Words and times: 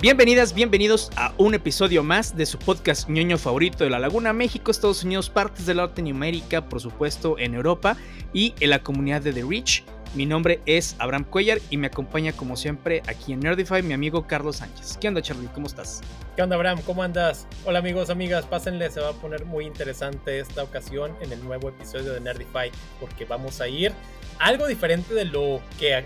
Bienvenidas, 0.00 0.54
bienvenidos 0.54 1.10
a 1.16 1.32
un 1.38 1.54
episodio 1.54 2.04
más 2.04 2.36
de 2.36 2.46
su 2.46 2.56
podcast 2.56 3.08
ñoño 3.08 3.36
favorito 3.36 3.82
de 3.82 3.90
la 3.90 3.98
Laguna, 3.98 4.32
México, 4.32 4.70
Estados 4.70 5.02
Unidos, 5.02 5.28
partes 5.28 5.66
de 5.66 5.74
Latinoamérica, 5.74 6.68
por 6.68 6.80
supuesto 6.80 7.36
en 7.36 7.54
Europa 7.54 7.96
y 8.32 8.54
en 8.60 8.70
la 8.70 8.80
comunidad 8.80 9.22
de 9.22 9.32
The 9.32 9.42
Rich. 9.42 9.82
Mi 10.14 10.24
nombre 10.24 10.60
es 10.66 10.94
Abraham 11.00 11.24
Cuellar 11.24 11.58
y 11.68 11.78
me 11.78 11.88
acompaña 11.88 12.32
como 12.32 12.56
siempre 12.56 13.02
aquí 13.08 13.32
en 13.32 13.40
Nerdify 13.40 13.82
mi 13.82 13.92
amigo 13.92 14.24
Carlos 14.24 14.58
Sánchez. 14.58 14.98
¿Qué 15.00 15.08
onda 15.08 15.20
Charlie? 15.20 15.48
¿Cómo 15.52 15.66
estás? 15.66 16.00
¿Qué 16.36 16.42
onda 16.42 16.54
Abraham? 16.54 16.80
¿Cómo 16.86 17.02
andas? 17.02 17.48
Hola 17.64 17.80
amigos, 17.80 18.08
amigas, 18.08 18.46
pásenle, 18.46 18.92
se 18.92 19.00
va 19.00 19.08
a 19.08 19.14
poner 19.14 19.46
muy 19.46 19.66
interesante 19.66 20.38
esta 20.38 20.62
ocasión 20.62 21.16
en 21.22 21.32
el 21.32 21.42
nuevo 21.42 21.70
episodio 21.70 22.12
de 22.12 22.20
Nerdify 22.20 22.70
porque 23.00 23.24
vamos 23.24 23.60
a 23.60 23.66
ir 23.66 23.92
algo 24.38 24.68
diferente 24.68 25.12
de 25.12 25.24
lo 25.24 25.60
que 25.80 26.04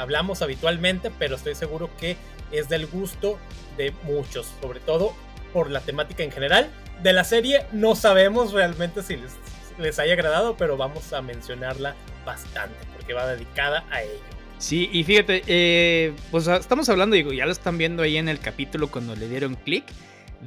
hablamos 0.00 0.42
habitualmente, 0.42 1.12
pero 1.16 1.36
estoy 1.36 1.54
seguro 1.54 1.88
que 2.00 2.16
es 2.52 2.68
del 2.68 2.86
gusto 2.86 3.38
de 3.76 3.92
muchos, 4.02 4.46
sobre 4.60 4.80
todo 4.80 5.14
por 5.52 5.70
la 5.70 5.80
temática 5.80 6.22
en 6.22 6.32
general. 6.32 6.70
De 7.02 7.12
la 7.12 7.24
serie 7.24 7.64
no 7.72 7.94
sabemos 7.94 8.52
realmente 8.52 9.02
si 9.02 9.16
les, 9.16 9.32
les 9.78 9.98
haya 9.98 10.12
agradado, 10.12 10.56
pero 10.56 10.76
vamos 10.76 11.12
a 11.12 11.22
mencionarla 11.22 11.94
bastante 12.24 12.76
porque 12.96 13.14
va 13.14 13.26
dedicada 13.26 13.84
a 13.90 14.02
ello. 14.02 14.20
Sí, 14.58 14.90
y 14.92 15.04
fíjate, 15.04 15.42
eh, 15.46 16.12
pues 16.30 16.46
ah, 16.46 16.58
estamos 16.58 16.88
hablando, 16.90 17.16
digo, 17.16 17.32
ya 17.32 17.46
lo 17.46 17.52
están 17.52 17.78
viendo 17.78 18.02
ahí 18.02 18.18
en 18.18 18.28
el 18.28 18.38
capítulo 18.38 18.90
cuando 18.90 19.16
le 19.16 19.26
dieron 19.26 19.54
clic 19.54 19.84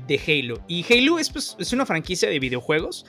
de 0.07 0.21
Halo. 0.27 0.63
Y 0.67 0.85
Halo 0.87 1.17
es, 1.17 1.31
pues, 1.31 1.55
es 1.59 1.73
una 1.73 1.85
franquicia 1.85 2.29
de 2.29 2.37
videojuegos. 2.37 3.05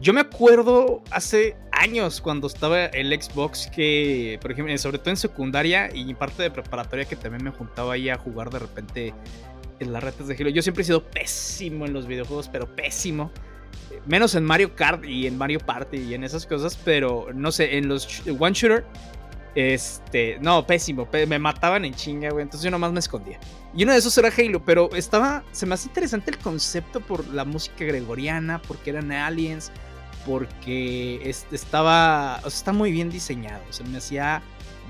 Yo 0.00 0.12
me 0.12 0.20
acuerdo 0.20 1.02
hace 1.10 1.56
años 1.72 2.20
cuando 2.20 2.46
estaba 2.46 2.86
el 2.86 3.10
Xbox 3.20 3.68
que, 3.74 4.38
por 4.42 4.52
ejemplo, 4.52 4.76
sobre 4.76 4.98
todo 4.98 5.10
en 5.10 5.16
secundaria 5.16 5.88
y 5.94 6.12
parte 6.14 6.42
de 6.42 6.50
preparatoria 6.50 7.04
que 7.04 7.16
también 7.16 7.44
me 7.44 7.50
juntaba 7.50 7.94
ahí 7.94 8.08
a 8.08 8.16
jugar 8.16 8.50
de 8.50 8.58
repente 8.58 9.14
en 9.80 9.92
las 9.92 10.02
redes 10.02 10.26
de 10.26 10.34
Halo. 10.34 10.50
Yo 10.50 10.62
siempre 10.62 10.82
he 10.82 10.84
sido 10.84 11.02
pésimo 11.02 11.86
en 11.86 11.92
los 11.92 12.06
videojuegos, 12.06 12.48
pero 12.48 12.66
pésimo. 12.74 13.30
Menos 14.06 14.34
en 14.34 14.44
Mario 14.44 14.74
Kart 14.74 15.04
y 15.04 15.26
en 15.26 15.38
Mario 15.38 15.60
Party 15.60 15.98
y 15.98 16.14
en 16.14 16.24
esas 16.24 16.46
cosas, 16.46 16.76
pero 16.84 17.28
no 17.32 17.52
sé, 17.52 17.78
en 17.78 17.88
los 17.88 18.22
One 18.26 18.52
Shooter, 18.52 18.84
este, 19.54 20.38
no, 20.40 20.66
pésimo, 20.66 21.08
me 21.28 21.38
mataban 21.38 21.84
en 21.84 21.94
chinga, 21.94 22.30
güey, 22.30 22.42
entonces 22.42 22.64
yo 22.64 22.70
nomás 22.70 22.92
me 22.92 23.00
escondía. 23.00 23.38
Y 23.74 23.84
uno 23.84 23.92
de 23.92 23.98
esos 23.98 24.16
era 24.18 24.30
Halo, 24.36 24.64
pero 24.64 24.94
estaba, 24.94 25.44
se 25.52 25.66
me 25.66 25.74
hace 25.74 25.88
interesante 25.88 26.30
el 26.30 26.38
concepto 26.38 27.00
por 27.00 27.26
la 27.28 27.44
música 27.44 27.84
gregoriana, 27.84 28.60
porque 28.62 28.90
eran 28.90 29.12
aliens, 29.12 29.70
porque 30.26 31.28
estaba, 31.50 32.38
o 32.38 32.50
sea, 32.50 32.58
está 32.58 32.72
muy 32.72 32.90
bien 32.92 33.10
diseñado, 33.10 33.62
se 33.70 33.84
me 33.84 33.98
hacía 33.98 34.42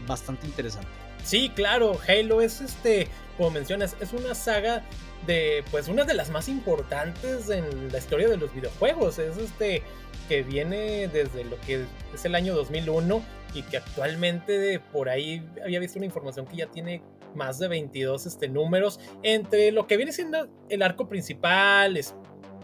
bastante 0.06 0.46
interesante. 0.46 0.88
Sí, 1.24 1.50
claro, 1.54 1.98
Halo 2.06 2.42
es 2.42 2.60
este, 2.60 3.08
como 3.36 3.50
mencionas, 3.50 3.96
es 4.00 4.12
una 4.12 4.34
saga 4.34 4.82
de, 5.26 5.64
pues, 5.70 5.88
una 5.88 6.04
de 6.04 6.14
las 6.14 6.30
más 6.30 6.48
importantes 6.48 7.48
en 7.48 7.90
la 7.90 7.98
historia 7.98 8.28
de 8.28 8.36
los 8.36 8.54
videojuegos. 8.54 9.18
Es 9.18 9.38
este, 9.38 9.82
que 10.28 10.42
viene 10.42 11.08
desde 11.08 11.44
lo 11.44 11.58
que 11.62 11.86
es 12.14 12.24
el 12.24 12.34
año 12.34 12.54
2001 12.54 13.22
y 13.54 13.62
que 13.62 13.76
actualmente 13.78 14.80
por 14.92 15.08
ahí 15.08 15.46
había 15.62 15.80
visto 15.80 15.98
una 15.98 16.06
información 16.06 16.46
que 16.46 16.56
ya 16.56 16.66
tiene 16.66 17.02
más 17.34 17.58
de 17.58 17.68
22 17.68 18.26
este, 18.26 18.48
números 18.48 19.00
entre 19.22 19.72
lo 19.72 19.86
que 19.86 19.96
viene 19.96 20.12
siendo 20.12 20.48
el 20.68 20.82
arco 20.82 21.08
principal, 21.08 21.96
es 21.96 22.14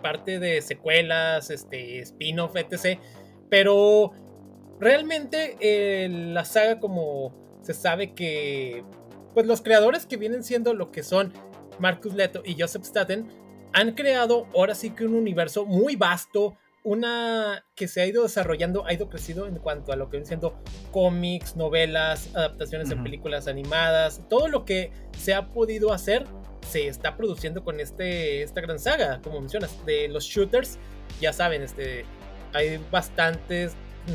parte 0.02 0.38
de 0.38 0.62
secuelas, 0.62 1.50
este, 1.50 2.00
spin-off, 2.00 2.56
etc. 2.56 2.98
Pero 3.48 4.12
realmente 4.78 5.56
eh, 5.60 6.08
la 6.08 6.44
saga 6.44 6.80
como 6.80 7.34
se 7.62 7.74
sabe 7.74 8.14
que 8.14 8.84
pues 9.34 9.46
los 9.46 9.60
creadores 9.60 10.06
que 10.06 10.16
vienen 10.16 10.42
siendo 10.42 10.74
lo 10.74 10.90
que 10.90 11.02
son 11.02 11.32
Marcus 11.78 12.14
Leto 12.14 12.42
y 12.44 12.60
Joseph 12.60 12.84
Staten 12.84 13.28
han 13.72 13.92
creado 13.92 14.46
ahora 14.54 14.74
sí 14.74 14.90
que 14.90 15.04
un 15.04 15.14
universo 15.14 15.64
muy 15.64 15.94
vasto, 15.94 16.56
una 16.82 17.64
que 17.74 17.88
se 17.88 18.00
ha 18.00 18.06
ido 18.06 18.22
desarrollando, 18.22 18.86
ha 18.86 18.92
ido 18.92 19.08
creciendo 19.08 19.46
en 19.46 19.56
cuanto 19.56 19.92
a 19.92 19.96
lo 19.96 20.06
que 20.06 20.12
vienen 20.12 20.26
siendo 20.26 20.58
cómics, 20.90 21.56
novelas, 21.56 22.34
adaptaciones 22.34 22.88
de 22.88 22.96
películas 22.96 23.48
animadas, 23.48 24.22
todo 24.28 24.48
lo 24.48 24.64
que 24.64 24.92
se 25.18 25.34
ha 25.34 25.48
podido 25.48 25.92
hacer 25.92 26.26
se 26.66 26.86
está 26.86 27.16
produciendo 27.16 27.64
con 27.64 27.80
este, 27.80 28.42
esta 28.42 28.60
gran 28.60 28.78
saga, 28.78 29.20
como 29.22 29.40
mencionas, 29.40 29.84
de 29.86 30.08
los 30.08 30.24
shooters, 30.24 30.78
ya 31.20 31.32
saben, 31.32 31.62
este, 31.62 32.04
hay 32.52 32.80
bastantes, 32.90 33.72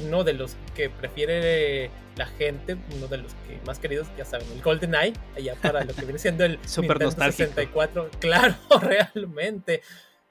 no 0.09 0.23
de 0.23 0.33
los 0.33 0.55
que 0.73 0.89
prefiere 0.89 1.89
la 2.15 2.25
gente, 2.25 2.77
uno 2.95 3.07
de 3.07 3.17
los 3.17 3.33
que 3.47 3.59
más 3.65 3.79
queridos, 3.79 4.07
ya 4.17 4.25
saben, 4.25 4.47
el 4.53 4.61
Golden 4.61 4.95
Eye, 4.95 5.13
allá 5.35 5.55
para 5.61 5.83
lo 5.83 5.93
que 5.93 6.01
viene 6.01 6.19
siendo 6.19 6.45
el 6.45 6.59
Super 6.65 6.99
Nintendo 6.99 7.31
64, 7.31 8.09
claro, 8.19 8.55
realmente. 8.81 9.81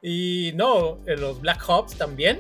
Y 0.07 0.53
no, 0.55 0.99
los 1.07 1.41
Black 1.41 1.67
Ops 1.67 1.97
también. 1.97 2.39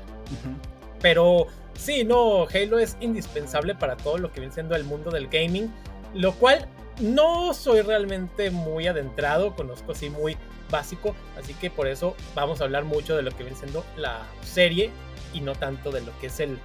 Pero 1.00 1.46
sí, 1.72 2.04
no, 2.04 2.46
Halo 2.46 2.78
es 2.78 2.98
indispensable 3.00 3.74
para 3.74 3.96
todo 3.96 4.18
lo 4.18 4.30
que 4.30 4.40
viene 4.40 4.52
siendo 4.52 4.76
el 4.76 4.84
mundo 4.84 5.10
del 5.10 5.28
gaming. 5.28 5.72
Lo 6.12 6.32
cual 6.34 6.68
no 7.00 7.54
soy 7.54 7.80
realmente 7.80 8.50
muy 8.50 8.86
adentrado, 8.86 9.56
conozco 9.56 9.92
así 9.92 10.10
muy 10.10 10.36
básico. 10.70 11.16
Así 11.38 11.54
que 11.54 11.70
por 11.70 11.86
eso 11.86 12.14
vamos 12.34 12.60
a 12.60 12.64
hablar 12.64 12.84
mucho 12.84 13.16
de 13.16 13.22
lo 13.22 13.30
que 13.30 13.44
viene 13.44 13.58
siendo 13.58 13.82
la 13.96 14.26
serie 14.42 14.90
y 15.32 15.40
no 15.40 15.54
tanto 15.54 15.90
de 15.90 16.02
lo 16.02 16.16
que 16.20 16.26
es 16.26 16.40
el, 16.40 16.58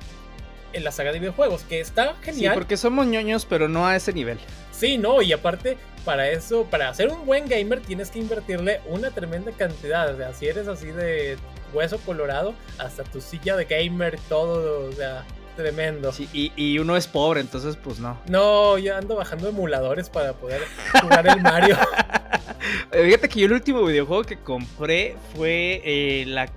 en 0.74 0.84
la 0.84 0.92
saga 0.92 1.12
de 1.12 1.20
videojuegos, 1.20 1.64
que 1.64 1.80
está 1.80 2.16
genial. 2.22 2.54
Sí, 2.54 2.58
porque 2.58 2.78
somos 2.78 3.06
ñoños, 3.08 3.46
pero 3.46 3.68
no 3.68 3.88
a 3.88 3.96
ese 3.96 4.14
nivel. 4.14 4.40
Sí, 4.72 4.98
no, 4.98 5.22
y 5.22 5.34
aparte, 5.34 5.78
para 6.06 6.30
eso, 6.30 6.66
para 6.66 6.94
ser 6.94 7.10
un 7.10 7.26
buen 7.26 7.48
gamer, 7.48 7.82
tienes 7.82 8.12
que 8.12 8.20
invertirle 8.20 8.82
una 8.88 9.12
tremenda 9.12 9.52
cantidad. 9.52 10.14
O 10.14 10.18
sea, 10.18 10.34
si 10.34 10.48
eres 10.48 10.68
así 10.68 10.88
de 10.88 11.38
hueso 11.74 11.98
colorado, 12.00 12.54
hasta 12.78 13.04
tu 13.04 13.22
silla 13.22 13.56
de 13.56 13.66
gamer, 13.66 14.18
todo, 14.30 14.90
o 14.90 14.92
sea, 14.94 15.26
tremendo. 15.56 16.14
Sí, 16.14 16.52
y, 16.56 16.80
uno 16.80 16.96
es 16.96 17.08
pobre, 17.08 17.42
entonces, 17.42 17.76
pues 17.76 18.00
no. 18.00 18.18
No, 18.28 18.78
yo 18.78 18.96
ando 18.96 19.16
bajando 19.16 19.50
emuladores 19.50 20.10
para 20.10 20.34
poder 20.34 20.62
jugar 21.02 21.28
el 21.28 21.42
Mario. 21.42 21.78
Fíjate 22.92 23.30
que 23.30 23.40
yo 23.42 23.46
el 23.48 23.54
último 23.54 23.84
videojuego 23.84 24.24
que 24.24 24.38
compré 24.38 25.16
fue 25.36 25.82
eh, 25.84 26.24
la 26.28 26.48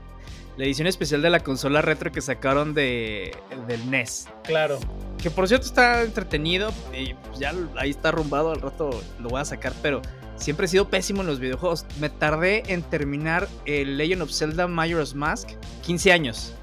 la 0.56 0.64
edición 0.64 0.86
especial 0.86 1.22
de 1.22 1.30
la 1.30 1.40
consola 1.40 1.82
retro 1.82 2.12
que 2.12 2.20
sacaron 2.20 2.74
de, 2.74 3.36
del 3.66 3.90
NES. 3.90 4.28
Claro. 4.44 4.78
Que 5.20 5.30
por 5.30 5.48
cierto 5.48 5.66
está 5.66 6.02
entretenido 6.02 6.72
y 6.92 7.14
pues 7.14 7.38
ya 7.38 7.54
ahí 7.76 7.90
está 7.90 8.10
arrumbado, 8.10 8.52
al 8.52 8.60
rato 8.60 8.90
lo 9.20 9.28
voy 9.30 9.40
a 9.40 9.44
sacar, 9.44 9.72
pero 9.82 10.02
siempre 10.36 10.66
he 10.66 10.68
sido 10.68 10.88
pésimo 10.88 11.22
en 11.22 11.28
los 11.28 11.40
videojuegos. 11.40 11.86
Me 12.00 12.10
tardé 12.10 12.64
en 12.66 12.82
terminar 12.82 13.48
el 13.64 13.96
Legend 13.96 14.22
of 14.22 14.30
Zelda 14.30 14.66
Majora's 14.66 15.14
Mask 15.14 15.50
15 15.82 16.12
años. 16.12 16.54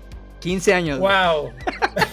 15 0.41 0.73
años. 0.73 1.00
Wow. 1.00 1.51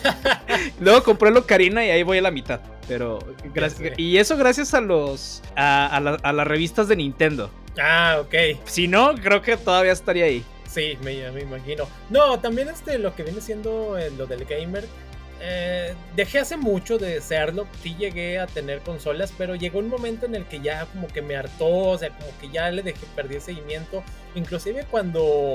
Luego 0.81 1.03
compré 1.05 1.29
el 1.29 1.37
Ocarina 1.37 1.85
y 1.85 1.91
ahí 1.91 2.03
voy 2.03 2.19
a 2.19 2.23
la 2.23 2.31
mitad. 2.31 2.61
Pero 2.89 3.19
gracias. 3.53 3.99
Y 3.99 4.17
eso 4.17 4.37
gracias 4.37 4.73
a 4.75 4.81
los 4.81 5.43
a, 5.57 5.97
a 5.97 6.33
las 6.33 6.47
revistas 6.47 6.89
de 6.89 6.97
Nintendo. 6.97 7.51
Ah, 7.81 8.19
ok. 8.21 8.35
Si 8.65 8.89
no, 8.89 9.15
creo 9.15 9.43
que 9.43 9.57
todavía 9.57 9.93
estaría 9.93 10.25
ahí. 10.25 10.45
Sí, 10.77 10.99
me, 11.01 11.15
imagino. 11.41 11.89
No, 12.11 12.39
también 12.39 12.69
este, 12.69 12.99
lo 12.99 13.17
que 13.17 13.23
viene 13.23 13.41
siendo 13.41 13.97
eh, 13.97 14.11
lo 14.11 14.27
del 14.27 14.45
gamer. 14.45 14.85
Eh, 15.41 15.95
dejé 16.15 16.41
hace 16.41 16.59
mucho 16.59 16.99
de 16.99 17.19
serlo, 17.23 17.67
sí 17.83 17.95
llegué 17.99 18.39
a 18.39 18.47
tener 18.47 18.81
consolas, 18.81 19.33
pero 19.39 19.55
llegó 19.55 19.79
un 19.79 19.89
momento 19.89 20.27
en 20.27 20.35
el 20.35 20.45
que 20.45 20.61
ya 20.61 20.85
como 20.85 21.09
que 21.09 21.23
me 21.23 21.35
hartó, 21.35 21.67
o 21.67 21.99
sea, 21.99 22.11
como 22.11 22.31
que 22.39 22.51
ya 22.51 22.71
le 22.71 22.83
dejé, 22.83 23.07
perdí 23.15 23.37
el 23.37 23.41
seguimiento, 23.41 24.03
inclusive 24.35 24.85
cuando, 24.91 25.55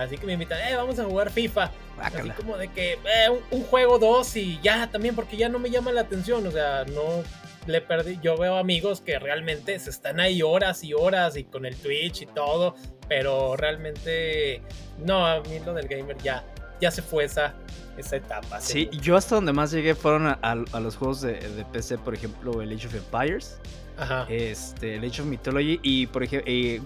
así 0.00 0.16
que 0.16 0.26
me 0.26 0.34
invitan, 0.34 0.60
eh, 0.60 0.76
vamos 0.76 0.98
a 1.00 1.04
jugar 1.04 1.30
FIFA, 1.30 1.70
así 2.00 2.30
como 2.30 2.56
de 2.56 2.68
que, 2.68 2.92
eh, 2.92 3.40
un, 3.50 3.62
juego 3.64 3.98
dos 3.98 4.36
y 4.36 4.60
ya 4.60 4.88
también, 4.90 5.14
porque 5.16 5.36
ya 5.36 5.48
no 5.48 5.58
me 5.58 5.70
llama 5.70 5.92
la 5.92 6.02
atención, 6.02 6.46
o 6.46 6.50
sea, 6.50 6.84
no, 6.84 7.22
le 7.66 7.80
perdí. 7.80 8.18
Yo 8.22 8.36
veo 8.36 8.56
amigos 8.56 9.00
que 9.00 9.18
realmente 9.18 9.78
se 9.78 9.90
están 9.90 10.20
ahí 10.20 10.42
horas 10.42 10.82
y 10.84 10.94
horas 10.94 11.36
y 11.36 11.44
con 11.44 11.66
el 11.66 11.76
Twitch 11.76 12.22
y 12.22 12.26
todo, 12.26 12.74
pero 13.08 13.56
realmente 13.56 14.62
no, 14.98 15.26
a 15.26 15.40
mí 15.40 15.58
lo 15.64 15.74
del 15.74 15.88
gamer 15.88 16.16
ya, 16.18 16.44
ya 16.80 16.90
se 16.90 17.02
fue 17.02 17.24
esa, 17.24 17.54
esa 17.96 18.16
etapa. 18.16 18.60
Sí, 18.60 18.88
yo 19.00 19.16
hasta 19.16 19.36
donde 19.36 19.52
más 19.52 19.70
llegué 19.70 19.94
fueron 19.94 20.26
a, 20.26 20.80
los 20.80 20.96
juegos 20.96 21.22
de, 21.22 21.64
PC, 21.72 21.98
por 21.98 22.14
ejemplo, 22.14 22.62
el 22.62 22.72
Age 22.72 22.86
of 22.86 22.94
Empires. 22.94 23.58
Ajá. 23.98 24.26
Este, 24.30 24.96
el 24.96 25.04
Age 25.04 25.20
of 25.20 25.28
Mythology 25.28 25.78
y 25.82 26.06
por 26.06 26.22
ejemplo 26.22 26.50
eh, 26.50 26.80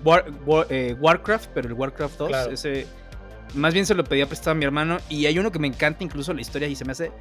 eh, 0.71 0.97
Warcraft, 0.99 1.51
pero 1.55 1.69
el 1.69 1.75
Warcraft 1.75 2.19
2, 2.19 2.49
ese 2.53 2.87
más 3.55 3.73
bien 3.73 3.87
se 3.87 3.95
lo 3.95 4.05
pedía 4.05 4.27
prestado 4.27 4.53
a 4.53 4.55
mi 4.55 4.65
hermano 4.65 4.99
y 5.09 5.27
hay 5.27 5.39
uno 5.39 5.53
que 5.53 5.59
me 5.59 5.69
encanta 5.69 6.05
incluso 6.05 6.33
la 6.35 6.41
historia 6.41 6.69
y 6.69 6.75
se 6.75 6.85
me 6.85 6.93
hace 6.93 7.13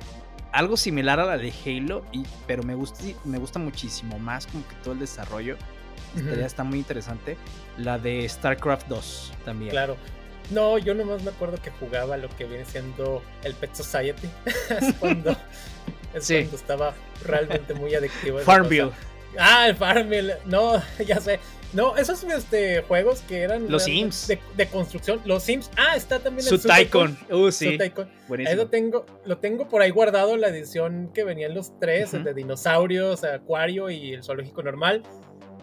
algo 0.56 0.78
similar 0.78 1.20
a 1.20 1.26
la 1.26 1.38
de 1.38 1.54
Halo, 1.66 2.06
y, 2.14 2.24
pero 2.48 2.64
me 2.64 2.76
gusta, 2.76 3.04
me 3.26 3.38
gusta 3.38 3.60
muchísimo 3.60 4.18
más 4.20 4.48
como 4.48 4.66
que 4.68 4.76
todo 4.76 4.94
el 4.94 5.00
desarrollo. 5.00 5.58
Está 6.16 6.64
muy 6.64 6.80
interesante. 6.80 7.36
La 7.78 8.00
de 8.00 8.28
StarCraft 8.28 8.88
2 8.88 9.34
también. 9.44 9.72
Claro. 9.72 9.98
No, 10.52 10.78
yo 10.78 10.94
nomás 10.94 11.24
me 11.24 11.32
acuerdo 11.32 11.62
que 11.62 11.72
jugaba 11.72 12.16
lo 12.16 12.30
que 12.30 12.46
viene 12.46 12.64
siendo 12.64 13.22
el 13.44 13.54
Pet 13.56 13.76
Society. 13.76 14.30
es 14.70 14.94
cuando, 14.94 15.36
estaba 16.14 16.94
realmente 17.26 17.74
muy 17.74 17.94
adictivo. 17.94 18.40
Farmville. 18.40 18.92
Ah, 19.40 19.68
el 19.68 19.76
Farmville. 19.76 20.36
No, 20.46 20.82
ya 21.06 21.20
sé. 21.20 21.40
No, 21.74 21.98
esos 21.98 22.24
este, 22.24 22.82
juegos 22.84 23.22
que 23.22 23.42
eran 23.42 23.70
los 23.70 23.84
Sims 23.84 24.28
de, 24.56 24.68
construcción, 24.68 25.20
los 25.26 25.44
Sims. 25.44 25.70
Ah, 25.76 25.98
está 25.98 26.20
también 26.20 26.48
el 26.48 26.62
Tycoon. 26.62 27.18
Uh, 27.30 27.52
sí. 27.52 27.78
Ahí 28.46 28.56
lo 28.56 28.68
tengo, 28.68 29.06
lo 29.26 29.40
tengo 29.40 29.68
por 29.68 29.82
ahí 29.82 29.90
guardado 29.90 30.38
la 30.38 30.48
edición 30.48 31.12
que 31.14 31.26
venían 31.26 31.54
los 31.54 31.78
tres, 31.78 32.14
el 32.14 32.24
de 32.24 32.34
dinosaurios, 32.34 33.26
acuario 33.26 33.90
y 33.90 34.14
el 34.14 34.24
zoológico 34.24 34.64
normal. 34.64 35.04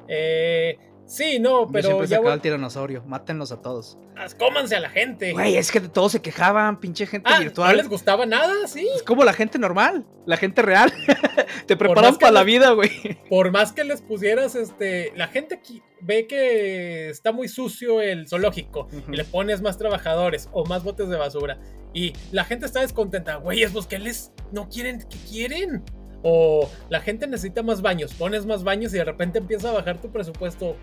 Eh, 0.06 0.76
Sí, 1.12 1.38
no, 1.38 1.68
pero. 1.70 1.82
Yo 1.82 1.88
siempre 1.88 2.08
ya 2.08 2.20
voy... 2.20 2.32
el 2.32 2.40
tiranosaurio. 2.40 3.02
Mátenlos 3.06 3.52
a 3.52 3.60
todos. 3.60 3.98
Cómanse 4.38 4.76
a 4.76 4.80
la 4.80 4.88
gente. 4.88 5.32
Güey, 5.32 5.58
es 5.58 5.70
que 5.70 5.80
todos 5.80 6.12
se 6.12 6.22
quejaban, 6.22 6.80
pinche 6.80 7.06
gente 7.06 7.28
ah, 7.30 7.38
virtual. 7.38 7.72
No 7.72 7.76
les 7.82 7.88
gustaba 7.90 8.24
nada, 8.24 8.66
sí. 8.66 8.88
Es 8.96 9.02
como 9.02 9.22
la 9.22 9.34
gente 9.34 9.58
normal, 9.58 10.06
la 10.24 10.38
gente 10.38 10.62
real. 10.62 10.90
Te 11.66 11.76
preparan 11.76 12.16
para 12.16 12.32
la 12.32 12.44
vida, 12.44 12.70
güey. 12.70 12.90
Por 13.28 13.50
más 13.50 13.72
que 13.72 13.84
les 13.84 14.00
pusieras, 14.00 14.54
este. 14.54 15.12
La 15.14 15.28
gente 15.28 15.56
aquí 15.56 15.82
ve 16.00 16.26
que 16.26 17.10
está 17.10 17.30
muy 17.30 17.48
sucio 17.48 18.00
el 18.00 18.26
zoológico 18.26 18.88
y 19.06 19.14
le 19.14 19.24
pones 19.24 19.60
más 19.60 19.76
trabajadores 19.76 20.48
o 20.52 20.64
más 20.64 20.82
botes 20.82 21.10
de 21.10 21.18
basura. 21.18 21.60
Y 21.92 22.14
la 22.30 22.44
gente 22.44 22.64
está 22.64 22.80
descontenta. 22.80 23.36
Güey, 23.36 23.62
es 23.62 23.72
pues 23.72 23.86
que 23.86 23.98
les 23.98 24.32
no 24.50 24.70
quieren, 24.70 25.06
¿qué 25.10 25.18
quieren? 25.30 25.84
O 26.22 26.70
la 26.88 27.00
gente 27.00 27.26
necesita 27.26 27.62
más 27.62 27.82
baños, 27.82 28.14
pones 28.14 28.46
más 28.46 28.62
baños 28.62 28.94
y 28.94 28.98
de 28.98 29.04
repente 29.04 29.38
empieza 29.40 29.70
a 29.70 29.72
bajar 29.72 30.00
tu 30.00 30.10
presupuesto. 30.10 30.76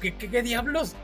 ¿Qué, 0.00 0.42
diablos? 0.42 0.94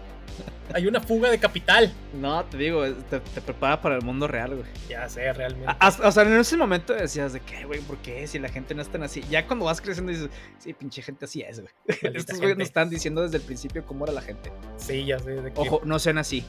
Hay 0.75 0.87
una 0.87 1.01
fuga 1.01 1.31
de 1.31 1.39
capital. 1.39 1.93
No, 2.15 2.45
te 2.45 2.57
digo, 2.57 2.87
te, 3.11 3.21
prepara 3.21 3.81
para 3.81 3.97
el 3.97 4.03
mundo 4.03 4.27
real, 4.27 4.57
güey. 4.57 4.69
Ya 4.89 5.09
sé, 5.09 5.33
realmente. 5.33 5.71
o 6.03 6.13
sea, 6.13 6.23
en 6.23 6.33
ese 6.35 6.57
momento 6.57 6.95
decías 6.95 7.33
de 7.33 7.41
qué, 7.41 7.65
güey, 7.65 7.81
¿por 7.81 7.99
qué? 7.99 8.27
Si 8.27 8.39
la 8.39 8.49
gente 8.49 8.75
no 8.75 8.81
es 8.81 8.89
tan 8.89 9.03
así. 9.03 9.23
Ya 9.29 9.47
cuando 9.47 9.67
vas 9.67 9.81
creciendo 9.81 10.13
dices, 10.13 10.31
sí, 10.59 10.73
pinche 10.73 11.03
gente 11.03 11.27
así 11.27 11.43
es, 11.43 11.61
güey. 11.61 11.73
Estos 12.15 12.39
güeyes 12.39 12.57
nos 12.57 12.69
están 12.69 12.89
diciendo 12.89 13.23
desde 13.23 13.37
el 13.37 13.43
principio 13.43 13.85
cómo 13.85 14.05
era 14.05 14.15
la 14.15 14.23
gente. 14.23 14.53
Sí, 14.79 15.05
ya 15.05 15.19
sé. 15.19 15.33
De 15.33 15.53
Ojo, 15.57 15.83
no 15.85 15.99
sean 15.99 16.19
así. 16.19 16.45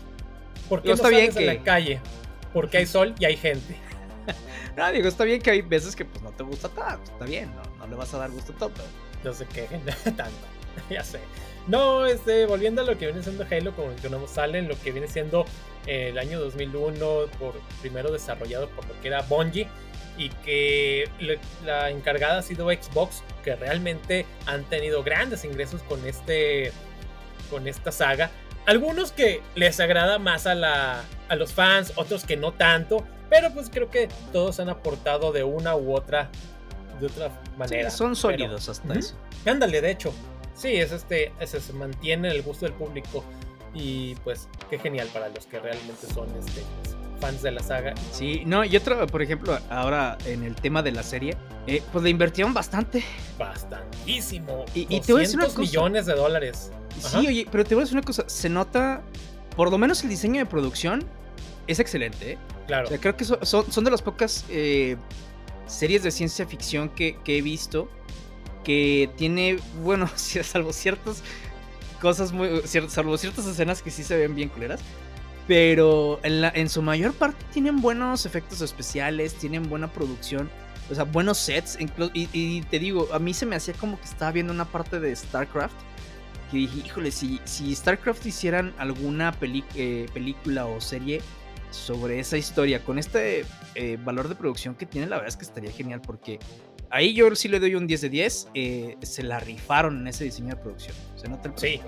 ¿Por 0.69 0.81
qué 0.81 0.89
no, 0.89 0.93
está 0.95 1.09
bien 1.09 1.31
que... 1.33 1.39
en 1.39 1.45
la 1.57 1.63
calle? 1.63 1.99
Porque 2.53 2.77
hay 2.77 2.85
sol 2.85 3.13
y 3.19 3.25
hay 3.25 3.35
gente. 3.35 3.75
no, 4.77 4.91
digo, 4.91 5.07
está 5.07 5.23
bien 5.23 5.41
que 5.41 5.51
hay 5.51 5.61
veces 5.61 5.95
que 5.95 6.05
pues 6.05 6.21
no 6.21 6.31
te 6.31 6.43
gusta 6.43 6.69
tanto, 6.69 7.11
está 7.11 7.25
bien, 7.25 7.51
no, 7.79 7.87
le 7.87 7.95
vas 7.95 8.13
a 8.13 8.17
dar 8.19 8.31
gusto 8.31 8.53
a 8.53 8.55
todo. 8.57 8.71
No 9.23 9.33
se 9.33 9.45
quejen 9.45 9.81
tanto, 10.03 10.47
ya 10.89 11.03
sé. 11.03 11.19
No, 11.67 12.05
este, 12.05 12.45
volviendo 12.45 12.81
a 12.81 12.85
lo 12.85 12.97
que 12.97 13.05
viene 13.05 13.23
siendo 13.23 13.45
Halo, 13.49 13.73
como 13.73 13.89
mencionamos, 13.89 14.31
sale 14.31 14.59
en 14.59 14.67
lo 14.67 14.79
que 14.79 14.91
viene 14.91 15.07
siendo 15.07 15.45
eh, 15.87 16.09
el 16.09 16.17
año 16.17 16.39
2001, 16.39 16.99
por, 17.39 17.53
primero 17.81 18.11
desarrollado 18.11 18.67
por 18.69 18.85
lo 18.85 18.99
que 19.01 19.07
era 19.07 19.21
Bungie, 19.21 19.67
y 20.17 20.29
que 20.29 21.09
la 21.65 21.89
encargada 21.89 22.39
ha 22.39 22.41
sido 22.41 22.69
Xbox, 22.69 23.23
que 23.43 23.55
realmente 23.55 24.25
han 24.45 24.63
tenido 24.65 25.03
grandes 25.03 25.43
ingresos 25.43 25.81
con, 25.83 26.05
este, 26.05 26.71
con 27.49 27.67
esta 27.67 27.91
saga. 27.91 28.29
Algunos 28.65 29.11
que 29.11 29.41
les 29.55 29.79
agrada 29.79 30.19
más 30.19 30.45
a, 30.45 30.55
la, 30.55 31.03
a 31.29 31.35
los 31.35 31.53
fans, 31.53 31.93
otros 31.95 32.25
que 32.25 32.37
no 32.37 32.53
tanto, 32.53 33.05
pero 33.29 33.51
pues 33.51 33.69
creo 33.69 33.89
que 33.89 34.09
todos 34.31 34.59
han 34.59 34.69
aportado 34.69 35.31
de 35.31 35.43
una 35.43 35.75
u 35.75 35.95
otra 35.95 36.29
de 36.99 37.07
otra 37.07 37.31
manera. 37.57 37.89
son 37.89 38.15
sólidos 38.15 38.69
hasta 38.69 38.93
eso. 38.93 39.15
Ándale, 39.45 39.81
de 39.81 39.91
hecho. 39.91 40.13
Sí, 40.55 40.75
es 40.75 40.91
este, 40.91 41.31
se 41.45 41.73
mantiene 41.73 42.29
el 42.29 42.41
gusto 42.41 42.65
del 42.65 42.73
público. 42.73 43.23
Y 43.73 44.15
pues, 44.23 44.47
qué 44.69 44.77
genial 44.77 45.09
para 45.11 45.29
los 45.29 45.47
que 45.47 45.59
realmente 45.59 46.05
son 46.13 46.29
este, 46.37 46.61
fans 47.19 47.41
de 47.41 47.51
la 47.51 47.63
saga. 47.63 47.95
Sí, 48.11 48.43
no, 48.45 48.63
y 48.63 48.75
otro, 48.77 49.07
por 49.07 49.21
ejemplo, 49.21 49.57
ahora 49.69 50.17
en 50.25 50.43
el 50.43 50.55
tema 50.55 50.83
de 50.83 50.91
la 50.91 51.01
serie, 51.01 51.35
eh, 51.65 51.81
pues 51.91 52.03
le 52.03 52.11
invirtieron 52.11 52.53
bastante. 52.53 53.03
Bastantísimo. 53.39 54.65
Y, 54.75 54.81
y 54.95 55.01
te 55.01 55.13
voy 55.13 55.21
a 55.21 55.23
decir 55.23 55.37
una 55.37 55.47
cosa. 55.47 55.61
millones 55.61 56.05
de 56.05 56.13
dólares. 56.13 56.71
Sí, 56.99 57.27
oye, 57.27 57.47
pero 57.51 57.63
te 57.63 57.75
voy 57.75 57.81
a 57.81 57.85
decir 57.85 57.97
una 57.97 58.05
cosa. 58.05 58.23
Se 58.27 58.49
nota, 58.49 59.01
por 59.55 59.71
lo 59.71 59.77
menos 59.77 60.03
el 60.03 60.09
diseño 60.09 60.39
de 60.39 60.45
producción 60.45 61.03
es 61.67 61.79
excelente. 61.79 62.33
¿eh? 62.33 62.37
Claro. 62.67 62.89
creo 62.99 63.17
que 63.17 63.25
son, 63.25 63.83
de 63.83 63.91
las 63.91 64.01
pocas 64.01 64.45
eh, 64.49 64.95
series 65.67 66.03
de 66.03 66.11
ciencia 66.11 66.45
ficción 66.45 66.89
que, 66.89 67.17
he 67.25 67.41
visto 67.41 67.89
que 68.63 69.09
tiene, 69.17 69.59
bueno, 69.83 70.09
salvo 70.15 70.73
ciertas 70.73 71.23
cosas 72.01 72.33
muy, 72.33 72.61
salvo 72.87 73.17
ciertas 73.17 73.45
escenas 73.45 73.81
que 73.81 73.89
sí 73.89 74.03
se 74.03 74.17
ven 74.17 74.35
bien 74.35 74.49
culeras, 74.49 74.81
pero 75.47 76.19
en, 76.23 76.69
su 76.69 76.81
mayor 76.81 77.13
parte 77.13 77.43
tienen 77.51 77.81
buenos 77.81 78.25
efectos 78.25 78.61
especiales, 78.61 79.35
tienen 79.35 79.69
buena 79.69 79.91
producción, 79.91 80.49
o 80.89 80.95
sea, 80.95 81.03
buenos 81.05 81.37
sets, 81.37 81.77
y, 81.79 82.29
y, 82.33 82.61
te 82.63 82.79
digo, 82.79 83.09
a 83.13 83.19
mí 83.19 83.33
se 83.33 83.45
me 83.45 83.55
hacía 83.55 83.73
como 83.73 83.99
que 83.99 84.05
estaba 84.05 84.31
viendo 84.31 84.53
una 84.53 84.65
parte 84.65 84.99
de 84.99 85.15
StarCraft, 85.15 85.75
que 86.51 86.57
dije, 86.57 86.79
híjole, 86.85 87.11
si, 87.11 87.41
si 87.45 87.73
StarCraft 87.75 88.25
hicieran 88.25 88.73
alguna 88.77 89.33
eh, 89.41 90.05
película 90.13 90.65
o 90.65 90.79
serie 90.79 91.21
sobre 91.71 92.19
esa 92.19 92.37
historia, 92.37 92.83
con 92.83 92.99
este 92.99 93.45
eh, 93.75 93.97
valor 94.03 94.29
de 94.29 94.35
producción 94.35 94.75
que 94.75 94.85
tiene, 94.85 95.07
la 95.07 95.15
verdad 95.15 95.29
es 95.29 95.37
que 95.37 95.45
estaría 95.45 95.71
genial 95.71 96.01
porque 96.01 96.39
ahí 96.93 97.13
yo 97.13 97.35
sí 97.35 97.47
le 97.49 97.59
doy 97.59 97.75
un 97.75 97.87
10 97.87 98.01
de 98.01 98.09
10, 98.09 98.47
eh, 98.53 98.97
se 99.01 99.23
la 99.23 99.39
rifaron 99.39 100.01
en 100.01 100.07
ese 100.07 100.23
diseño 100.23 100.49
de 100.49 100.57
producción, 100.57 100.95
se 101.15 101.27
nota 101.27 101.49
el 101.49 101.57
Sí, 101.57 101.81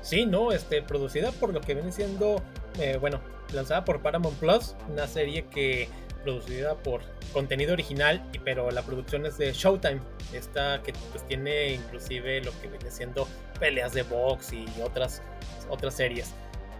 sí 0.00 0.26
no, 0.26 0.52
este, 0.52 0.82
producida 0.82 1.30
por 1.32 1.52
lo 1.52 1.60
que 1.60 1.74
viene 1.74 1.92
siendo, 1.92 2.42
eh, 2.78 2.96
bueno, 2.98 3.20
lanzada 3.52 3.84
por 3.84 4.00
Paramount 4.00 4.38
Plus, 4.38 4.74
una 4.90 5.06
serie 5.06 5.44
que 5.44 5.88
producida 6.24 6.76
por 6.76 7.02
contenido 7.34 7.74
original, 7.74 8.24
pero 8.42 8.70
la 8.70 8.82
producción 8.82 9.26
es 9.26 9.36
de 9.36 9.52
Showtime, 9.52 10.00
esta 10.32 10.82
que 10.82 10.94
pues 11.10 11.26
tiene 11.28 11.74
inclusive 11.74 12.40
lo 12.40 12.52
que 12.60 12.68
viene 12.68 12.90
siendo 12.90 13.28
peleas 13.60 13.92
de 13.92 14.02
box 14.02 14.54
y 14.54 14.66
otras, 14.82 15.20
otras 15.68 15.94
series. 15.94 16.32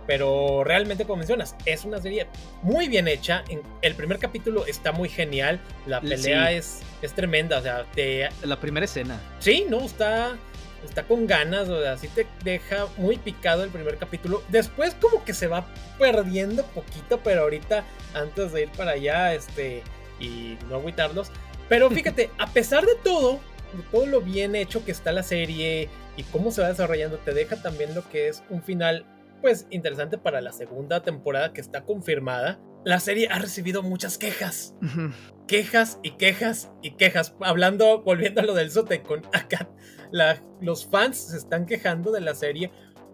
Pero 0.06 0.64
realmente, 0.64 1.04
como 1.04 1.18
mencionas, 1.18 1.54
es 1.64 1.84
una 1.84 2.00
serie 2.00 2.26
muy 2.62 2.88
bien 2.88 3.08
hecha. 3.08 3.44
el 3.82 3.94
primer 3.94 4.18
capítulo 4.18 4.66
está 4.66 4.92
muy 4.92 5.08
genial. 5.08 5.60
La 5.86 6.00
pelea 6.00 6.52
es, 6.52 6.80
es 7.02 7.12
tremenda. 7.12 7.58
O 7.58 7.62
sea, 7.62 7.84
te... 7.94 8.28
La 8.42 8.58
primera 8.58 8.84
escena. 8.84 9.20
Sí, 9.38 9.66
no, 9.68 9.84
está, 9.84 10.36
está 10.84 11.04
con 11.04 11.26
ganas. 11.26 11.68
O 11.68 11.80
sea, 11.80 11.96
sí 11.96 12.08
te 12.08 12.26
deja 12.42 12.86
muy 12.96 13.16
picado 13.16 13.62
el 13.62 13.70
primer 13.70 13.96
capítulo. 13.96 14.42
Después, 14.48 14.94
como 15.00 15.24
que 15.24 15.34
se 15.34 15.46
va 15.46 15.66
perdiendo 15.98 16.64
poquito. 16.66 17.20
Pero 17.22 17.42
ahorita, 17.42 17.84
antes 18.14 18.52
de 18.52 18.62
ir 18.62 18.70
para 18.70 18.92
allá, 18.92 19.34
este. 19.34 19.82
Y 20.18 20.56
no 20.68 20.76
agüitarlos. 20.76 21.30
Pero 21.68 21.90
fíjate, 21.92 22.30
a 22.38 22.48
pesar 22.48 22.84
de 22.84 22.96
todo, 22.96 23.40
de 23.72 23.82
todo 23.90 24.06
lo 24.06 24.20
bien 24.20 24.56
hecho 24.56 24.84
que 24.84 24.90
está 24.90 25.12
la 25.12 25.22
serie 25.22 25.88
y 26.16 26.22
cómo 26.24 26.50
se 26.50 26.60
va 26.60 26.68
desarrollando, 26.68 27.18
te 27.18 27.32
deja 27.32 27.62
también 27.62 27.94
lo 27.94 28.08
que 28.08 28.28
es 28.28 28.42
un 28.50 28.62
final 28.62 29.06
pues 29.42 29.66
interesante 29.70 30.16
para 30.16 30.40
la 30.40 30.52
segunda 30.52 31.02
temporada 31.02 31.52
que 31.52 31.60
está 31.60 31.84
confirmada. 31.84 32.58
La 32.84 32.98
serie 32.98 33.28
ha 33.30 33.38
recibido 33.38 33.82
muchas 33.82 34.16
quejas. 34.16 34.74
Quejas 35.46 35.98
y 36.02 36.12
quejas 36.12 36.70
y 36.80 36.92
quejas. 36.92 37.34
Hablando, 37.40 38.02
volviendo 38.02 38.40
a 38.40 38.44
lo 38.44 38.54
del 38.54 38.70
con 39.02 39.26
acá 39.34 39.68
los 40.60 40.86
fans 40.86 41.16
se 41.16 41.36
están 41.36 41.66
quejando 41.66 42.12
de 42.12 42.20
la 42.20 42.34
serie 42.34 42.70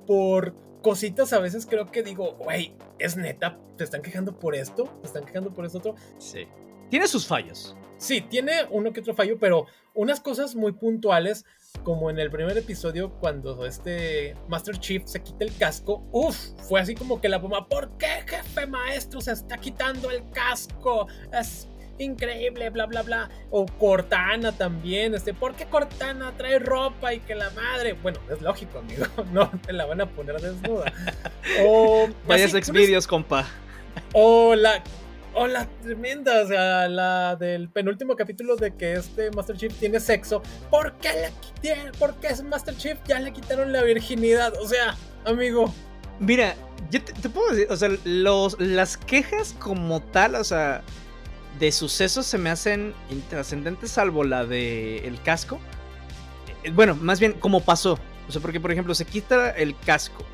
por 0.07 0.55
cositas 0.83 1.33
a 1.33 1.39
veces 1.39 1.67
creo 1.67 1.87
que 1.87 2.03
digo, 2.03 2.35
güey, 2.37 2.75
es 2.99 3.17
neta, 3.17 3.59
¿te 3.77 3.85
están 3.85 4.03
quejando 4.03 4.39
por 4.39 4.55
esto? 4.55 4.85
¿Te 5.01 5.07
están 5.07 5.25
quejando 5.25 5.53
por 5.53 5.65
esto 5.65 5.79
otro? 5.79 5.95
Sí. 6.19 6.47
Tiene 6.89 7.07
sus 7.07 7.27
fallos. 7.27 7.77
Sí, 7.99 8.21
tiene 8.21 8.53
uno 8.71 8.93
que 8.93 9.01
otro 9.01 9.15
fallo, 9.15 9.39
pero 9.39 9.67
unas 9.95 10.21
cosas 10.21 10.55
muy 10.55 10.73
puntuales 10.73 11.45
como 11.83 12.11
en 12.11 12.19
el 12.19 12.31
primer 12.31 12.57
episodio 12.57 13.11
cuando 13.21 13.65
este 13.67 14.35
Master 14.49 14.79
Chief 14.79 15.03
se 15.07 15.23
quita 15.23 15.45
el 15.45 15.57
casco, 15.57 16.07
uff, 16.13 16.37
fue 16.69 16.81
así 16.81 16.95
como 16.95 17.21
que 17.21 17.29
la 17.29 17.39
bomba, 17.39 17.67
¿por 17.69 17.97
qué 17.99 18.25
jefe 18.27 18.67
maestro 18.67 19.21
se 19.21 19.33
está 19.33 19.59
quitando 19.59 20.11
el 20.11 20.23
casco? 20.31 21.07
Es 21.33 21.67
increíble, 21.99 22.71
bla, 22.71 22.87
bla, 22.87 23.03
bla. 23.03 23.31
O 23.51 23.67
Cortana 23.67 24.53
también, 24.53 25.15
este, 25.15 25.35
¿por 25.35 25.55
qué 25.55 25.67
Cortana 25.67 26.33
trae 26.37 26.59
ropa 26.59 27.15
y 27.15 27.21
que 27.21 27.35
la 27.35 27.51
madre? 27.51 27.95
Bueno, 27.95 28.19
es 28.31 28.41
lógico, 28.41 28.79
amigo, 28.79 29.07
no 29.33 29.51
te 29.67 29.73
la 29.73 29.87
van 29.87 30.01
a 30.01 30.07
poner 30.07 30.41
desnuda. 30.41 30.93
O... 31.65 32.09
Vayas 32.27 32.53
exvideos, 32.53 33.07
compa. 33.07 33.47
O 34.13 34.55
la 34.55 34.83
Hola, 35.41 35.69
tremenda, 35.85 36.43
o 36.43 36.49
sea, 36.49 36.89
la 36.89 37.37
del 37.37 37.69
penúltimo 37.69 38.17
capítulo 38.17 38.57
de 38.57 38.75
que 38.75 38.95
este 38.95 39.31
Master 39.31 39.57
Chief 39.57 39.73
tiene 39.73 40.01
sexo. 40.01 40.43
¿Por 40.69 40.95
qué 40.95 41.31
le? 41.63 41.93
¿Por 41.97 42.17
qué 42.17 42.27
es 42.27 42.43
Master 42.43 42.77
Chief 42.77 42.99
ya 43.07 43.21
le 43.21 43.33
quitaron 43.33 43.73
la 43.73 43.85
virginidad? 43.85 44.53
O 44.61 44.67
sea, 44.67 44.97
amigo. 45.25 45.73
Mira, 46.19 46.57
yo 46.91 47.01
te, 47.05 47.29
puedo 47.29 47.55
decir, 47.55 47.69
o 47.71 47.77
sea, 47.77 47.89
los, 48.03 48.59
las 48.59 48.97
quejas 48.97 49.55
como 49.61 50.01
tal, 50.01 50.35
o 50.35 50.43
sea, 50.43 50.83
de 51.61 51.71
sucesos 51.71 52.27
se 52.27 52.37
me 52.37 52.51
hacen 52.51 52.93
intrascendentes, 53.09 53.93
salvo 53.93 54.25
la 54.25 54.45
de 54.45 55.07
el 55.07 55.23
casco. 55.23 55.61
Eh, 56.65 56.73
bueno, 56.73 56.97
más 56.97 57.21
bien, 57.21 57.35
como 57.35 57.61
pasó. 57.61 57.97
O 58.29 58.33
sea, 58.33 58.43
porque 58.43 58.59
por 58.59 58.73
ejemplo, 58.73 58.93
se 58.93 59.05
quita 59.05 59.51
el 59.51 59.79
casco 59.79 60.25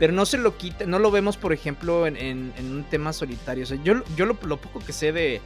pero 0.00 0.14
no 0.14 0.24
se 0.24 0.38
lo 0.38 0.56
quita, 0.56 0.86
no 0.86 0.98
lo 0.98 1.10
vemos, 1.10 1.36
por 1.36 1.52
ejemplo, 1.52 2.06
en, 2.06 2.54
un 2.58 2.86
tema 2.88 3.12
solitario. 3.12 3.64
O 3.64 3.66
sea, 3.66 3.78
yo, 3.84 4.02
yo 4.16 4.24
lo, 4.24 4.34
poco 4.34 4.80
que 4.80 4.94
sé 4.94 5.12
de, 5.12 5.42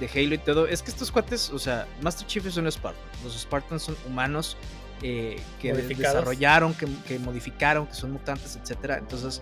de 0.00 0.10
Halo 0.12 0.34
y 0.34 0.38
todo, 0.38 0.66
es 0.66 0.82
que 0.82 0.90
estos 0.90 1.12
cuates, 1.12 1.50
o 1.50 1.58
sea, 1.60 1.86
Master 2.02 2.26
Chief 2.26 2.44
es 2.44 2.56
un 2.56 2.70
Spartan. 2.70 3.00
Los 3.22 3.40
Spartans 3.40 3.84
son 3.84 3.96
humanos 4.04 4.56
eh, 5.02 5.40
que 5.62 5.72
desarrollaron, 5.72 6.74
que, 6.74 7.18
modificaron, 7.20 7.86
que 7.86 7.94
son 7.94 8.10
mutantes, 8.10 8.58
etcétera. 8.60 8.98
Entonces, 8.98 9.40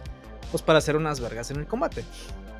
pues 0.50 0.62
para 0.62 0.78
hacer 0.78 0.94
unas 0.96 1.20
vergas 1.20 1.50
en 1.50 1.60
el 1.60 1.66
combate. 1.66 2.04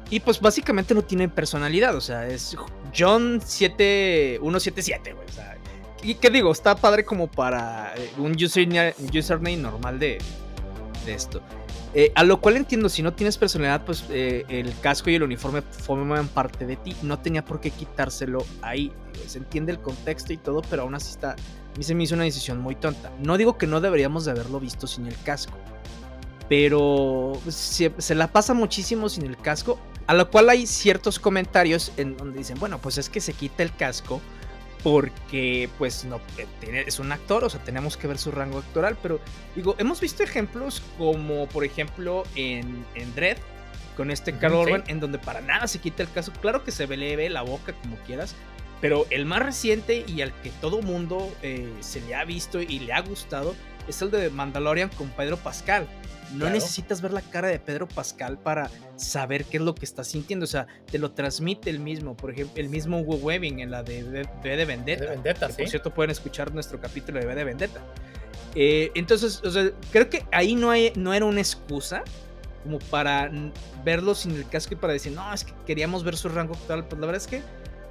Y 0.09 0.21
pues 0.21 0.41
básicamente 0.41 0.95
no 0.95 1.03
tienen 1.03 1.29
personalidad, 1.29 1.95
o 1.95 2.01
sea, 2.01 2.27
es 2.27 2.57
John 2.97 3.43
7177, 3.45 5.13
güey. 5.13 5.29
O 5.29 5.33
sea, 5.33 5.59
y 6.03 6.15
qué 6.15 6.31
digo, 6.31 6.51
está 6.51 6.77
padre 6.77 7.05
como 7.05 7.31
para 7.31 7.93
eh, 7.95 8.11
un 8.17 8.35
username, 8.35 9.57
normal 9.59 9.99
de, 9.99 10.17
de 11.05 11.15
esto. 11.15 11.43
Eh, 11.97 12.11
a 12.17 12.25
lo 12.25 12.41
cual 12.41 12.57
entiendo, 12.57 12.89
si 12.89 13.03
no 13.03 13.13
tienes 13.13 13.39
personalidad, 13.39 13.85
pues 13.85 14.05
eh, 14.11 14.45
el 14.49 14.77
casco 14.81 15.11
y 15.11 15.15
el 15.15 15.23
uniforme 15.23 15.63
forman 15.63 16.27
parte 16.27 16.67
de 16.67 16.77
ti. 16.77 16.97
No 17.03 17.21
tenía 17.21 17.45
por 17.45 17.61
qué 17.61 17.71
quitárselo 17.71 18.45
ahí. 18.63 18.93
Se 19.27 19.39
entiende 19.39 19.71
el 19.71 19.79
contexto 19.79 20.33
y 20.33 20.37
todo, 20.37 20.63
pero 20.69 20.83
aún 20.83 20.97
así 20.97 21.11
está. 21.11 21.33
A 21.33 21.79
mí 21.79 21.85
se 21.85 21.95
me 21.95 22.03
hizo 22.03 22.17
una 22.17 22.25
decisión 22.25 22.61
muy 22.61 22.75
tonta. 22.75 23.13
No 23.21 23.37
digo 23.37 23.57
que 23.59 23.69
no 23.69 23.81
deberíamos 23.81 24.25
de 24.25 24.33
haberlo 24.33 24.59
visto 24.59 24.89
sin 24.89 25.07
el 25.07 25.17
casco. 25.23 25.57
Pero 26.49 27.41
se 27.49 28.15
la 28.15 28.33
pasa 28.33 28.55
muchísimo 28.55 29.09
sin 29.09 29.27
el 29.27 29.37
casco. 29.37 29.79
A 30.07 30.15
lo 30.15 30.31
cual 30.31 30.51
hay 30.51 30.67
ciertos 30.67 31.19
comentarios 31.19 31.93
en 31.97 32.17
donde 32.17 32.39
dicen, 32.39 32.59
bueno, 32.59 32.79
pues 32.79 32.99
es 32.99 33.09
que 33.09 33.21
se 33.21 33.33
quita 33.33 33.63
el 33.63 33.75
casco 33.75 34.21
porque 34.85 35.71
pues 35.79 36.05
no 36.05 36.21
eh, 36.37 36.85
es 36.87 36.99
un 36.99 37.11
actor, 37.11 37.43
o 37.43 37.51
sea, 37.51 37.59
tenemos 37.65 37.97
que 37.97 38.07
ver 38.07 38.19
su 38.19 38.31
rango 38.31 38.59
actoral, 38.59 38.97
pero 39.03 39.19
digo, 39.57 39.75
hemos 39.79 39.99
visto 39.99 40.23
ejemplos 40.23 40.83
como 40.99 41.49
por 41.49 41.65
ejemplo 41.65 42.23
en, 42.37 42.85
en 42.95 43.15
Dread, 43.15 43.39
con 43.97 44.11
este 44.11 44.37
Carl 44.37 44.55
Urban, 44.55 44.85
en 44.87 45.01
donde 45.01 45.19
para 45.19 45.41
nada 45.41 45.67
se 45.69 45.79
quita 45.79 46.03
el 46.03 46.13
caso, 46.13 46.33
claro 46.41 46.65
que 46.65 46.71
se 46.71 46.85
ve 46.85 46.99
leve 46.99 47.31
la 47.31 47.41
boca 47.41 47.73
como 47.73 47.97
quieras, 48.07 48.35
pero 48.83 49.07
el 49.09 49.25
más 49.25 49.43
reciente 49.43 50.05
y 50.07 50.21
al 50.21 50.35
que 50.43 50.51
todo 50.61 50.83
mundo 50.83 51.35
eh, 51.41 51.73
se 51.81 52.03
le 52.03 52.15
ha 52.15 52.25
visto 52.25 52.61
y 52.61 52.81
le 52.81 52.93
ha 52.93 53.01
gustado 53.01 53.55
es 53.89 54.03
el 54.03 54.11
de 54.11 54.29
Mandalorian 54.29 54.91
con 54.91 55.09
Pedro 55.11 55.39
Pascal. 55.39 55.87
No 56.35 56.51
necesitas 56.51 57.01
ver 57.01 57.13
la 57.13 57.21
cara 57.21 57.49
de 57.49 57.59
Pedro 57.59 57.89
Pascal 57.89 58.39
para 58.39 58.71
saber 58.97 59.45
qué 59.45 59.59
es 59.59 59.63
lo 59.63 59.75
que 59.75 59.85
está 59.85 60.05
sintiendo. 60.05 60.45
O 60.45 60.47
sea, 60.47 60.67
te 60.91 60.99
lo 60.99 61.13
transmite 61.13 61.71
el 61.71 61.81
mismo. 61.81 62.17
Por 62.17 62.31
ejemplo, 62.31 62.55
el 62.57 62.69
mismo 62.69 63.01
Hugo 63.01 63.17
Webbing 63.17 63.61
en 63.61 63.71
la 63.71 63.83
de 63.83 64.05
V 64.05 64.57
de 64.57 64.65
Vendetta. 64.65 65.11
Vendetta 65.11 65.49
Por 65.49 65.69
cierto, 65.69 65.93
pueden 65.93 66.11
escuchar 66.11 66.53
nuestro 66.53 66.81
capítulo 66.81 67.21
de 67.21 67.27
V 67.27 67.35
de 67.35 67.45
Vendetta. 67.45 67.81
Eh, 68.55 68.91
entonces, 68.95 69.43
o 69.45 69.51
sea, 69.51 69.71
creo 69.91 70.09
que 70.09 70.25
ahí 70.33 70.55
no, 70.55 70.71
hay, 70.71 70.93
no 70.97 71.13
era 71.13 71.25
una 71.25 71.41
excusa 71.41 72.05
como 72.63 72.79
para 72.79 73.31
verlo 73.85 74.15
sin 74.15 74.33
el 74.33 74.49
casco 74.49 74.75
y 74.75 74.77
para 74.77 74.93
decir, 74.93 75.13
no, 75.13 75.33
es 75.33 75.45
que 75.45 75.53
queríamos 75.67 76.03
ver 76.05 76.17
su 76.17 76.29
rango 76.29 76.55
actual. 76.55 76.87
Pues 76.87 77.01
la 77.01 77.07
verdad 77.07 77.23
es 77.23 77.29
que 77.29 77.43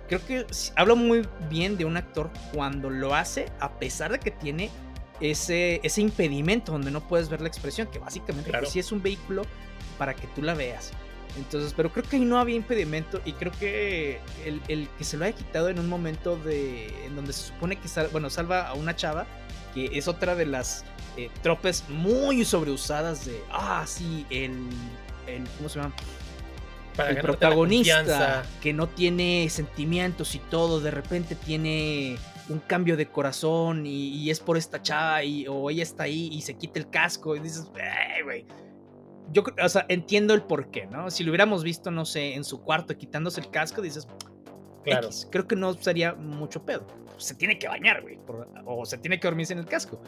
creo 0.08 0.26
que 0.26 0.46
hablo 0.76 0.96
muy 0.96 1.28
bien 1.50 1.78
de 1.78 1.86
un 1.86 1.98
actor 1.98 2.30
cuando 2.54 2.90
lo 2.90 3.14
hace, 3.14 3.46
a 3.60 3.78
pesar 3.78 4.12
de 4.12 4.20
que 4.20 4.32
tiene 4.32 4.70
ese, 5.20 5.80
ese 5.84 6.02
impedimento 6.02 6.72
donde 6.72 6.92
no 6.92 7.02
puedes 7.02 7.30
ver 7.30 7.42
la 7.42 7.48
expresión, 7.48 7.88
que 7.88 8.00
básicamente 8.00 8.52
pues, 8.52 8.70
sí 8.70 8.80
es 8.80 8.92
un 8.92 9.02
vehículo 9.02 9.44
para 9.98 10.14
que 10.14 10.28
tú 10.28 10.42
la 10.42 10.54
veas. 10.54 10.92
Entonces, 11.38 11.74
pero 11.76 11.92
creo 11.92 12.08
que 12.08 12.18
ahí 12.18 12.26
no 12.26 12.40
había 12.40 12.56
impedimento 12.56 13.20
y 13.26 13.34
creo 13.34 13.52
que 13.60 14.20
el, 14.46 14.88
que 14.98 15.04
se 15.04 15.18
lo 15.18 15.26
haya 15.26 15.36
quitado 15.36 15.70
en 15.70 15.80
un 15.80 15.90
momento 15.90 16.38
de 16.38 16.88
en 17.06 17.16
donde 17.16 17.34
se 17.34 17.48
supone 17.48 17.78
que 17.78 17.88
bueno, 18.12 18.30
salva 18.30 18.68
a 18.68 18.74
una 18.76 18.96
chava, 18.96 19.26
que 19.74 19.98
es 19.98 20.08
otra 20.08 20.36
de 20.36 20.46
las 20.46 20.86
eh, 21.18 21.30
tropes 21.42 21.86
muy 21.90 22.46
sobreusadas 22.46 23.26
de, 23.26 23.42
ah, 23.52 23.84
sí, 23.88 24.28
el, 24.30 24.52
el 25.26 25.44
¿cómo 25.58 25.70
se 25.70 25.80
llama? 25.80 25.94
el 27.08 27.18
protagonista 27.22 28.44
que 28.62 28.72
no 28.74 28.88
tiene 28.88 29.48
sentimientos 29.50 30.36
y 30.36 30.40
todo, 30.40 30.80
de 30.80 30.92
repente 30.92 31.34
tiene 31.36 32.18
un 32.50 32.60
cambio 32.60 32.98
de 32.98 33.08
corazón 33.08 33.86
y, 33.86 34.30
es 34.30 34.40
por 34.40 34.58
esta 34.58 34.82
chava 34.82 35.24
y, 35.24 35.48
o 35.48 35.70
ella 35.70 35.84
está 35.84 36.04
ahí 36.04 36.30
y 36.32 36.42
se 36.42 36.56
quita 36.56 36.80
el 36.80 36.90
casco 36.90 37.36
y 37.36 37.40
dices, 37.40 37.70
güey. 38.24 38.46
Yo, 39.32 39.44
o 39.64 39.70
sea, 39.70 39.86
entiendo 39.90 40.34
el 40.34 40.44
por 40.44 40.70
qué, 40.70 40.86
¿no? 40.86 41.10
Si 41.10 41.24
lo 41.24 41.32
hubiéramos 41.32 41.64
visto, 41.64 41.90
no 41.92 42.06
sé, 42.06 42.36
en 42.36 42.44
su 42.44 42.62
cuarto 42.62 42.98
quitándose 42.98 43.42
el 43.42 43.50
casco, 43.50 43.82
dices, 43.82 44.08
claro. 44.84 45.10
creo 45.30 45.48
que 45.48 45.56
no 45.56 45.74
sería 45.74 46.14
mucho 46.14 46.66
pedo. 46.66 46.86
Se 47.18 47.36
tiene 47.36 47.60
que 47.60 47.68
bañar, 47.68 48.02
güey, 48.02 48.20
o 48.66 48.86
se 48.86 48.98
tiene 48.98 49.20
que 49.20 49.28
dormirse 49.28 49.54
en 49.54 49.60
el 49.60 49.66
casco. 49.66 50.02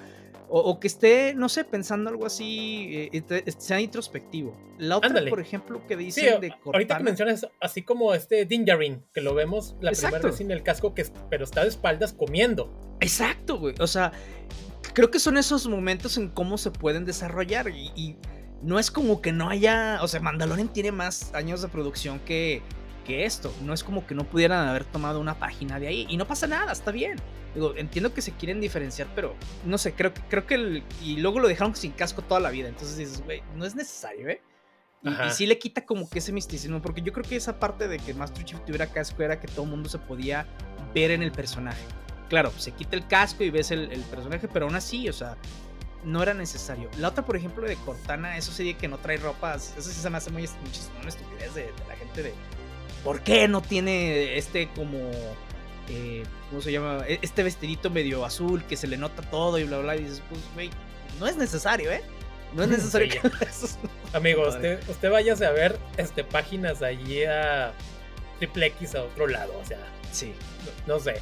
O, 0.48 0.79
que 0.79 0.88
esté, 0.88 1.34
no 1.34 1.50
sé, 1.50 1.63
pensando 1.63 2.10
algo 2.10 2.25
así, 2.25 3.10
eh, 3.12 3.44
sea 3.58 3.82
introspectivo. 3.82 4.55
La 4.77 4.98
otra, 4.98 5.24
por 5.27 5.39
ejemplo, 5.39 5.86
que 5.88 5.98
dice 5.98 6.38
de 6.39 6.50
Cortana. 6.51 6.62
Ahorita 6.74 6.98
que 6.98 7.03
mencionas, 7.03 7.48
así 7.60 7.82
como 7.82 8.13
este 8.13 8.46
Dinjarin, 8.46 9.03
que 9.12 9.22
lo 9.22 9.34
vemos 9.34 9.75
la 9.82 9.91
primera 9.91 10.20
vez 10.20 10.36
sin 10.36 10.51
el 10.51 10.62
casco, 10.62 10.94
que, 10.94 11.05
pero 11.29 11.46
está 11.46 11.63
de 11.63 11.70
espaldas 11.70 12.13
comiendo. 12.13 12.72
Exacto, 13.00 13.58
güey. 13.58 13.74
O 13.79 13.88
sea, 13.88 14.12
creo 14.94 15.10
que 15.10 15.20
son 15.20 15.38
esos 15.38 15.67
momentos 15.67 16.15
en 16.17 16.29
cómo 16.29 16.60
se 16.60 16.70
pueden 16.70 17.05
desarrollar. 17.05 17.70
Y, 17.70 17.91
y 17.96 18.17
no 18.62 18.79
es 18.79 18.91
como 18.91 19.22
que 19.22 19.32
no 19.32 19.50
haya. 19.50 20.00
O 20.01 20.08
sea, 20.08 20.20
Mandalorian 20.20 20.72
tiene 20.72 20.91
más 20.91 21.34
años 21.34 21.62
de 21.62 21.70
producción 21.70 22.20
que, 22.20 22.62
que 23.06 23.24
esto. 23.24 23.54
No 23.62 23.74
es 23.74 23.84
como 23.84 24.06
que 24.06 24.14
no 24.16 24.26
pudieran 24.26 24.68
haber 24.68 24.84
tomado 24.84 25.22
una 25.22 25.40
página 25.40 25.80
de 25.80 25.88
ahí. 25.88 26.06
Y 26.10 26.18
no 26.18 26.28
pasa 26.28 26.48
nada, 26.48 26.74
está 26.74 26.92
bien. 26.92 27.18
Digo, 27.54 27.74
entiendo 27.78 28.14
que 28.14 28.22
se 28.22 28.34
quieren 28.34 28.60
diferenciar, 28.60 29.08
pero 29.16 29.34
no 29.64 29.78
sé, 29.78 29.94
creo, 29.94 30.14
creo 30.28 30.46
que 30.46 30.56
el, 30.56 30.84
y 31.02 31.18
luego 31.18 31.40
lo 31.40 31.48
dejaron 31.48 31.74
sin 31.74 31.94
casco 31.94 32.22
toda 32.22 32.42
la 32.42 32.50
vida. 32.50 32.68
Entonces 32.68 32.98
dices, 32.98 33.24
güey, 33.24 33.42
no 33.56 33.66
es 33.66 33.76
necesario, 33.76 34.28
¿eh? 34.28 34.42
Y, 35.06 35.32
sí 35.32 35.46
le 35.46 35.60
quita 35.60 35.86
como 35.86 36.10
que 36.10 36.18
ese 36.18 36.32
misticismo, 36.32 36.82
porque 36.82 37.02
yo 37.02 37.14
creo 37.14 37.24
que 37.24 37.36
esa 37.36 37.60
parte 37.60 37.88
de 37.88 38.00
que 38.00 38.14
Master 38.16 38.44
Chief 38.44 38.60
tuviera 38.66 38.88
casco 38.88 39.22
era 39.22 39.40
que 39.40 39.48
todo 39.48 39.64
el 39.64 39.70
mundo 39.70 39.88
se 39.88 40.00
podía 40.00 40.48
ver 40.96 41.12
en 41.12 41.22
el 41.22 41.32
personaje. 41.32 41.84
Claro, 42.28 42.52
se 42.58 42.72
quita 42.72 42.96
el 42.96 43.06
casco 43.06 43.44
y 43.44 43.52
ves 43.52 43.70
el, 43.70 43.88
personaje, 44.10 44.48
pero 44.48 44.66
aún 44.66 44.76
así, 44.76 45.08
o 45.08 45.14
sea, 45.14 45.38
no 46.04 46.24
era 46.24 46.34
necesario. 46.34 46.90
La 46.98 47.10
otra, 47.10 47.24
por 47.24 47.38
ejemplo, 47.38 47.68
de 47.68 47.76
Cortana, 47.76 48.36
eso 48.36 48.52
sería 48.52 48.76
que 48.78 48.88
no 48.88 48.98
trae 48.98 49.18
ropas, 49.18 49.76
eso 49.78 49.92
sí 49.92 50.00
se 50.00 50.10
me 50.10 50.18
hace 50.18 50.32
muy 50.32 50.50
muchísimo 50.64 51.00
una 51.00 51.10
estupidez 51.10 51.54
de, 51.54 51.64
de 51.66 51.88
la 51.88 51.96
gente 51.96 52.24
de, 52.24 52.34
¿por 53.06 53.22
qué 53.22 53.48
no 53.48 53.62
tiene 53.62 54.38
este 54.38 54.68
como 54.76 54.98
eh, 55.90 56.24
¿cómo 56.50 56.62
se 56.62 56.72
llama? 56.72 57.06
E, 57.08 57.20
este 57.22 57.44
vestidito 57.44 57.90
medio 57.90 58.26
azul 58.26 58.64
que 58.66 58.76
se 58.76 58.88
le 58.88 58.98
nota 58.98 59.22
todo 59.22 59.60
y 59.60 59.64
bla, 59.64 59.78
bla, 59.78 59.96
y 59.96 60.04
dices, 60.04 60.24
pues, 60.28 60.42
güey, 60.56 60.72
no 61.20 61.28
es 61.28 61.38
necesario, 61.38 61.92
¿eh? 61.92 62.02
No 62.54 62.64
es 62.64 62.70
necesario 62.70 63.08
que 63.22 63.22
Amigo, 64.14 64.48
usted, 64.48 64.80
usted 64.90 65.12
váyase 65.12 65.46
a 65.46 65.52
ver 65.52 65.78
este, 65.98 66.24
páginas 66.24 66.82
allí 66.82 67.24
a 67.26 67.74
Triple 68.40 68.68
X 68.68 68.96
a 68.96 69.04
otro 69.04 69.28
lado, 69.28 69.54
o 69.62 69.66
sea. 69.66 69.80
Sí. 70.12 70.34
No, 70.88 71.00
sé. 71.00 71.16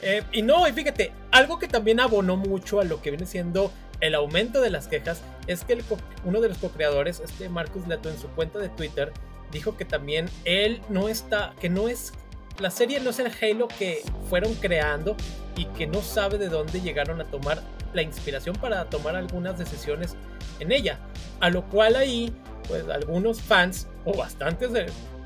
Eh, 0.00 0.22
y 0.32 0.42
no, 0.42 0.66
y 0.66 0.72
fíjate, 0.72 1.12
algo 1.32 1.58
que 1.58 1.68
también 1.68 2.00
abonó 2.00 2.36
mucho 2.36 2.80
a 2.80 2.84
lo 2.84 3.02
que 3.02 3.10
viene 3.10 3.26
siendo 3.26 3.72
el 4.00 4.14
aumento 4.14 4.60
de 4.60 4.70
las 4.70 4.88
quejas 4.88 5.22
es 5.46 5.64
que 5.64 5.82
uno 6.24 6.40
de 6.40 6.48
los 6.48 6.58
co-creadores, 6.58 7.20
este 7.20 7.48
Marcus 7.48 7.86
Leto, 7.88 8.08
en 8.08 8.18
su 8.18 8.28
cuenta 8.28 8.58
de 8.58 8.68
Twitter, 8.68 9.12
dijo 9.56 9.76
que 9.76 9.84
también 9.84 10.28
él 10.44 10.80
no 10.88 11.08
está, 11.08 11.54
que 11.60 11.68
no 11.68 11.88
es 11.88 12.12
la 12.58 12.70
serie 12.70 13.00
no 13.00 13.10
es 13.10 13.18
el 13.18 13.30
Halo 13.40 13.68
que 13.68 14.02
fueron 14.30 14.54
creando 14.54 15.16
y 15.56 15.66
que 15.66 15.86
no 15.86 16.00
sabe 16.00 16.38
de 16.38 16.48
dónde 16.48 16.80
llegaron 16.80 17.20
a 17.20 17.24
tomar 17.24 17.62
la 17.92 18.02
inspiración 18.02 18.56
para 18.56 18.88
tomar 18.88 19.16
algunas 19.16 19.58
decisiones 19.58 20.16
en 20.58 20.72
ella. 20.72 20.98
A 21.40 21.50
lo 21.50 21.64
cual 21.66 21.96
ahí, 21.96 22.32
pues 22.68 22.88
algunos 22.88 23.40
fans 23.42 23.88
o 24.04 24.16
bastantes 24.16 24.70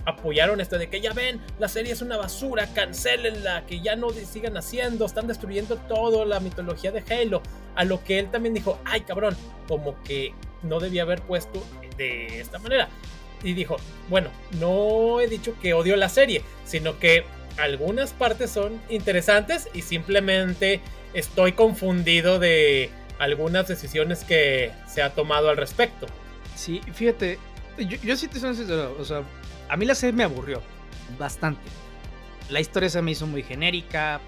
apoyaron 0.07 0.61
esto 0.61 0.79
de 0.79 0.89
que 0.89 1.01
ya 1.01 1.13
ven, 1.13 1.41
la 1.59 1.69
serie 1.69 1.93
es 1.93 2.03
una 2.03 2.17
basura, 2.17 2.67
cancelenla, 2.75 3.65
que 3.67 3.81
ya 3.81 3.97
no 3.97 4.11
sigan 4.11 4.57
haciendo, 4.57 5.07
están 5.07 5.27
destruyendo 5.27 5.77
toda 5.77 6.25
la 6.25 6.41
mitología 6.41 6.91
de 6.91 7.05
Halo. 7.13 7.43
A 7.77 7.85
lo 7.85 8.03
que 8.03 8.19
él 8.19 8.31
también 8.31 8.55
dijo, 8.55 8.79
ay 8.85 9.03
cabrón, 9.03 9.37
como 9.69 10.03
que 10.03 10.35
no 10.63 10.81
debía 10.81 11.03
haber 11.03 11.23
puesto 11.23 11.63
de 11.97 12.41
esta 12.41 12.59
manera 12.59 12.89
y 13.43 13.55
dijo, 13.55 13.77
bueno, 14.09 14.31
no 14.59 15.21
he 15.21 15.29
dicho 15.29 15.55
que 15.61 15.75
odio 15.75 15.97
la 15.97 16.09
serie, 16.09 16.43
sino 16.65 16.99
que 16.99 17.25
algunas 17.59 18.13
partes 18.13 18.51
son 18.51 18.81
interesantes 18.89 19.69
y 19.75 19.83
simplemente 19.83 20.81
estoy 21.15 21.53
confundido 21.53 22.39
de 22.39 22.91
algunas 23.19 23.69
decisiones 23.69 24.25
que 24.25 24.73
se 24.89 25.03
ha 25.03 25.11
tomado 25.11 25.51
al 25.51 25.57
respecto. 25.57 26.07
Sí, 26.57 26.81
fíjate, 26.93 27.39
yo, 27.79 28.17
sí 28.17 28.29
te 28.29 28.41
soy 28.41 28.55
sincero, 28.55 28.97
o 28.99 29.05
sea, 29.05 29.23
a 29.69 29.77
mí 29.77 29.87
la 29.87 29.95
serie 29.95 30.13
me 30.13 30.25
aburrió 30.25 30.63
bastante. 31.19 31.63
La 32.49 32.61
historia 32.61 32.89
se 32.89 33.01
me 33.03 33.13
hizo 33.13 33.27
muy 33.27 33.43
genérica, 33.43 34.21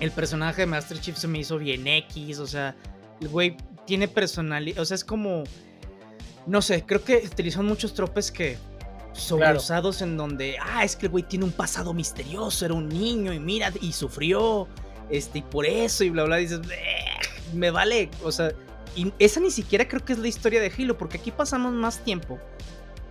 el 0.00 0.10
personaje 0.10 0.62
de 0.62 0.66
Master 0.66 1.00
Chief 1.00 1.16
se 1.16 1.28
me 1.28 1.38
hizo 1.38 1.58
bien 1.58 1.86
X, 1.86 2.38
o 2.38 2.46
sea, 2.46 2.76
el 3.20 3.28
güey 3.28 3.56
tiene 3.86 4.08
personalidad, 4.08 4.80
o 4.80 4.84
sea, 4.84 4.94
es 4.94 5.04
como 5.04 5.44
no 6.46 6.62
sé, 6.62 6.84
creo 6.84 7.02
que 7.02 7.22
utilizan 7.24 7.66
muchos 7.66 7.94
tropes 7.94 8.30
que 8.30 8.58
sobreusados 9.12 10.02
en 10.02 10.16
donde, 10.16 10.56
ah, 10.60 10.84
es 10.84 10.96
que 10.96 11.06
el 11.06 11.12
güey 11.12 11.24
tiene 11.24 11.44
un 11.44 11.52
pasado 11.52 11.94
misterioso, 11.94 12.64
era 12.64 12.74
un 12.74 12.88
niño 12.88 13.32
y 13.32 13.38
mira, 13.38 13.72
y 13.80 13.92
sufrió, 13.92 14.68
este, 15.10 15.38
y 15.38 15.42
por 15.42 15.66
eso, 15.66 16.04
y 16.04 16.10
bla, 16.10 16.24
bla, 16.24 16.36
dices, 16.36 16.60
me 17.54 17.70
vale, 17.70 18.10
o 18.22 18.32
sea, 18.32 18.52
y 18.96 19.12
esa 19.18 19.40
ni 19.40 19.50
siquiera 19.50 19.88
creo 19.88 20.04
que 20.04 20.12
es 20.12 20.18
la 20.18 20.28
historia 20.28 20.60
de 20.60 20.72
Halo, 20.76 20.98
porque 20.98 21.18
aquí 21.18 21.30
pasamos 21.30 21.72
más 21.72 22.00
tiempo 22.00 22.38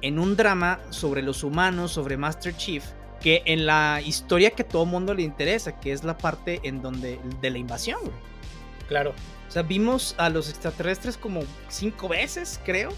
en 0.01 0.19
un 0.19 0.35
drama 0.35 0.79
sobre 0.89 1.21
los 1.21 1.43
humanos, 1.43 1.91
sobre 1.91 2.17
Master 2.17 2.55
Chief, 2.55 2.83
que 3.21 3.41
en 3.45 3.65
la 3.65 4.01
historia 4.03 4.51
que 4.51 4.65
todo 4.65 4.85
mundo 4.85 5.13
le 5.13 5.23
interesa, 5.23 5.79
que 5.79 5.93
es 5.93 6.03
la 6.03 6.17
parte 6.17 6.59
en 6.63 6.81
donde 6.81 7.19
de 7.41 7.49
la 7.49 7.57
invasión, 7.57 8.01
güey. 8.01 8.13
Claro. 8.87 9.13
O 9.47 9.51
sea, 9.51 9.61
vimos 9.61 10.13
a 10.17 10.29
los 10.29 10.49
extraterrestres 10.49 11.17
como 11.17 11.41
cinco 11.69 12.09
veces, 12.09 12.59
creo. 12.65 12.89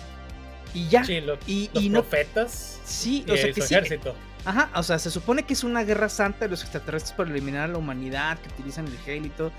Y 0.76 0.88
ya. 0.90 1.04
Sí, 1.04 1.22
lo- 1.22 1.40
y, 1.48 1.70
los 1.74 1.84
y 1.84 1.90
no. 1.90 2.02
profetas 2.04 2.80
Sí, 2.86 3.24
y 3.28 3.32
o 3.32 3.36
sea 3.38 3.48
su 3.48 3.54
que 3.56 3.62
sí. 3.62 3.74
ejército. 3.74 4.14
Ajá, 4.46 4.70
o 4.76 4.84
sea, 4.84 5.00
se 5.00 5.10
supone 5.10 5.42
que 5.44 5.54
es 5.54 5.64
una 5.64 5.84
guerra 5.84 6.08
santa 6.10 6.42
de 6.46 6.50
los 6.50 6.62
extraterrestres 6.62 7.14
para 7.14 7.32
eliminar 7.32 7.64
a 7.64 7.68
la 7.74 7.80
humanidad, 7.80 8.38
que 8.38 8.50
utilizan 8.50 8.86
el 8.86 8.98
Hale 9.04 9.26
y 9.28 9.30
todo. 9.32 9.52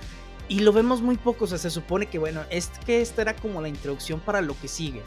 Y 0.49 0.61
lo 0.61 0.73
vemos 0.73 1.03
muy 1.03 1.17
poco, 1.17 1.47
o 1.47 1.49
sea, 1.49 1.59
se 1.59 1.71
supone 1.71 2.07
que, 2.07 2.19
bueno, 2.19 2.43
es 2.51 2.71
que 2.87 3.01
esta 3.01 3.23
era 3.23 3.35
como 3.35 3.61
la 3.61 3.67
introducción 3.69 4.21
para 4.21 4.41
lo 4.43 4.57
que 4.61 4.69
sigue. 4.69 5.03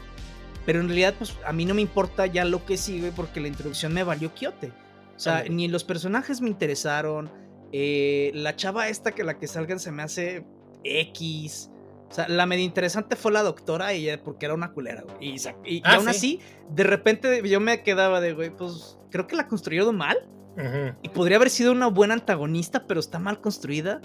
Pero 0.66 0.80
en 0.80 0.88
realidad, 0.88 1.14
pues 1.16 1.34
a 1.46 1.52
mí 1.54 1.64
no 1.64 1.72
me 1.72 1.80
importa 1.80 2.26
ya 2.26 2.44
lo 2.44 2.66
que 2.66 2.76
sigue 2.76 3.10
porque 3.16 3.40
la 3.40 3.48
introducción 3.48 3.94
me 3.94 4.02
valió 4.04 4.34
quiote. 4.34 4.70
O 5.16 5.18
sea, 5.18 5.44
ni 5.48 5.66
los 5.68 5.84
personajes 5.84 6.40
me 6.42 6.48
interesaron. 6.50 7.30
eh, 7.72 8.32
la 8.34 8.56
chava 8.56 8.88
esta 8.88 9.12
que 9.12 9.22
la 9.24 9.38
que 9.38 9.46
salgan 9.46 9.78
se 9.80 9.92
me 9.92 10.02
hace 10.02 10.44
X. 10.84 11.70
O 12.10 12.12
sea, 12.12 12.28
la 12.28 12.44
medio 12.44 12.64
interesante 12.64 13.14
fue 13.14 13.30
la 13.30 13.42
doctora 13.42 13.94
y 13.94 14.08
ella 14.08 14.20
porque 14.22 14.46
era 14.46 14.54
una 14.54 14.72
culera, 14.72 15.02
güey. 15.02 15.16
Y, 15.20 15.36
y- 15.64 15.76
y 15.76 15.82
Ah, 15.84 15.94
aún 15.94 16.04
sí. 16.06 16.10
así, 16.10 16.40
de 16.68 16.82
repente 16.82 17.48
yo 17.48 17.60
me 17.60 17.82
quedaba 17.84 18.20
de, 18.20 18.32
güey, 18.32 18.50
pues 18.50 18.98
creo 19.10 19.26
que 19.28 19.36
la 19.36 19.46
construyeron 19.46 19.96
mal. 19.96 20.18
Y 21.02 21.08
podría 21.10 21.36
haber 21.38 21.48
sido 21.48 21.72
una 21.72 21.86
buena 21.86 22.12
antagonista, 22.12 22.86
pero 22.86 23.00
está 23.00 23.18
mal 23.18 23.40
construida. 23.40 24.00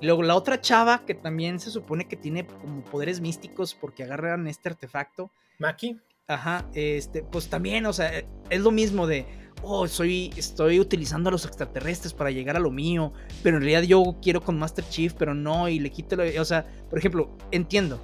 Y 0.00 0.06
luego 0.06 0.22
la 0.22 0.36
otra 0.36 0.58
chava, 0.60 1.04
que 1.04 1.12
también 1.14 1.58
se 1.60 1.70
supone 1.70 2.06
que 2.08 2.16
tiene 2.16 2.46
como 2.46 2.82
poderes 2.84 3.20
místicos 3.20 3.74
porque 3.74 4.04
agarran 4.04 4.46
este 4.46 4.70
artefacto. 4.70 5.30
Maki. 5.58 5.98
Ajá, 6.28 6.64
este, 6.74 7.22
pues 7.24 7.48
también, 7.50 7.84
o 7.86 7.92
sea, 7.92 8.10
es 8.48 8.60
lo 8.60 8.70
mismo 8.70 9.06
de, 9.06 9.26
oh, 9.62 9.86
soy, 9.88 10.32
estoy 10.36 10.80
utilizando 10.80 11.28
a 11.28 11.32
los 11.32 11.44
extraterrestres 11.44 12.12
para 12.12 12.30
llegar 12.30 12.56
a 12.56 12.60
lo 12.60 12.70
mío, 12.70 13.12
pero 13.42 13.56
en 13.56 13.62
realidad 13.62 13.82
yo 13.82 14.16
quiero 14.22 14.40
con 14.40 14.58
Master 14.58 14.84
Chief, 14.88 15.12
pero 15.14 15.34
no, 15.34 15.68
y 15.68 15.78
le 15.78 15.90
quito, 15.90 16.16
lo, 16.16 16.24
o 16.40 16.44
sea, 16.44 16.66
por 16.88 16.98
ejemplo, 16.98 17.30
entiendo, 17.50 18.00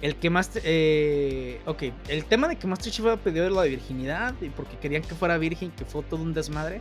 el 0.00 0.16
que 0.16 0.30
Master, 0.30 0.62
eh, 0.64 1.60
el 2.08 2.24
tema 2.24 2.48
de 2.48 2.56
que 2.56 2.66
Master 2.66 2.92
Chief 2.92 3.04
había 3.06 3.22
pedido 3.22 3.50
la 3.50 3.62
virginidad 3.62 4.34
y 4.40 4.48
porque 4.48 4.76
querían 4.78 5.02
que 5.02 5.14
fuera 5.14 5.38
virgen, 5.38 5.70
que 5.72 5.84
fue 5.84 6.02
todo 6.04 6.22
un 6.22 6.34
desmadre, 6.34 6.80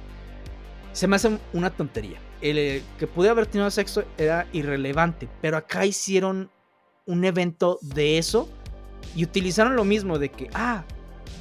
se 0.93 1.07
me 1.07 1.15
hace 1.15 1.37
una 1.53 1.69
tontería. 1.69 2.19
El 2.41 2.57
eh, 2.57 2.83
que 2.99 3.07
pude 3.07 3.29
haber 3.29 3.47
tenido 3.47 3.69
sexo 3.71 4.03
era 4.17 4.47
irrelevante, 4.53 5.27
pero 5.41 5.57
acá 5.57 5.85
hicieron 5.85 6.51
un 7.05 7.25
evento 7.25 7.79
de 7.81 8.17
eso 8.17 8.49
y 9.15 9.23
utilizaron 9.23 9.75
lo 9.75 9.83
mismo 9.83 10.19
de 10.19 10.29
que, 10.29 10.49
ah, 10.53 10.83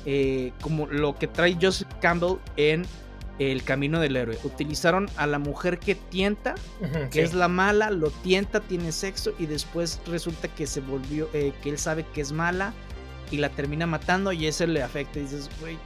eh, 0.06 0.52
como 0.62 0.86
lo 0.86 1.16
que 1.18 1.26
trae 1.26 1.58
Joseph 1.60 1.88
Campbell 2.00 2.36
en 2.56 2.84
El 3.38 3.62
Camino 3.64 4.00
del 4.00 4.16
Héroe. 4.16 4.38
Utilizaron 4.44 5.10
a 5.16 5.26
la 5.26 5.38
mujer 5.38 5.78
que 5.78 5.94
tienta, 5.94 6.54
que 7.10 7.20
sí. 7.20 7.20
es 7.20 7.34
la 7.34 7.48
mala, 7.48 7.90
lo 7.90 8.10
tienta, 8.10 8.60
tiene 8.60 8.92
sexo 8.92 9.34
y 9.38 9.46
después 9.46 10.00
resulta 10.06 10.48
que 10.48 10.66
se 10.66 10.80
volvió, 10.80 11.28
eh, 11.34 11.52
que 11.62 11.70
él 11.70 11.78
sabe 11.78 12.06
que 12.14 12.20
es 12.22 12.32
mala 12.32 12.72
y 13.30 13.38
la 13.38 13.48
termina 13.50 13.86
matando 13.86 14.32
y 14.32 14.46
eso 14.46 14.66
le 14.66 14.82
afecta. 14.82 15.18
Y 15.18 15.22
dices, 15.22 15.50
güey, 15.60 15.76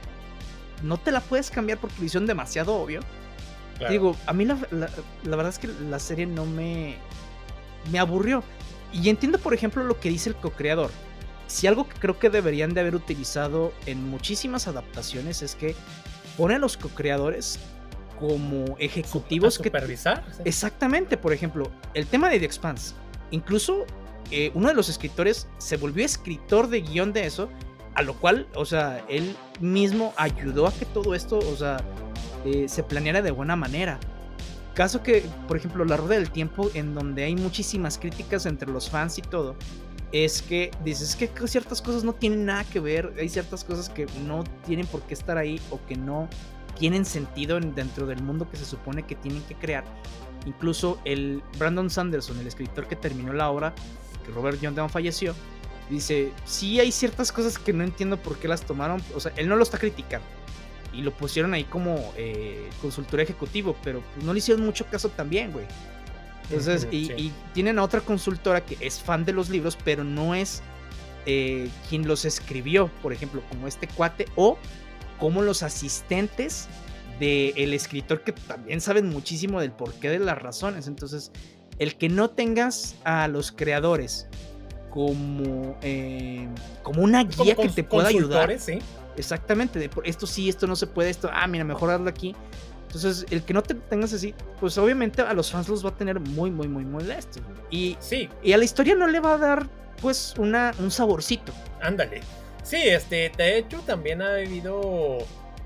no 0.83 0.97
te 0.97 1.11
la 1.11 1.19
puedes 1.19 1.49
cambiar 1.51 1.77
porque 1.79 1.95
lo 1.99 2.05
hicieron 2.05 2.27
demasiado 2.27 2.75
obvio. 2.75 3.01
Claro. 3.77 3.91
Digo, 3.91 4.15
a 4.27 4.33
mí 4.33 4.45
la, 4.45 4.57
la- 4.71 4.89
la 5.23 5.35
verdad 5.35 5.49
es 5.49 5.57
que 5.59 5.67
la 5.89 5.97
serie 5.99 6.27
no 6.27 6.45
me, 6.45 6.97
me 7.91 7.97
aburrió. 7.99 8.43
Y 8.93 9.09
entiendo, 9.09 9.39
por 9.39 9.53
ejemplo, 9.53 9.83
lo 9.83 9.99
que 9.99 10.09
dice 10.09 10.29
el 10.29 10.35
co-creador. 10.35 10.91
Si 11.51 11.67
algo 11.67 11.87
que 11.87 11.99
creo 11.99 12.17
que 12.17 12.29
deberían 12.29 12.73
de 12.73 12.79
haber 12.79 12.95
utilizado 12.95 13.73
en 13.85 14.09
muchísimas 14.09 14.69
adaptaciones 14.69 15.41
es 15.41 15.53
que 15.53 15.75
pone 16.37 16.55
a 16.55 16.59
los 16.59 16.77
co-creadores 16.77 17.59
como 18.17 18.77
ejecutivos 18.79 19.59
a 19.59 19.63
que... 19.63 19.67
supervisar. 19.67 20.23
sí. 20.31 20.43
Exactamente, 20.45 21.17
por 21.17 21.33
ejemplo, 21.33 21.69
el 21.93 22.07
tema 22.07 22.29
de 22.29 22.39
The 22.39 22.45
Expanse. 22.45 22.95
Incluso 23.31 23.85
eh, 24.31 24.51
uno 24.53 24.69
de 24.69 24.73
los 24.73 24.87
escritores 24.87 25.49
se 25.57 25.75
volvió 25.75 26.05
escritor 26.05 26.69
de 26.69 26.81
guion 26.81 27.11
de 27.11 27.25
eso, 27.25 27.49
a 27.95 28.01
lo 28.01 28.13
cual, 28.13 28.47
o 28.55 28.63
sea, 28.63 29.03
él 29.09 29.35
mismo 29.59 30.13
ayudó 30.15 30.67
a 30.67 30.71
que 30.73 30.85
todo 30.85 31.13
esto, 31.15 31.37
o 31.37 31.57
sea, 31.57 31.83
eh, 32.45 32.69
se 32.69 32.81
planeara 32.81 33.21
de 33.21 33.31
buena 33.31 33.57
manera. 33.57 33.99
Caso 34.73 35.03
que, 35.03 35.25
por 35.49 35.57
ejemplo, 35.57 35.83
La 35.83 35.97
Rueda 35.97 36.15
del 36.15 36.31
Tiempo, 36.31 36.71
en 36.73 36.95
donde 36.95 37.25
hay 37.25 37.35
muchísimas 37.35 37.97
críticas 37.97 38.45
entre 38.45 38.71
los 38.71 38.89
fans 38.89 39.17
y 39.17 39.21
todo, 39.21 39.57
es 40.11 40.41
que 40.41 40.71
dices 40.83 41.15
que 41.15 41.29
ciertas 41.47 41.81
cosas 41.81 42.03
no 42.03 42.13
tienen 42.13 42.45
nada 42.45 42.63
que 42.65 42.79
ver, 42.79 43.13
hay 43.19 43.29
ciertas 43.29 43.63
cosas 43.63 43.89
que 43.89 44.07
no 44.25 44.43
tienen 44.65 44.85
por 44.87 45.01
qué 45.03 45.13
estar 45.13 45.37
ahí 45.37 45.59
o 45.69 45.79
que 45.87 45.95
no 45.95 46.27
tienen 46.77 47.05
sentido 47.05 47.57
en- 47.57 47.75
dentro 47.75 48.05
del 48.05 48.21
mundo 48.21 48.49
que 48.49 48.57
se 48.57 48.65
supone 48.65 49.03
que 49.03 49.15
tienen 49.15 49.41
que 49.43 49.55
crear. 49.55 49.83
Incluso 50.45 50.99
el 51.05 51.43
Brandon 51.57 51.89
Sanderson, 51.89 52.39
el 52.39 52.47
escritor 52.47 52.87
que 52.87 52.95
terminó 52.95 53.31
la 53.33 53.49
obra, 53.49 53.73
que 54.25 54.31
Robert 54.31 54.59
John 54.61 54.89
falleció, 54.89 55.35
dice, 55.89 56.31
sí 56.45 56.79
hay 56.79 56.91
ciertas 56.91 57.31
cosas 57.31 57.59
que 57.59 57.73
no 57.73 57.83
entiendo 57.83 58.17
por 58.17 58.37
qué 58.37 58.47
las 58.47 58.61
tomaron, 58.61 59.01
o 59.15 59.19
sea, 59.19 59.31
él 59.35 59.47
no 59.47 59.55
lo 59.55 59.63
está 59.63 59.77
criticando. 59.77 60.25
Y 60.93 61.03
lo 61.03 61.11
pusieron 61.11 61.53
ahí 61.53 61.63
como 61.63 62.13
eh, 62.17 62.69
consultor 62.81 63.21
ejecutivo, 63.21 63.77
pero 63.81 64.01
pues, 64.13 64.25
no 64.25 64.33
le 64.33 64.39
hicieron 64.39 64.65
mucho 64.65 64.85
caso 64.87 65.07
también, 65.09 65.51
güey. 65.53 65.65
Entonces, 66.51 66.87
y, 66.91 67.05
sí. 67.07 67.13
y 67.17 67.31
tienen 67.53 67.79
a 67.79 67.83
otra 67.83 68.01
consultora 68.01 68.61
que 68.65 68.77
es 68.79 68.99
fan 69.01 69.25
de 69.25 69.33
los 69.33 69.49
libros, 69.49 69.77
pero 69.83 70.03
no 70.03 70.35
es 70.35 70.61
eh, 71.25 71.69
quien 71.89 72.07
los 72.07 72.25
escribió, 72.25 72.89
por 73.01 73.13
ejemplo, 73.13 73.41
como 73.49 73.67
este 73.67 73.87
cuate, 73.87 74.25
o 74.35 74.57
como 75.19 75.41
los 75.41 75.63
asistentes 75.63 76.67
del 77.19 77.73
escritor 77.73 78.23
que 78.23 78.31
también 78.31 78.81
saben 78.81 79.07
muchísimo 79.09 79.61
del 79.61 79.71
porqué 79.71 80.09
de 80.09 80.17
las 80.19 80.37
razones. 80.41 80.87
Entonces, 80.87 81.31
el 81.77 81.95
que 81.95 82.09
no 82.09 82.29
tengas 82.31 82.95
a 83.03 83.27
los 83.27 83.51
creadores 83.51 84.27
como, 84.89 85.77
eh, 85.83 86.47
como 86.83 87.01
una 87.03 87.27
Como 87.29 87.43
guía 87.43 87.55
que 87.55 87.69
te 87.69 87.83
pueda 87.83 88.07
ayudar. 88.09 88.59
sí. 88.59 88.79
Exactamente, 89.17 89.77
de 89.77 89.89
por- 89.89 90.07
esto 90.07 90.25
sí, 90.25 90.47
esto 90.47 90.65
no 90.67 90.75
se 90.75 90.87
puede, 90.87 91.09
esto, 91.09 91.29
ah, 91.33 91.45
mira, 91.45 91.63
mejor 91.65 91.91
hazlo 91.91 92.09
aquí. 92.09 92.33
Entonces, 92.93 93.25
el 93.31 93.43
que 93.43 93.53
no 93.53 93.63
te 93.63 93.73
tengas 93.73 94.11
así, 94.11 94.35
pues 94.59 94.77
obviamente 94.77 95.21
a 95.21 95.33
los 95.33 95.49
fans 95.49 95.69
los 95.69 95.85
va 95.85 95.91
a 95.91 95.95
tener 95.95 96.19
muy, 96.19 96.51
muy, 96.51 96.67
muy 96.67 96.83
molestos. 96.83 97.41
Y, 97.69 97.95
Sí, 98.01 98.27
y 98.43 98.51
a 98.51 98.57
la 98.57 98.65
historia 98.65 98.95
no 98.95 99.07
le 99.07 99.21
va 99.21 99.35
a 99.35 99.37
dar, 99.37 99.67
pues, 100.01 100.33
una, 100.37 100.73
un 100.77 100.91
saborcito. 100.91 101.53
ándale. 101.81 102.19
Sí, 102.63 102.75
este, 102.75 103.31
de 103.37 103.57
hecho 103.57 103.79
también 103.79 104.21
ha 104.21 104.35
habido 104.35 105.19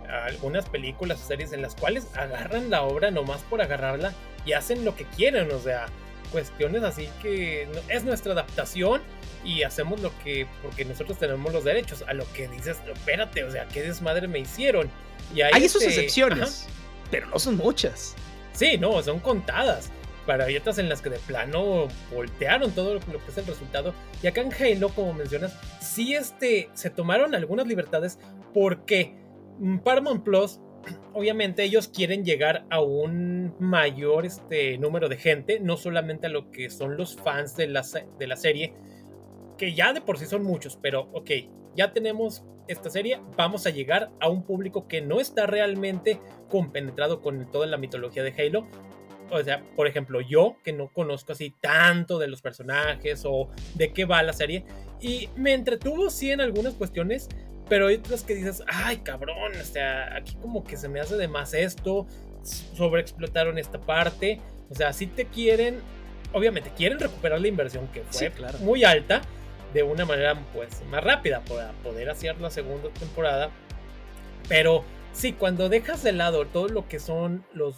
algunas 0.08 0.70
películas 0.70 1.20
o 1.22 1.28
series 1.28 1.52
en 1.52 1.64
las 1.64 1.76
cuales 1.76 2.06
agarran 2.16 2.70
la 2.70 2.84
obra 2.84 3.10
nomás 3.10 3.42
por 3.42 3.60
agarrarla 3.62 4.14
y 4.46 4.54
hacen 4.54 4.86
lo 4.86 4.96
que 4.96 5.06
quieren, 5.06 5.52
o 5.52 5.60
sea, 5.60 5.88
cuestiones 6.32 6.84
así 6.84 7.10
que 7.24 7.68
es 7.90 8.04
nuestra 8.04 8.34
adaptación 8.34 9.02
y 9.44 9.64
hacemos 9.64 10.00
lo 10.02 10.12
que, 10.20 10.48
porque 10.62 10.86
nosotros 10.86 11.18
tenemos 11.18 11.52
los 11.52 11.64
derechos, 11.64 12.04
a 12.08 12.14
lo 12.14 12.32
que 12.34 12.48
dices, 12.48 12.78
espérate, 12.88 13.44
o 13.44 13.52
sea, 13.52 13.68
qué 13.68 13.82
desmadre 13.82 14.28
me 14.28 14.40
hicieron. 14.40 14.90
Y 15.34 15.42
hay, 15.42 15.52
Hay 15.54 15.70
sus 15.70 15.82
este, 15.82 15.96
excepciones, 15.96 16.68
ajá, 16.68 16.72
pero 17.16 17.28
no 17.28 17.40
son 17.40 17.56
muchas. 17.56 18.14
Sí, 18.52 18.78
no, 18.78 19.02
son 19.02 19.20
contadas. 19.20 19.90
Otras 20.28 20.80
en 20.80 20.90
las 20.90 21.02
que 21.02 21.10
de 21.10 21.20
plano 21.20 21.88
voltearon 22.14 22.72
todo 22.72 22.96
lo 22.96 23.00
que 23.00 23.30
es 23.30 23.38
el 23.38 23.46
resultado. 23.46 23.94
Y 24.22 24.28
acá 24.28 24.42
en 24.42 24.52
Halo, 24.52 24.90
como 24.90 25.14
mencionas, 25.14 25.58
sí 25.80 26.14
este, 26.14 26.70
se 26.74 26.90
tomaron 26.90 27.34
algunas 27.34 27.68
libertades 27.68 28.20
porque 28.54 29.16
mm, 29.60 29.78
Paramount 29.78 30.26
Plus, 30.26 30.60
obviamente 31.14 31.64
ellos 31.64 31.88
quieren 31.88 32.26
llegar 32.26 32.66
a 32.70 32.82
un 32.82 33.56
mayor 33.60 34.26
este, 34.26 34.78
número 34.78 35.08
de 35.08 35.16
gente, 35.16 35.62
no 35.62 35.78
solamente 35.78 36.28
a 36.28 36.32
lo 36.32 36.52
que 36.52 36.70
son 36.70 36.98
los 36.98 37.16
fans 37.16 37.56
de 37.56 37.68
la, 37.68 37.86
de 38.20 38.28
la 38.28 38.36
serie, 38.36 38.74
que 39.58 39.74
ya 39.74 39.94
de 39.94 40.02
por 40.02 40.18
sí 40.18 40.26
son 40.26 40.44
muchos, 40.44 40.78
pero 40.82 41.08
ok, 41.14 41.32
ya 41.78 41.94
tenemos 41.94 42.44
esta 42.68 42.90
serie, 42.90 43.20
vamos 43.38 43.66
a 43.66 43.70
llegar 43.70 44.12
a 44.20 44.30
un 44.30 44.44
público 44.44 44.88
que 44.88 45.02
no 45.02 45.20
está 45.20 45.46
realmente 45.46 46.20
compenetrado 46.50 47.22
con 47.22 47.50
toda 47.52 47.68
la 47.68 47.78
mitología 47.78 48.24
de 48.24 48.34
Halo. 48.38 48.68
O 49.32 49.44
sea, 49.44 49.64
por 49.76 49.88
ejemplo, 49.88 50.22
yo 50.22 50.58
que 50.64 50.72
no 50.72 50.90
conozco 50.94 51.34
así 51.34 51.54
tanto 51.60 52.20
de 52.20 52.28
los 52.28 52.42
personajes 52.42 53.24
o 53.26 53.50
de 53.74 53.92
qué 53.92 54.06
va 54.06 54.22
la 54.22 54.34
serie, 54.34 54.66
y 55.02 55.30
me 55.36 55.54
entretuvo 55.54 56.10
sí 56.10 56.32
en 56.32 56.42
algunas 56.42 56.76
cuestiones, 56.76 57.28
pero 57.68 57.88
hay 57.88 57.96
otras 57.96 58.24
que 58.24 58.36
dices, 58.36 58.62
ay 58.68 58.98
cabrón, 58.98 59.54
o 59.60 59.64
sea, 59.64 60.16
aquí 60.16 60.36
como 60.36 60.64
que 60.64 60.78
se 60.78 60.88
me 60.90 61.00
hace 61.00 61.18
de 61.18 61.28
más 61.28 61.56
esto, 61.56 62.06
sobreexplotaron 62.44 63.58
esta 63.58 63.80
parte, 63.80 64.40
o 64.70 64.76
sea, 64.76 64.94
si 64.94 65.08
te 65.08 65.26
quieren, 65.26 65.80
obviamente 66.32 66.72
quieren 66.78 67.00
recuperar 67.00 67.42
la 67.42 67.48
inversión 67.48 67.88
que 67.88 68.02
fue 68.04 68.28
Sí, 68.28 68.30
claro. 68.30 68.60
muy 68.60 68.84
alta, 68.84 69.22
de 69.76 69.84
una 69.84 70.06
manera 70.06 70.42
pues 70.54 70.82
más 70.90 71.04
rápida 71.04 71.42
para 71.42 71.74
poder 71.84 72.10
hacer 72.10 72.40
la 72.40 72.50
segunda 72.50 72.90
temporada. 72.98 73.52
Pero 74.48 74.86
sí, 75.12 75.34
cuando 75.34 75.68
dejas 75.68 76.02
de 76.02 76.14
lado 76.14 76.46
todo 76.46 76.70
lo 76.70 76.88
que 76.88 77.00
son 77.00 77.46
los 77.54 77.76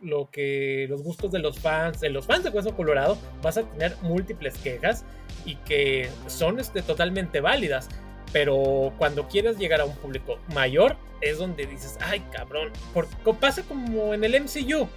lo 0.00 0.30
que 0.30 0.86
los 0.88 1.02
gustos 1.02 1.32
de 1.32 1.40
los 1.40 1.58
fans, 1.58 2.00
de 2.00 2.08
los 2.08 2.26
fans 2.26 2.44
de 2.44 2.50
Hueso 2.50 2.74
Colorado, 2.74 3.18
vas 3.42 3.58
a 3.58 3.64
tener 3.64 3.96
múltiples 4.00 4.56
quejas 4.58 5.04
y 5.44 5.56
que 5.56 6.08
son 6.28 6.58
este, 6.60 6.82
totalmente 6.82 7.40
válidas. 7.40 7.88
Pero 8.32 8.94
cuando 8.96 9.28
quieres 9.28 9.58
llegar 9.58 9.80
a 9.80 9.84
un 9.84 9.96
público 9.96 10.38
mayor, 10.54 10.96
es 11.20 11.38
donde 11.38 11.66
dices, 11.66 11.98
ay 12.00 12.20
cabrón, 12.32 12.70
porque 12.94 13.34
pasa 13.38 13.62
como 13.64 14.14
en 14.14 14.24
el 14.24 14.40
MCU. 14.40 14.88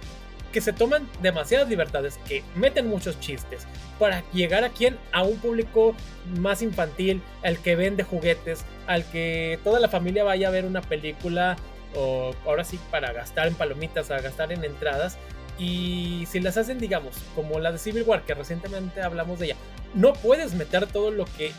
Que 0.52 0.60
se 0.60 0.72
toman 0.72 1.08
demasiadas 1.22 1.68
libertades, 1.68 2.18
que 2.28 2.44
meten 2.54 2.88
muchos 2.88 3.18
chistes 3.18 3.66
para 3.98 4.22
llegar 4.32 4.64
a 4.64 4.68
quién? 4.68 4.98
A 5.12 5.22
un 5.22 5.38
público 5.38 5.94
más 6.38 6.62
infantil, 6.62 7.22
al 7.42 7.58
que 7.58 7.74
vende 7.74 8.04
juguetes, 8.04 8.64
al 8.86 9.04
que 9.10 9.58
toda 9.64 9.80
la 9.80 9.88
familia 9.88 10.24
vaya 10.24 10.48
a 10.48 10.50
ver 10.50 10.64
una 10.64 10.82
película 10.82 11.56
o 11.94 12.34
ahora 12.46 12.64
sí 12.64 12.78
para 12.90 13.12
gastar 13.12 13.48
en 13.48 13.54
palomitas, 13.54 14.10
a 14.10 14.20
gastar 14.20 14.52
en 14.52 14.64
entradas. 14.64 15.18
Y 15.58 16.24
si 16.30 16.40
las 16.40 16.56
hacen, 16.56 16.78
digamos, 16.78 17.14
como 17.34 17.58
la 17.58 17.72
de 17.72 17.78
Civil 17.78 18.04
War, 18.04 18.22
que 18.22 18.34
recientemente 18.34 19.02
hablamos 19.02 19.38
de 19.38 19.46
ella, 19.46 19.56
no 19.94 20.12
puedes 20.14 20.54
meter 20.54 20.86
todo 20.86 21.10
lo 21.10 21.24
que 21.24 21.52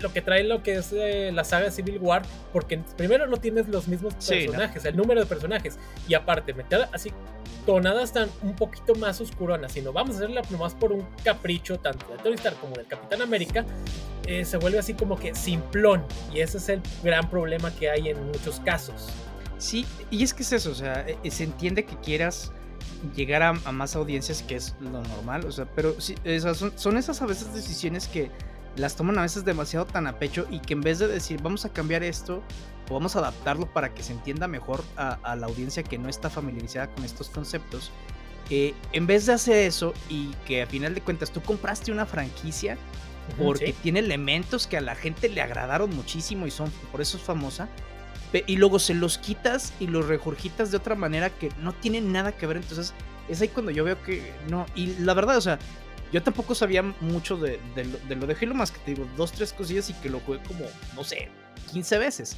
lo 0.00 0.12
que 0.12 0.22
trae 0.22 0.44
lo 0.44 0.62
que 0.62 0.76
es 0.76 0.92
eh, 0.92 1.30
la 1.32 1.44
saga 1.44 1.70
Civil 1.70 1.98
War, 2.00 2.22
porque 2.52 2.78
primero 2.96 3.26
no 3.26 3.36
tienes 3.36 3.68
los 3.68 3.88
mismos 3.88 4.14
personajes, 4.14 4.84
el 4.84 4.96
número 4.96 5.20
de 5.20 5.26
personajes, 5.26 5.78
y 6.08 6.14
aparte, 6.14 6.54
meter 6.54 6.88
así 6.92 7.12
tonadas 7.66 8.12
tan 8.12 8.28
un 8.42 8.54
poquito 8.54 8.94
más 8.94 9.20
oscuronas, 9.20 9.72
sino 9.72 9.92
vamos 9.92 10.16
a 10.16 10.18
hacerla 10.18 10.42
nomás 10.50 10.74
por 10.74 10.92
un 10.92 11.06
capricho 11.24 11.78
tanto 11.78 12.06
de 12.12 12.18
Tony 12.18 12.34
Stark 12.34 12.60
como 12.60 12.76
del 12.76 12.86
Capitán 12.86 13.22
América, 13.22 13.64
eh, 14.26 14.44
se 14.44 14.56
vuelve 14.58 14.78
así 14.78 14.94
como 14.94 15.18
que 15.18 15.34
simplón, 15.34 16.04
y 16.32 16.40
ese 16.40 16.58
es 16.58 16.68
el 16.68 16.80
gran 17.02 17.30
problema 17.30 17.70
que 17.70 17.90
hay 17.90 18.08
en 18.08 18.26
muchos 18.26 18.60
casos. 18.60 19.08
Sí, 19.58 19.86
y 20.10 20.22
es 20.22 20.34
que 20.34 20.42
es 20.42 20.52
eso, 20.52 20.70
o 20.70 20.74
sea, 20.74 21.06
eh, 21.06 21.30
se 21.30 21.44
entiende 21.44 21.84
que 21.84 21.96
quieras 21.96 22.52
llegar 23.14 23.42
a, 23.42 23.52
más 23.52 23.96
audiencias, 23.96 24.42
que 24.42 24.56
es 24.56 24.74
lo 24.80 25.02
normal, 25.02 25.44
o 25.46 25.52
sea, 25.52 25.66
pero 25.74 25.98
sí, 26.00 26.16
son, 26.54 26.72
son 26.76 26.96
esas 26.96 27.22
a 27.22 27.26
veces 27.26 27.54
decisiones 27.54 28.08
que 28.08 28.30
las 28.76 28.96
toman 28.96 29.18
a 29.18 29.22
veces 29.22 29.44
demasiado 29.44 29.86
tan 29.86 30.06
a 30.06 30.18
pecho 30.18 30.46
y 30.50 30.60
que 30.60 30.74
en 30.74 30.80
vez 30.80 30.98
de 30.98 31.08
decir 31.08 31.40
vamos 31.42 31.64
a 31.64 31.72
cambiar 31.72 32.02
esto 32.02 32.42
o 32.88 32.94
vamos 32.94 33.16
a 33.16 33.20
adaptarlo 33.20 33.66
para 33.66 33.94
que 33.94 34.02
se 34.02 34.12
entienda 34.12 34.48
mejor 34.48 34.84
a, 34.96 35.36
la 35.36 35.46
audiencia 35.46 35.82
que 35.82 35.98
no 35.98 36.08
está 36.08 36.28
familiarizada 36.28 36.88
con 36.88 37.04
estos 37.04 37.30
conceptos, 37.30 37.90
eh, 38.50 38.74
en 38.92 39.06
vez 39.06 39.26
de 39.26 39.32
hacer 39.32 39.56
eso 39.56 39.94
y 40.10 40.32
que 40.46 40.62
a 40.62 40.66
final 40.66 40.94
de 40.94 41.00
cuentas 41.00 41.30
tú 41.30 41.40
compraste 41.40 41.92
una 41.92 42.04
franquicia 42.04 42.76
porque 43.38 43.74
tiene 43.82 44.00
elementos 44.00 44.66
que 44.66 44.76
a 44.76 44.82
la 44.82 44.94
gente 44.94 45.30
le 45.30 45.40
agradaron 45.40 45.94
muchísimo 45.96 46.46
y 46.46 46.50
son 46.50 46.70
por 46.92 47.00
eso 47.00 47.16
es 47.16 47.22
famosa, 47.22 47.70
y 48.46 48.56
luego 48.56 48.78
se 48.78 48.94
los 48.94 49.18
quitas 49.18 49.72
y 49.78 49.86
los 49.86 50.06
regurgitas 50.06 50.70
de 50.70 50.76
otra 50.76 50.94
manera 50.94 51.30
que 51.30 51.50
no 51.60 51.72
tienen 51.72 52.12
nada 52.12 52.32
que 52.32 52.46
ver, 52.46 52.56
entonces 52.56 52.92
es 53.28 53.40
ahí 53.40 53.48
cuando 53.48 53.70
yo 53.70 53.84
veo 53.84 54.02
que 54.02 54.32
no, 54.50 54.66
y 54.74 54.96
la 54.98 55.14
verdad, 55.14 55.36
o 55.36 55.40
sea, 55.40 55.58
yo 56.14 56.22
tampoco 56.22 56.54
sabía 56.54 56.80
mucho 57.00 57.36
de, 57.36 57.58
lo, 58.08 58.26
de 58.28 58.36
Halo, 58.40 58.54
más 58.54 58.70
que 58.70 58.78
te 58.78 58.94
digo, 58.94 59.04
dos, 59.16 59.32
tres 59.32 59.52
cosillas 59.52 59.90
y 59.90 59.94
que 59.94 60.08
lo 60.08 60.20
jugué 60.20 60.38
como, 60.46 60.64
no 60.94 61.02
sé, 61.02 61.28
15 61.72 61.98
veces. 61.98 62.36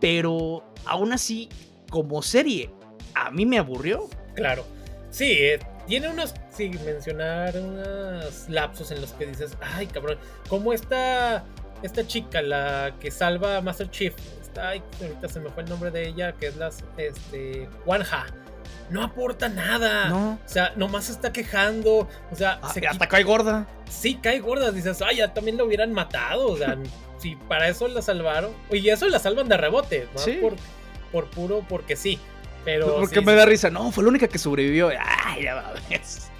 Pero 0.00 0.62
aún 0.84 1.12
así, 1.12 1.48
como 1.90 2.22
serie, 2.22 2.70
a 3.16 3.32
mí 3.32 3.46
me 3.46 3.58
aburrió. 3.58 4.08
Claro. 4.36 4.64
Sí, 5.10 5.24
eh, 5.28 5.58
tiene 5.88 6.08
unos, 6.08 6.34
sin 6.52 6.72
mencionar 6.84 7.58
unos 7.58 8.48
lapsos 8.48 8.92
en 8.92 9.00
los 9.00 9.10
que 9.14 9.26
dices, 9.26 9.56
ay 9.60 9.88
cabrón, 9.88 10.16
como 10.48 10.72
esta, 10.72 11.44
esta 11.82 12.06
chica, 12.06 12.42
la 12.42 12.94
que 13.00 13.10
salva 13.10 13.56
a 13.56 13.60
Master 13.60 13.90
Chief, 13.90 14.14
está, 14.40 14.68
ay, 14.68 14.84
ahorita 15.02 15.28
se 15.28 15.40
me 15.40 15.50
fue 15.50 15.64
el 15.64 15.68
nombre 15.68 15.90
de 15.90 16.06
ella, 16.06 16.34
que 16.34 16.46
es 16.46 16.56
la, 16.56 16.70
este, 16.96 17.68
Wanja 17.86 18.26
no 18.90 19.02
aporta 19.02 19.48
nada. 19.48 20.08
No. 20.08 20.32
O 20.44 20.48
sea, 20.48 20.72
nomás 20.76 21.04
se 21.04 21.12
está 21.12 21.32
quejando. 21.32 22.08
O 22.30 22.36
sea, 22.36 22.58
ah, 22.62 22.72
hasta 22.88 23.08
cae 23.08 23.22
gorda. 23.22 23.66
Sí, 23.88 24.16
cae 24.16 24.40
gorda. 24.40 24.72
Dices, 24.72 25.00
ay, 25.02 25.16
ya 25.18 25.32
también 25.32 25.56
lo 25.56 25.64
hubieran 25.64 25.92
matado. 25.92 26.48
O 26.48 26.56
sea, 26.56 26.76
si 27.18 27.36
para 27.36 27.68
eso 27.68 27.88
la 27.88 28.02
salvaron. 28.02 28.52
Y 28.70 28.88
eso 28.88 29.08
la 29.08 29.18
salvan 29.18 29.48
de 29.48 29.56
rebote, 29.56 30.08
¿no? 30.12 30.18
Sí. 30.18 30.38
Por, 30.40 30.56
por 31.12 31.30
puro, 31.30 31.64
porque 31.68 31.96
sí. 31.96 32.18
Pero. 32.64 32.96
Porque 32.96 33.20
me 33.20 33.34
da 33.34 33.46
risa. 33.46 33.70
No, 33.70 33.90
fue 33.92 34.04
la 34.04 34.10
única 34.10 34.28
que 34.28 34.38
sobrevivió. 34.38 34.90
Ay, 35.24 35.44
ya 35.44 35.54
va 35.54 35.74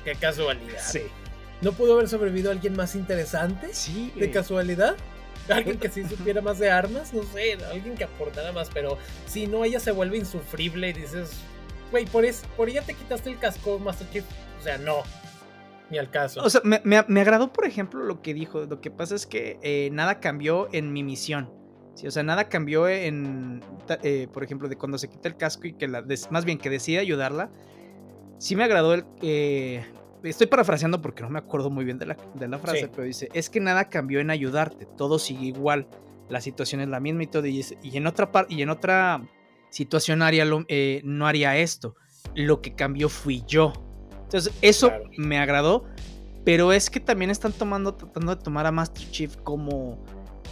Qué 0.04 0.14
casualidad. 0.14 0.80
Sí. 0.80 1.02
¿No 1.60 1.72
pudo 1.72 1.94
haber 1.94 2.08
sobrevivido 2.08 2.50
alguien 2.50 2.74
más 2.74 2.94
interesante? 2.94 3.68
Sí. 3.72 4.12
¿De 4.16 4.30
casualidad? 4.30 4.96
Alguien 5.48 5.78
que 5.78 5.88
sí 5.88 6.04
supiera 6.08 6.40
más 6.40 6.58
de 6.58 6.70
armas, 6.70 7.12
no 7.12 7.22
sé, 7.24 7.58
alguien 7.70 7.96
que 7.96 8.04
aportara 8.04 8.52
más, 8.52 8.68
pero 8.72 8.98
si 9.26 9.46
no, 9.46 9.64
ella 9.64 9.80
se 9.80 9.90
vuelve 9.90 10.16
insufrible 10.16 10.90
y 10.90 10.92
dices, 10.92 11.30
güey, 11.90 12.07
por, 12.07 12.24
por 12.57 12.68
ella 12.68 12.83
te 12.83 12.94
quitaste 12.94 13.31
el 13.31 13.38
casco, 13.38 13.79
Master 13.79 14.09
Chief. 14.11 14.24
O 14.59 14.62
sea, 14.62 14.79
no. 14.79 15.03
Ni 15.90 15.98
al 15.98 16.11
caso. 16.11 16.42
O 16.42 16.50
sea, 16.50 16.61
me, 16.64 16.81
me, 16.85 17.20
agradó, 17.20 17.53
por 17.53 17.66
ejemplo, 17.66 18.05
lo 18.05 18.22
que 18.22 18.33
dijo. 18.33 18.61
Lo 18.61 18.81
que 18.81 18.90
pasa 18.90 19.14
es 19.14 19.26
que 19.26 19.59
eh, 19.62 19.90
nada 19.92 20.20
cambió 20.20 20.68
en 20.72 20.92
mi 20.92 21.03
misión. 21.03 21.53
Sí, 21.94 22.07
o 22.07 22.11
sea, 22.11 22.22
nada 22.22 22.48
cambió 22.48 22.88
en, 22.88 23.61
eh, 24.03 24.29
por 24.33 24.44
ejemplo, 24.44 24.68
de 24.68 24.76
cuando 24.76 24.98
se 24.98 25.09
quita 25.09 25.29
el 25.29 25.37
casco 25.37 25.66
y 25.66 25.72
que 25.72 25.88
la, 25.88 26.05
más 26.31 26.44
bien 26.44 26.59
que 26.59 26.70
decide 26.70 26.98
ayudarla. 26.98 27.50
Sí 28.38 28.57
me 28.57 28.64
agradó 28.64 28.94
el... 28.94 29.05
Eh, 29.20 29.85
estoy 30.22 30.46
parafraseando 30.46 31.03
porque 31.03 31.22
no 31.22 31.31
me 31.31 31.38
acuerdo 31.38 31.70
muy 31.70 31.85
bien 31.85 31.98
de 31.98 32.07
la, 32.07 32.16
de 32.35 32.48
la 32.48 32.59
frase, 32.59 32.88
pero 32.88 33.03
dice, 33.03 33.29
es 33.35 33.50
que 33.50 33.61
nada 33.61 33.88
cambió 33.88 34.20
en 34.20 34.31
ayudarte, 34.31 34.87
todo 34.87 35.18
sigue 35.18 35.46
igual, 35.46 35.88
la 36.29 36.40
situación 36.40 36.81
es 36.81 36.88
la 36.88 37.00
misma 37.00 37.24
y 37.24 37.26
todo, 37.26 37.46
y, 37.46 37.64
y 37.83 37.96
en 37.96 38.07
otra 38.07 38.33
parte, 38.33 38.55
y 38.55 38.62
en 38.62 38.70
otra 38.70 39.22
situacionaria 39.70 40.44
eh, 40.68 41.00
no 41.04 41.26
haría 41.26 41.56
esto. 41.56 41.94
Lo 42.35 42.61
que 42.61 42.74
cambió 42.74 43.09
fui 43.09 43.42
yo. 43.46 43.72
Entonces, 44.24 44.52
eso 44.62 44.92
me 45.16 45.38
agradó. 45.38 45.85
Pero 46.44 46.72
es 46.72 46.88
que 46.90 47.00
también 47.00 47.30
están 47.30 47.52
tomando, 47.52 47.94
tratando 47.94 48.35
de 48.35 48.42
tomar 48.42 48.66
a 48.66 48.72
Master 48.72 49.11
Chief 49.11 49.37
como. 49.38 50.02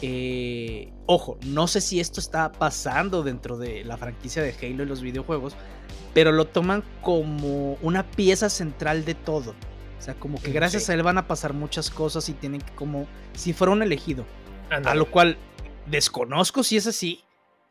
Eh, 0.01 0.93
ojo, 1.07 1.39
no 1.47 1.67
sé 1.67 1.81
si 1.81 1.99
esto 1.99 2.21
está 2.21 2.53
pasando 2.53 3.25
dentro 3.25 3.59
de 3.59 3.85
la 3.85 3.97
franquicia 3.97 4.43
de 4.43 4.55
Halo 4.55 4.85
y 4.85 4.87
los 4.87 5.01
videojuegos, 5.01 5.57
pero 6.15 6.31
lo 6.31 6.45
toman 6.45 6.85
como 7.03 7.75
una 7.83 8.09
pieza 8.09 8.49
central 8.49 9.05
de 9.05 9.15
todo. 9.15 9.55
O 9.99 10.01
sea, 10.01 10.15
como 10.15 10.41
que 10.41 10.51
mm, 10.51 10.55
gracias 10.55 10.89
a 10.89 10.95
él 10.95 11.03
van 11.03 11.19
a 11.19 11.27
pasar 11.27 11.53
muchas 11.53 11.91
cosas 11.91 12.29
y 12.29 12.35
tienen 12.35 12.61
que 12.61 12.73
como 12.75 13.09
si 13.33 13.53
fuera 13.53 13.73
un 13.73 13.83
elegido. 13.83 14.25
A 14.71 14.95
lo 14.95 15.11
cual 15.11 15.37
desconozco 15.87 16.63
si 16.63 16.77
es 16.77 16.87
así, 16.87 17.25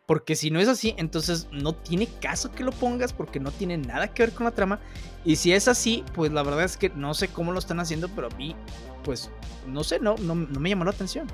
porque 0.08 0.38
si 0.38 0.50
no 0.50 0.62
es 0.62 0.70
así, 0.70 0.96
entonces 0.98 1.50
no 1.52 1.76
tiene 1.76 2.08
caso 2.08 2.54
que 2.54 2.63
lo 2.63 2.72
pongas 2.72 3.12
porque 3.12 3.41
no 3.41 3.52
tiene 3.52 3.78
nada 3.78 4.08
que 4.08 4.24
ver 4.24 4.34
con 4.34 4.46
la 4.46 4.52
trama. 4.52 4.80
Y 5.26 5.36
si 5.36 5.52
es 5.52 5.67
así, 5.67 6.06
pues 6.15 6.32
la 6.32 6.43
verdad 6.43 6.63
es 6.63 6.78
que 6.78 6.89
no 6.89 7.13
sé 7.13 7.28
cómo 7.28 7.52
lo 7.52 7.60
están 7.60 7.82
haciendo, 7.82 8.08
pero 8.15 8.28
a 8.28 8.36
mí, 8.38 8.56
pues, 9.04 9.30
no 9.67 9.84
sé, 9.84 10.00
no, 10.00 10.15
no, 10.17 10.34
me 10.34 10.70
llamó 10.70 10.86
la 10.86 10.91
atención. 10.91 11.28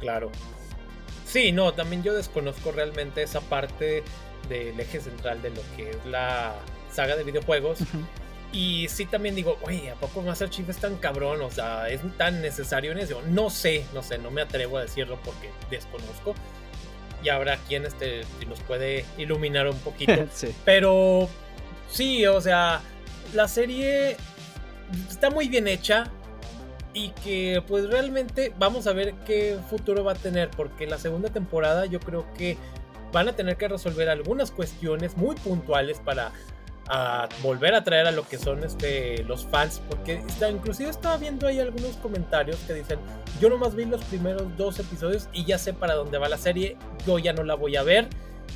Claro. 0.00 0.32
Sí, 1.26 1.52
no, 1.52 1.74
también 1.74 2.02
yo 2.02 2.14
desconozco 2.14 2.72
realmente 2.72 3.22
esa 3.22 3.42
parte 3.42 4.02
del 4.48 4.80
eje 4.80 4.98
central 4.98 5.42
de 5.42 5.50
lo 5.50 5.60
que 5.76 5.90
es 5.90 6.06
la 6.06 6.54
saga 6.90 7.16
de 7.16 7.24
videojuegos. 7.24 7.80
Y 8.52 8.88
sí 8.88 9.04
también 9.06 9.36
digo, 9.36 9.58
oye, 9.62 9.90
¿a 9.90 9.94
poco 9.94 10.22
Master 10.22 10.48
Chief 10.50 10.68
es 10.70 10.78
tan 10.78 10.96
cabrón? 10.96 11.40
O 11.42 11.50
sea, 11.50 11.88
¿es 11.88 12.00
tan 12.16 12.40
necesario 12.40 12.92
en 12.92 12.98
eso? 12.98 13.22
No 13.28 13.48
sé, 13.50 13.84
no 13.94 14.02
sé, 14.02 14.18
no 14.18 14.30
me 14.30 14.40
atrevo 14.40 14.78
a 14.78 14.80
decirlo 14.80 15.20
porque 15.22 15.50
desconozco 15.70 16.34
y 17.22 17.28
habrá 17.28 17.56
quien 17.68 17.84
este, 17.84 18.22
nos 18.48 18.60
puede 18.60 19.04
iluminar 19.18 19.68
un 19.68 19.78
poquito. 19.78 20.26
Pero 20.64 21.28
sí, 21.90 22.26
o 22.26 22.40
sea, 22.40 22.80
la 23.34 23.48
serie 23.48 24.16
está 25.08 25.30
muy 25.30 25.48
bien 25.48 25.68
hecha 25.68 26.10
y 26.92 27.10
que 27.24 27.62
pues 27.68 27.88
realmente 27.88 28.52
vamos 28.58 28.86
a 28.86 28.92
ver 28.92 29.14
qué 29.26 29.58
futuro 29.68 30.02
va 30.02 30.12
a 30.12 30.16
tener 30.16 30.50
porque 30.50 30.86
la 30.86 30.98
segunda 30.98 31.28
temporada 31.28 31.86
yo 31.86 32.00
creo 32.00 32.26
que 32.34 32.56
van 33.12 33.28
a 33.28 33.32
tener 33.34 33.56
que 33.56 33.68
resolver 33.68 34.08
algunas 34.08 34.50
cuestiones 34.50 35.16
muy 35.16 35.36
puntuales 35.36 36.00
para 36.04 36.32
a 36.88 37.28
volver 37.42 37.74
a 37.74 37.84
traer 37.84 38.06
a 38.06 38.10
lo 38.10 38.26
que 38.26 38.38
son 38.38 38.64
este, 38.64 39.22
los 39.24 39.46
fans, 39.46 39.80
porque 39.88 40.14
está, 40.26 40.50
inclusive 40.50 40.90
estaba 40.90 41.16
viendo 41.16 41.46
ahí 41.46 41.60
algunos 41.60 41.96
comentarios 41.96 42.56
que 42.66 42.74
dicen, 42.74 42.98
yo 43.40 43.48
nomás 43.48 43.74
vi 43.74 43.84
los 43.84 44.02
primeros 44.04 44.56
dos 44.56 44.78
episodios 44.78 45.28
y 45.32 45.44
ya 45.44 45.58
sé 45.58 45.72
para 45.72 45.94
dónde 45.94 46.18
va 46.18 46.28
la 46.28 46.38
serie, 46.38 46.76
yo 47.06 47.18
ya 47.18 47.32
no 47.32 47.44
la 47.44 47.54
voy 47.54 47.76
a 47.76 47.82
ver, 47.82 48.08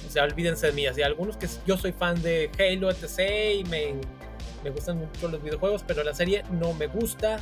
o 0.07 0.11
sea, 0.11 0.25
olvídense 0.25 0.67
de 0.67 0.73
mí, 0.73 0.87
así, 0.87 1.03
algunos 1.03 1.37
que 1.37 1.49
yo 1.67 1.77
soy 1.77 1.93
fan 1.93 2.21
de 2.23 2.51
Halo, 2.59 2.91
etc. 2.91 3.61
y 3.61 3.65
me, 3.65 3.95
me 4.65 4.71
gustan 4.71 4.99
mucho 4.99 5.29
los 5.29 5.43
videojuegos, 5.43 5.85
pero 5.87 6.03
la 6.03 6.15
serie 6.15 6.43
no 6.51 6.73
me 6.75 6.89
gusta, 6.89 7.39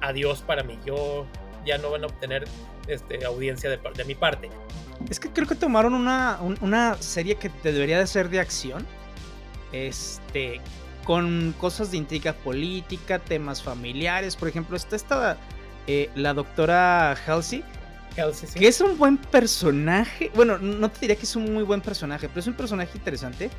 adiós 0.00 0.42
para 0.42 0.62
mí, 0.62 0.78
yo 0.84 1.26
ya 1.64 1.78
no 1.78 1.90
van 1.90 2.04
a 2.04 2.06
obtener 2.06 2.44
este, 2.86 3.24
audiencia 3.24 3.70
de, 3.70 3.80
de 3.94 4.04
mi 4.04 4.14
parte. 4.14 4.50
Es 5.08 5.18
que 5.18 5.30
creo 5.30 5.46
que 5.46 5.54
tomaron 5.54 5.94
una, 5.94 6.38
una 6.60 6.96
serie 7.00 7.36
que 7.36 7.50
debería 7.62 7.98
de 7.98 8.06
ser 8.06 8.28
de 8.28 8.40
acción 8.40 8.86
este, 9.74 10.60
con 11.04 11.54
cosas 11.58 11.90
de 11.90 11.98
intriga 11.98 12.32
política, 12.32 13.18
temas 13.18 13.62
familiares. 13.62 14.36
Por 14.36 14.48
ejemplo, 14.48 14.76
está 14.76 14.96
esta, 14.96 15.36
eh, 15.86 16.10
la 16.14 16.32
doctora 16.32 17.12
Halsey, 17.12 17.64
que 18.54 18.68
es 18.68 18.80
un 18.80 18.96
buen 18.96 19.16
personaje. 19.18 20.30
Bueno, 20.34 20.58
no 20.58 20.88
te 20.90 21.00
diría 21.00 21.16
que 21.16 21.24
es 21.24 21.36
un 21.36 21.52
muy 21.52 21.64
buen 21.64 21.80
personaje, 21.80 22.28
pero 22.28 22.40
es 22.40 22.46
un 22.46 22.54
personaje 22.54 22.96
interesante. 22.96 23.50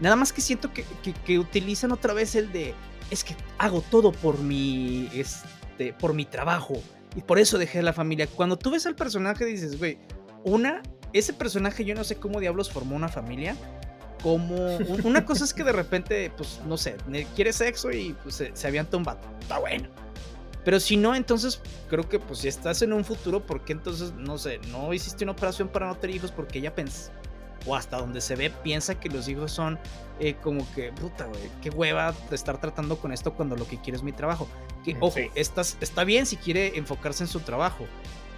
Nada 0.00 0.16
más 0.16 0.32
que 0.32 0.40
siento 0.40 0.72
que, 0.72 0.84
que, 1.24 1.38
utilizan 1.38 1.92
otra 1.92 2.14
vez 2.14 2.34
el 2.34 2.50
de, 2.52 2.74
es 3.10 3.22
que 3.22 3.36
hago 3.58 3.82
todo 3.82 4.12
por 4.12 4.38
mi, 4.38 5.08
este, 5.14 5.92
por 5.92 6.14
mi 6.14 6.24
trabajo. 6.24 6.82
Y 7.14 7.20
por 7.20 7.38
eso 7.38 7.58
dejé 7.58 7.82
la 7.82 7.92
familia. 7.92 8.26
Cuando 8.26 8.56
tú 8.56 8.70
ves 8.70 8.86
al 8.86 8.96
personaje 8.96 9.44
dices, 9.44 9.78
güey, 9.78 9.98
una, 10.44 10.82
ese 11.12 11.32
personaje 11.32 11.84
yo 11.84 11.94
no 11.94 12.04
sé 12.04 12.16
cómo 12.16 12.40
diablos 12.40 12.70
formó 12.70 12.96
una 12.96 13.08
familia 13.08 13.56
como 14.22 14.76
una 15.04 15.24
cosa 15.24 15.44
es 15.44 15.54
que 15.54 15.64
de 15.64 15.72
repente, 15.72 16.32
pues 16.36 16.60
no 16.66 16.76
sé, 16.76 16.96
quiere 17.34 17.52
sexo 17.52 17.90
y 17.90 18.14
pues, 18.22 18.36
se, 18.36 18.50
se 18.54 18.66
avienta 18.66 18.96
un 18.96 19.04
vato. 19.04 19.28
Está 19.40 19.58
bueno. 19.58 19.88
Pero 20.64 20.78
si 20.78 20.96
no, 20.96 21.14
entonces 21.14 21.60
creo 21.88 22.08
que 22.08 22.18
pues 22.18 22.40
si 22.40 22.48
estás 22.48 22.82
en 22.82 22.92
un 22.92 23.04
futuro, 23.04 23.44
¿por 23.44 23.64
qué 23.64 23.72
entonces, 23.72 24.12
no 24.12 24.36
sé, 24.36 24.60
no 24.68 24.92
hiciste 24.92 25.24
una 25.24 25.32
operación 25.32 25.68
para 25.68 25.86
no 25.86 25.96
tener 25.96 26.16
hijos? 26.16 26.32
Porque 26.32 26.58
ella 26.58 26.74
pensa, 26.74 27.12
o 27.66 27.74
hasta 27.74 27.98
donde 27.98 28.20
se 28.20 28.36
ve, 28.36 28.50
piensa 28.50 28.98
que 28.98 29.08
los 29.08 29.28
hijos 29.28 29.52
son 29.52 29.78
eh, 30.18 30.34
como 30.42 30.70
que, 30.74 30.92
puta, 30.92 31.26
güey, 31.26 31.50
qué 31.62 31.70
hueva 31.70 32.14
estar 32.30 32.60
tratando 32.60 32.98
con 32.98 33.12
esto 33.12 33.34
cuando 33.34 33.56
lo 33.56 33.66
que 33.66 33.80
quiere 33.80 33.96
es 33.96 34.02
mi 34.02 34.12
trabajo. 34.12 34.48
Que, 34.84 34.96
ojo, 35.00 35.18
estás, 35.34 35.76
está 35.80 36.04
bien 36.04 36.26
si 36.26 36.36
quiere 36.36 36.76
enfocarse 36.78 37.24
en 37.24 37.28
su 37.28 37.40
trabajo, 37.40 37.86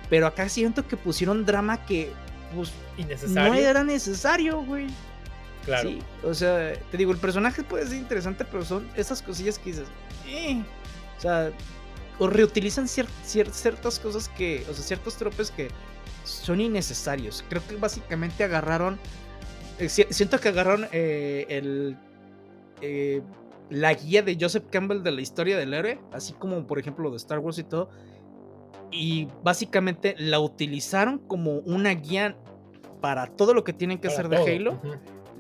pero 0.09 0.27
acá 0.27 0.49
siento 0.49 0.87
que 0.87 0.97
pusieron 0.97 1.45
drama 1.45 1.85
que, 1.87 2.13
pues, 2.55 2.73
no 3.29 3.55
era 3.55 3.83
necesario, 3.83 4.63
güey. 4.63 4.87
Claro. 5.65 5.89
Sí, 5.89 5.99
o 6.25 6.35
sea, 6.35 6.73
te 6.91 6.97
digo, 6.97 7.13
el 7.13 7.19
personaje 7.19 7.63
puede 7.63 7.87
ser 7.87 7.99
interesante, 7.99 8.45
pero 8.45 8.65
son 8.65 8.89
esas 8.97 9.23
cosillas 9.23 9.59
que 9.59 9.71
dices, 9.71 9.89
eh. 10.27 10.63
O 11.19 11.21
sea, 11.21 11.53
o 12.19 12.27
reutilizan 12.27 12.89
ciertas 12.89 13.99
cosas 14.01 14.29
que, 14.29 14.65
o 14.69 14.75
sea, 14.75 14.85
ciertos 14.85 15.17
tropes 15.17 15.51
que 15.51 15.69
son 16.25 16.61
innecesarios. 16.61 17.45
Creo 17.49 17.63
que 17.67 17.77
básicamente 17.77 18.45
agarraron, 18.45 18.99
eh, 19.79 19.89
siento 19.89 20.39
que 20.41 20.49
agarraron 20.49 20.87
eh, 20.93 21.47
el, 21.49 21.97
eh, 22.81 23.23
la 23.71 23.95
guía 23.95 24.23
de 24.23 24.37
Joseph 24.41 24.65
Campbell 24.71 25.03
de 25.03 25.13
la 25.13 25.21
historia 25.21 25.57
del 25.57 25.75
héroe, 25.75 26.01
así 26.13 26.33
como 26.35 26.67
por 26.67 26.79
ejemplo 26.79 27.05
lo 27.05 27.11
de 27.11 27.17
Star 27.17 27.39
Wars 27.39 27.59
y 27.59 27.65
todo, 27.65 27.89
y 28.91 29.29
básicamente 29.43 30.15
la 30.19 30.39
utilizaron 30.41 31.19
como 31.19 31.59
una 31.61 31.91
guía 31.91 32.37
para 33.01 33.27
todo 33.27 33.55
lo 33.55 33.65
que 33.65 33.73
tienen 33.73 33.99
que 33.99 34.09
hacer 34.09 34.29
de 34.29 34.37
Halo. 34.37 34.81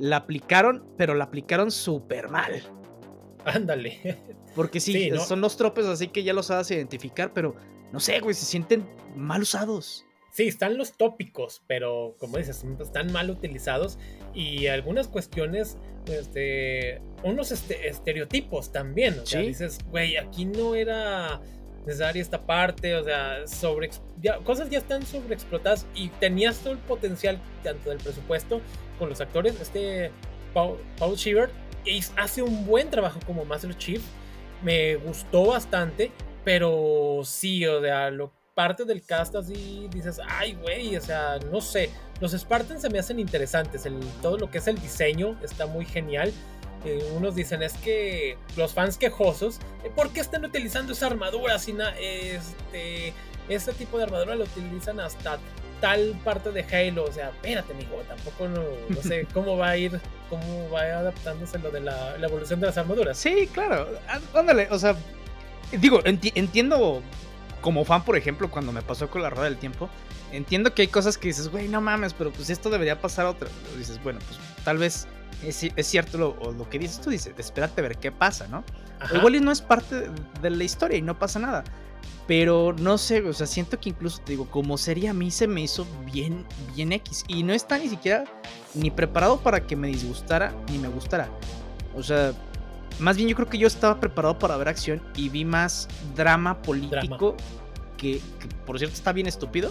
La 0.02 0.16
aplicaron, 0.16 0.84
pero 0.98 1.14
la 1.14 1.22
aplicaron 1.22 1.70
súper 1.70 2.28
mal. 2.28 2.60
Ándale. 3.44 4.18
Porque 4.56 4.80
sí, 4.80 5.12
son 5.24 5.40
los 5.40 5.56
tropes 5.56 5.86
así 5.86 6.08
que 6.08 6.24
ya 6.24 6.32
los 6.32 6.46
sabes 6.46 6.72
identificar, 6.72 7.32
pero 7.32 7.54
no 7.92 8.00
sé, 8.00 8.18
güey, 8.18 8.34
se 8.34 8.44
sienten 8.44 8.84
mal 9.14 9.42
usados. 9.42 10.04
Sí, 10.32 10.48
están 10.48 10.76
los 10.76 10.96
tópicos, 10.96 11.62
pero 11.68 12.16
como 12.18 12.38
dices, 12.38 12.64
están 12.80 13.12
mal 13.12 13.30
utilizados 13.30 13.96
y 14.34 14.66
algunas 14.66 15.06
cuestiones, 15.06 15.78
este, 16.06 17.00
unos 17.22 17.52
este, 17.52 17.86
estereotipos 17.88 18.72
también. 18.72 19.20
O 19.20 19.26
sea, 19.26 19.40
dices, 19.40 19.78
güey, 19.88 20.16
aquí 20.16 20.46
no 20.46 20.74
era 20.74 21.40
necesaria 21.86 22.22
esta 22.22 22.46
parte, 22.46 22.94
o 22.94 23.04
sea, 23.04 23.46
sobre 23.46 23.90
cosas 24.44 24.70
ya 24.70 24.78
están 24.78 25.04
sobreexplotadas 25.04 25.86
y 25.94 26.08
tenías 26.08 26.58
todo 26.58 26.72
el 26.72 26.78
potencial 26.78 27.40
tanto 27.62 27.90
del 27.90 27.98
presupuesto 27.98 28.60
con 28.98 29.08
los 29.08 29.20
actores. 29.20 29.60
Este 29.60 30.10
Paul, 30.54 30.78
Paul 30.98 31.16
hace 32.16 32.42
un 32.42 32.66
buen 32.66 32.90
trabajo 32.90 33.18
como 33.26 33.44
Master 33.44 33.76
Chief. 33.76 34.02
Me 34.62 34.96
gustó 34.96 35.46
bastante. 35.46 36.12
Pero 36.44 37.20
sí, 37.24 37.64
o 37.66 37.80
sea, 37.80 38.10
lo, 38.10 38.32
parte 38.54 38.84
del 38.84 39.04
cast 39.04 39.34
así 39.34 39.88
dices, 39.92 40.20
ay, 40.28 40.54
güey, 40.54 40.96
o 40.96 41.00
sea, 41.00 41.38
no 41.50 41.60
sé. 41.60 41.90
Los 42.20 42.32
Spartans 42.32 42.82
se 42.82 42.90
me 42.90 42.98
hacen 42.98 43.18
interesantes. 43.18 43.86
El, 43.86 43.98
todo 44.20 44.38
lo 44.38 44.50
que 44.50 44.58
es 44.58 44.66
el 44.68 44.78
diseño 44.80 45.38
está 45.42 45.66
muy 45.66 45.84
genial. 45.84 46.32
Eh, 46.84 47.12
unos 47.16 47.34
dicen 47.34 47.62
es 47.62 47.74
que 47.74 48.36
los 48.56 48.72
fans 48.72 48.96
quejosos, 48.98 49.58
eh, 49.84 49.90
¿por 49.94 50.10
qué 50.10 50.20
están 50.20 50.44
utilizando 50.44 50.92
esa 50.92 51.06
armadura? 51.06 51.58
Si 51.58 51.76
este, 52.00 53.12
ese 53.48 53.72
tipo 53.72 53.98
de 53.98 54.04
armadura 54.04 54.34
lo 54.34 54.44
utilizan 54.44 54.98
hasta 55.00 55.38
tal 55.80 56.18
parte 56.24 56.50
de 56.50 56.64
Halo. 56.64 57.04
O 57.04 57.12
sea, 57.12 57.28
espérate, 57.28 57.72
amigo, 57.72 58.02
tampoco 58.08 58.48
no, 58.48 59.02
sé 59.02 59.26
cómo 59.34 59.56
va 59.56 59.70
a 59.70 59.76
ir, 59.76 60.00
cómo 60.28 60.70
va 60.70 60.80
adaptándose 60.80 61.58
lo 61.58 61.70
de 61.70 61.80
la, 61.80 62.16
evolución 62.16 62.60
de 62.60 62.66
las 62.66 62.78
armaduras. 62.78 63.18
Sí, 63.18 63.48
claro. 63.52 63.88
Ándale, 64.34 64.68
o 64.70 64.78
sea, 64.78 64.96
digo, 65.72 66.00
entiendo 66.04 67.02
como 67.60 67.84
fan, 67.84 68.04
por 68.04 68.16
ejemplo, 68.16 68.50
cuando 68.50 68.72
me 68.72 68.82
pasó 68.82 69.08
con 69.08 69.22
la 69.22 69.30
rueda 69.30 69.44
del 69.44 69.58
tiempo. 69.58 69.88
Entiendo 70.32 70.74
que 70.74 70.82
hay 70.82 70.88
cosas 70.88 71.18
que 71.18 71.28
dices, 71.28 71.48
güey, 71.48 71.68
no 71.68 71.80
mames, 71.82 72.14
pero 72.14 72.32
pues 72.32 72.48
esto 72.48 72.70
debería 72.70 73.00
pasar 73.00 73.26
otra. 73.26 73.48
Dices, 73.76 74.02
bueno, 74.02 74.18
pues 74.26 74.40
tal 74.64 74.78
vez 74.78 75.06
es, 75.42 75.86
cierto 75.86 76.18
lo, 76.18 76.52
lo, 76.52 76.68
que 76.68 76.78
dices 76.78 77.00
tú, 77.00 77.10
dices, 77.10 77.34
espérate 77.36 77.80
a 77.80 77.82
ver 77.82 77.98
qué 77.98 78.12
pasa, 78.12 78.46
¿no? 78.48 78.64
Igual 79.14 79.36
y 79.36 79.40
no 79.40 79.50
es 79.50 79.60
parte 79.60 80.08
de 80.40 80.50
la 80.50 80.64
historia 80.64 80.98
y 80.98 81.02
no 81.02 81.18
pasa 81.18 81.38
nada. 81.38 81.64
Pero 82.26 82.74
no 82.78 82.98
sé, 82.98 83.20
o 83.22 83.32
sea, 83.32 83.46
siento 83.46 83.80
que 83.80 83.88
incluso 83.88 84.20
te 84.22 84.32
digo, 84.32 84.48
como 84.48 84.78
sería 84.78 85.10
a 85.10 85.14
mí 85.14 85.30
se 85.30 85.48
me 85.48 85.62
hizo 85.62 85.86
bien, 86.04 86.46
bien 86.74 86.92
X. 86.92 87.24
Y 87.26 87.42
no 87.42 87.52
está 87.52 87.78
ni 87.78 87.88
siquiera 87.88 88.24
ni 88.74 88.90
preparado 88.90 89.40
para 89.40 89.66
que 89.66 89.74
me 89.74 89.88
disgustara 89.88 90.54
ni 90.70 90.78
me 90.78 90.88
gustara. 90.88 91.28
O 91.96 92.02
sea, 92.02 92.32
más 93.00 93.16
bien 93.16 93.28
yo 93.28 93.34
creo 93.34 93.48
que 93.48 93.58
yo 93.58 93.66
estaba 93.66 93.98
preparado 93.98 94.38
para 94.38 94.56
ver 94.56 94.68
acción 94.68 95.02
y 95.16 95.28
vi 95.28 95.44
más 95.44 95.88
drama 96.14 96.60
político 96.62 97.36
Que, 97.96 98.20
por 98.66 98.78
cierto 98.78 98.94
está 98.94 99.12
bien 99.12 99.26
estúpido. 99.26 99.70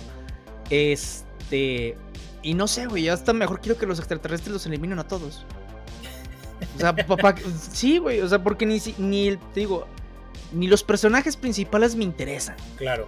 Este... 0.70 1.31
Y 1.50 2.54
no 2.54 2.68
sé, 2.68 2.88
güey, 2.88 3.10
hasta 3.10 3.34
mejor 3.34 3.62
quiero 3.62 3.78
que 3.78 3.86
los 3.86 4.00
extraterrestres 4.00 4.52
los 4.52 4.66
eliminen 4.66 5.00
a 5.00 5.08
todos. 5.08 5.46
O 6.76 6.80
sea, 6.80 6.96
papá, 6.96 7.36
sí, 7.72 7.98
güey, 7.98 8.22
o 8.22 8.28
sea, 8.28 8.44
porque 8.44 8.66
ni, 8.66 8.80
ni, 8.98 9.38
te 9.54 9.62
digo, 9.62 9.88
ni 10.52 10.68
los 10.68 10.84
personajes 10.84 11.36
principales 11.36 11.96
me 11.96 12.04
interesan. 12.04 12.56
Claro. 12.78 13.08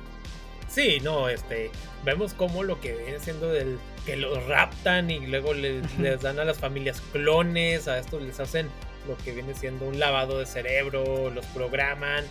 Sí, 0.69 1.00
no, 1.04 1.30
este, 1.30 1.69
vemos 2.04 2.34
como 2.34 2.63
lo 2.63 2.82
que 2.82 2.96
viene 2.96 3.19
siendo 3.19 3.48
del 3.48 3.78
que 4.06 4.17
los 4.17 4.43
raptan 4.48 5.12
y 5.12 5.26
luego 5.28 5.54
les, 5.54 5.84
dan 6.22 6.39
a 6.39 6.46
las 6.46 6.58
familias 6.58 7.02
clones, 7.12 7.88
a 7.88 8.00
estos 8.00 8.22
les 8.22 8.39
hacen 8.39 8.69
lo 9.08 9.17
que 9.17 9.32
viene 9.34 9.54
siendo 9.54 9.86
un 9.86 10.00
lavado 10.00 10.39
de 10.39 10.46
cerebro, 10.46 11.30
los 11.30 11.46
programan 11.48 12.24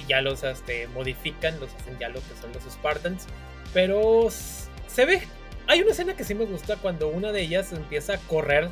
y 0.00 0.08
ya 0.08 0.20
los 0.20 0.44
este, 0.44 0.86
modifican, 0.88 1.58
los 1.60 1.74
hacen 1.74 1.98
ya 1.98 2.08
lo 2.08 2.20
que 2.20 2.40
son 2.40 2.52
los 2.52 2.62
Spartans. 2.72 3.26
Pero 3.72 4.28
se 4.94 5.04
ve, 5.06 5.22
hay 5.66 5.82
una 5.82 5.90
escena 5.90 6.14
que 6.14 6.22
sí 6.22 6.34
me 6.34 6.44
gusta 6.44 6.76
cuando 6.76 7.08
una 7.08 7.32
de 7.32 7.42
ellas 7.42 7.72
empieza 7.72 8.14
a 8.14 8.18
correr, 8.18 8.68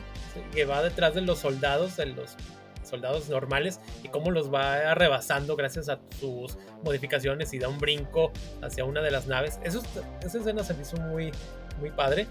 que 0.52 0.64
va 0.64 0.82
detrás 0.82 1.14
de 1.14 1.20
los 1.20 1.40
soldados, 1.40 1.96
de 1.96 2.06
los 2.06 2.36
soldados 2.84 3.28
normales 3.28 3.80
y 4.02 4.08
cómo 4.08 4.30
los 4.30 4.52
va 4.52 4.94
rebasando 4.94 5.56
gracias 5.56 5.88
a 5.88 5.98
sus 6.20 6.56
modificaciones 6.84 7.52
y 7.52 7.58
da 7.58 7.68
un 7.68 7.78
brinco 7.78 8.30
hacia 8.62 8.84
una 8.84 9.00
de 9.00 9.10
las 9.10 9.26
naves. 9.26 9.58
Esa 9.64 9.80
escena 10.22 10.62
se 10.62 10.74
me 10.74 10.82
hizo 10.82 10.96
muy, 10.98 11.32
muy 11.80 11.90
padre. 11.90 12.28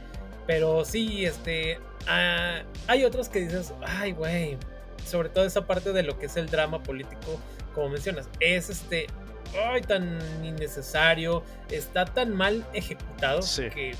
Pero 0.47 0.85
sí, 0.85 1.25
este. 1.25 1.79
Ah, 2.07 2.63
hay 2.87 3.03
otros 3.03 3.29
que 3.29 3.41
dices, 3.41 3.73
ay, 3.85 4.13
güey. 4.13 4.57
Sobre 5.05 5.29
todo 5.29 5.45
esa 5.45 5.65
parte 5.65 5.93
de 5.93 6.03
lo 6.03 6.17
que 6.17 6.27
es 6.27 6.37
el 6.37 6.49
drama 6.49 6.81
político, 6.83 7.39
como 7.73 7.89
mencionas, 7.89 8.29
es 8.39 8.69
este. 8.69 9.07
Ay, 9.55 9.81
tan 9.81 10.19
innecesario. 10.43 11.43
Está 11.69 12.05
tan 12.05 12.35
mal 12.35 12.65
ejecutado 12.73 13.41
que 13.73 13.95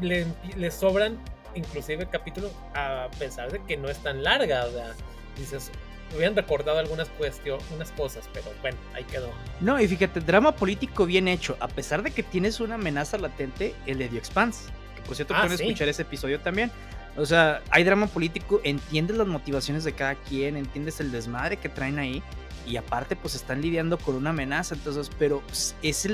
le, 0.00 0.26
le, 0.56 0.70
sobran 0.70 1.18
inclusive 1.54 2.08
capítulos 2.08 2.52
a 2.74 3.08
pesar 3.18 3.50
de 3.50 3.60
que 3.64 3.76
no 3.76 3.88
es 3.88 3.98
tan 3.98 4.22
larga. 4.22 4.66
O 4.66 4.70
sea, 4.70 4.94
dices, 5.36 5.70
hubieran 6.14 6.36
recordado 6.36 6.78
algunas 6.78 7.08
cuestiones, 7.10 7.64
unas 7.74 7.90
cosas, 7.92 8.28
pero 8.32 8.46
bueno, 8.60 8.76
ahí 8.94 9.04
quedó. 9.04 9.30
No, 9.60 9.80
y 9.80 9.86
fíjate, 9.86 10.20
drama 10.20 10.52
político 10.52 11.06
bien 11.06 11.28
hecho, 11.28 11.56
a 11.60 11.68
pesar 11.68 12.02
de 12.02 12.10
que 12.10 12.22
tienes 12.22 12.60
una 12.60 12.76
amenaza 12.76 13.18
latente, 13.18 13.74
el 13.86 13.98
de 13.98 14.08
The 14.08 14.18
Expanse, 14.18 14.70
que 14.96 15.02
por 15.02 15.16
cierto 15.16 15.34
ah, 15.34 15.42
pueden 15.42 15.60
escuchar 15.60 15.88
ese 15.88 16.02
episodio 16.02 16.40
también. 16.40 16.70
O 17.16 17.26
sea, 17.26 17.62
hay 17.70 17.82
drama 17.82 18.06
político, 18.06 18.60
entiendes 18.62 19.16
las 19.16 19.26
motivaciones 19.26 19.82
de 19.84 19.92
cada 19.92 20.14
quien, 20.14 20.56
entiendes 20.56 21.00
el 21.00 21.10
desmadre 21.10 21.56
que 21.56 21.68
traen 21.68 21.98
ahí, 21.98 22.22
y 22.68 22.76
aparte 22.76 23.16
pues 23.16 23.34
están 23.34 23.62
lidiando 23.62 23.98
con 23.98 24.14
una 24.14 24.30
amenaza, 24.30 24.74
entonces, 24.74 25.10
pero 25.18 25.40
pues, 25.46 25.74
es, 25.82 26.08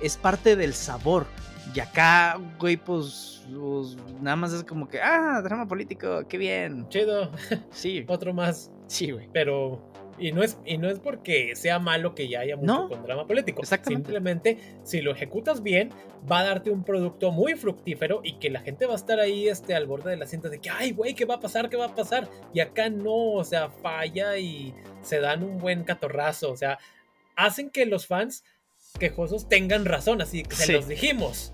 es 0.00 0.16
parte 0.16 0.56
del 0.56 0.74
sabor. 0.74 1.26
Y 1.74 1.80
acá, 1.80 2.38
güey, 2.58 2.76
pues, 2.76 3.44
pues, 3.52 3.96
nada 4.20 4.36
más 4.36 4.52
es 4.52 4.62
como 4.62 4.88
que, 4.88 5.00
ah, 5.00 5.40
drama 5.42 5.66
político, 5.66 6.26
qué 6.28 6.38
bien. 6.38 6.88
Chido. 6.88 7.30
Sí. 7.70 8.04
Otro 8.08 8.32
más. 8.32 8.70
Sí, 8.86 9.10
güey. 9.10 9.28
Pero, 9.32 9.82
y 10.18 10.32
no, 10.32 10.42
es, 10.42 10.58
y 10.64 10.78
no 10.78 10.88
es 10.88 10.98
porque 10.98 11.54
sea 11.56 11.78
malo 11.78 12.14
que 12.14 12.28
ya 12.28 12.40
haya 12.40 12.56
mucho 12.56 12.88
con 12.88 13.02
drama 13.02 13.26
político. 13.26 13.60
Exactamente. 13.62 14.06
Simplemente, 14.06 14.58
si 14.84 15.00
lo 15.00 15.12
ejecutas 15.12 15.62
bien, 15.62 15.90
va 16.30 16.40
a 16.40 16.44
darte 16.44 16.70
un 16.70 16.84
producto 16.84 17.32
muy 17.32 17.54
fructífero 17.54 18.20
y 18.24 18.38
que 18.38 18.50
la 18.50 18.60
gente 18.60 18.86
va 18.86 18.94
a 18.94 18.96
estar 18.96 19.20
ahí 19.20 19.48
este, 19.48 19.74
al 19.74 19.86
borde 19.86 20.10
de 20.10 20.16
la 20.16 20.26
cinta 20.26 20.48
de 20.48 20.58
que, 20.60 20.70
ay, 20.70 20.92
güey, 20.92 21.14
¿qué 21.14 21.24
va 21.24 21.34
a 21.34 21.40
pasar? 21.40 21.68
¿Qué 21.68 21.76
va 21.76 21.86
a 21.86 21.94
pasar? 21.94 22.28
Y 22.52 22.60
acá 22.60 22.88
no, 22.88 23.32
o 23.32 23.44
sea, 23.44 23.70
falla 23.70 24.38
y 24.38 24.74
se 25.02 25.20
dan 25.20 25.42
un 25.42 25.58
buen 25.58 25.84
catorrazo. 25.84 26.50
O 26.50 26.56
sea, 26.56 26.78
hacen 27.36 27.70
que 27.70 27.86
los 27.86 28.06
fans 28.06 28.44
quejosos 28.98 29.48
tengan 29.48 29.84
razón, 29.84 30.22
así 30.22 30.42
que 30.42 30.56
se 30.56 30.72
los 30.72 30.88
dijimos. 30.88 31.52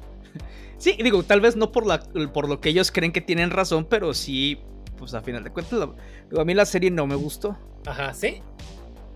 Sí, 0.79 0.97
digo, 1.01 1.23
tal 1.23 1.41
vez 1.41 1.55
no 1.55 1.71
por, 1.71 1.87
la, 1.87 2.01
por 2.33 2.49
lo 2.49 2.61
que 2.61 2.71
ellos 2.71 2.91
creen 2.91 3.13
que 3.13 3.21
tienen 3.21 3.51
razón, 3.51 3.87
pero 3.89 4.15
sí, 4.15 4.59
pues 4.97 5.15
a 5.15 5.21
final 5.21 5.45
de 5.45 5.51
cuentas, 5.51 5.81
a 5.81 6.45
mí 6.45 6.55
la 6.55 6.67
serie 6.67 6.91
no 6.91 7.07
me 7.07 7.15
gustó. 7.15 7.57
Ajá, 7.87 8.15
sí. 8.15 8.43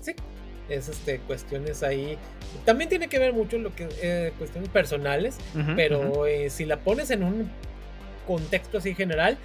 Sí. 0.01 0.15
Es 0.69 0.89
este, 0.89 1.19
cuestiones 1.21 1.83
ahí. 1.83 2.19
También 2.65 2.89
tiene 2.91 3.09
que 3.09 3.19
ver 3.19 3.33
mucho 3.33 3.59
lo 3.59 3.75
que 3.75 3.89
eh, 4.03 4.33
cuestiones 4.39 4.69
personales, 4.71 5.37
pero 5.77 6.27
eh, 6.27 6.51
si 6.51 6.65
la 6.65 6.79
pones 6.79 7.11
en 7.11 7.23
un 7.23 7.51
contexto 8.27 8.79
así 8.79 8.95
general, 8.95 9.39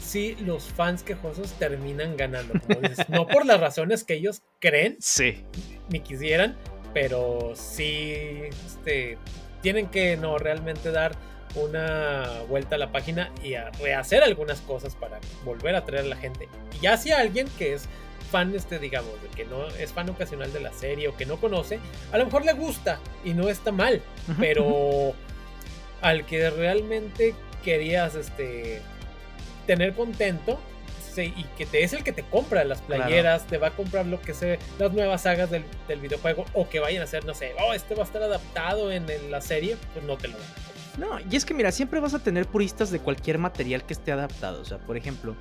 sí 0.00 0.36
los 0.40 0.64
fans 0.64 1.02
quejosos 1.02 1.52
terminan 1.52 2.16
ganando. 2.16 2.54
Como 2.66 2.80
dices, 2.80 3.08
no 3.08 3.26
por 3.26 3.46
las 3.46 3.60
razones 3.60 4.02
que 4.02 4.14
ellos 4.14 4.42
creen 4.60 4.96
Sí. 5.00 5.44
ni 5.90 6.00
quisieran, 6.00 6.56
pero 6.92 7.52
sí 7.54 8.14
este, 8.66 9.18
tienen 9.62 9.86
que 9.88 10.16
no 10.16 10.38
realmente 10.38 10.90
dar 10.90 11.12
una 11.54 12.40
vuelta 12.48 12.74
a 12.74 12.78
la 12.78 12.90
página 12.90 13.30
y 13.44 13.54
a 13.54 13.70
rehacer 13.80 14.24
algunas 14.24 14.60
cosas 14.62 14.96
para 14.96 15.20
volver 15.44 15.76
a 15.76 15.84
traer 15.84 16.04
a 16.06 16.08
la 16.08 16.16
gente. 16.16 16.48
Y 16.76 16.82
ya 16.82 16.96
si 16.96 17.12
alguien 17.12 17.46
que 17.58 17.74
es 17.74 17.88
fan, 18.30 18.54
este, 18.54 18.78
digamos, 18.78 19.12
que 19.36 19.44
no 19.44 19.66
es 19.68 19.92
fan 19.92 20.08
ocasional 20.10 20.52
de 20.52 20.60
la 20.60 20.72
serie 20.72 21.08
o 21.08 21.16
que 21.16 21.26
no 21.26 21.36
conoce, 21.36 21.78
a 22.12 22.18
lo 22.18 22.24
mejor 22.26 22.44
le 22.44 22.52
gusta 22.54 22.98
y 23.24 23.34
no 23.34 23.48
está 23.48 23.70
mal, 23.72 24.02
pero 24.40 25.12
al 26.02 26.26
que 26.26 26.50
realmente 26.50 27.34
querías 27.64 28.14
este 28.14 28.82
tener 29.66 29.94
contento 29.94 30.58
sí, 31.14 31.32
y 31.36 31.44
que 31.56 31.64
te 31.64 31.82
es 31.84 31.92
el 31.92 32.02
que 32.02 32.12
te 32.12 32.22
compra 32.24 32.64
las 32.64 32.82
Claro. 32.82 33.04
playeras, 33.04 33.46
te 33.46 33.56
va 33.58 33.68
a 33.68 33.70
comprar 33.70 34.04
lo 34.06 34.20
que 34.20 34.34
sea, 34.34 34.58
las 34.78 34.92
nuevas 34.92 35.22
sagas 35.22 35.50
del, 35.50 35.64
del 35.88 36.00
videojuego 36.00 36.44
o 36.54 36.68
que 36.68 36.80
vayan 36.80 37.02
a 37.02 37.04
hacer, 37.04 37.24
no 37.24 37.34
sé, 37.34 37.52
oh, 37.60 37.72
este 37.72 37.94
va 37.94 38.02
a 38.02 38.06
estar 38.06 38.22
adaptado 38.22 38.90
en, 38.90 39.08
el- 39.08 39.30
la 39.30 39.40
serie, 39.40 39.76
pues 39.92 40.04
no 40.04 40.16
te 40.16 40.28
lo 40.28 40.34
dan. 40.36 40.46
No, 40.98 41.18
y 41.30 41.34
es 41.36 41.44
que 41.44 41.54
mira, 41.54 41.72
siempre 41.72 41.98
vas 42.00 42.14
a 42.14 42.18
tener 42.20 42.46
puristas 42.46 42.90
de 42.90 42.98
cualquier 43.00 43.38
material 43.38 43.84
que 43.84 43.92
esté 43.94 44.12
adaptado. 44.12 44.60
O 44.60 44.64
sea, 44.64 44.78
por 44.78 44.96
ejemplo, 44.96 45.34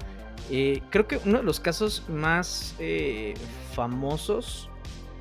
eh, 0.50 0.82
creo 0.90 1.08
que 1.08 1.20
uno 1.26 1.40
de 1.40 1.44
los 1.44 1.60
casos 1.60 2.04
más 2.10 2.76
eh, 2.80 3.34
famosos 3.74 4.70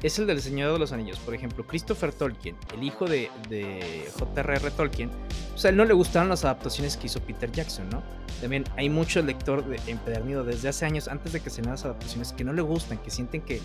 es 0.03 0.19
el 0.19 0.27
del 0.27 0.41
Señor 0.41 0.73
de 0.73 0.79
los 0.79 0.93
Anillos. 0.93 1.19
Por 1.21 1.35
ejemplo, 1.35 1.65
Christopher 1.67 2.13
Tolkien, 2.13 2.57
el 2.75 2.83
hijo 2.83 3.07
de, 3.07 3.31
de 3.49 4.09
J.R.R. 4.19 4.71
Tolkien. 4.73 5.11
O 5.55 5.59
sea, 5.59 5.69
a 5.69 5.71
él 5.71 5.77
no 5.77 5.85
le 5.85 5.95
gustaron 5.95 6.29
las 6.29 6.45
adaptaciones 6.45 6.97
que 6.97 7.07
hizo 7.07 7.21
Peter 7.21 7.51
Jackson, 7.53 7.89
¿no? 7.89 8.03
También 8.41 8.65
hay 8.77 8.89
mucho 8.89 9.23
lector 9.23 9.65
de, 9.65 9.79
empedernido 9.87 10.43
desde 10.43 10.69
hace 10.69 10.87
años, 10.87 11.07
antes 11.07 11.33
de 11.33 11.41
que 11.41 11.51
se 11.51 11.63
las 11.63 11.85
adaptaciones, 11.85 12.33
que 12.33 12.43
no 12.43 12.53
le 12.53 12.63
gustan, 12.63 12.99
que 12.99 13.11
sienten 13.11 13.43
que, 13.43 13.61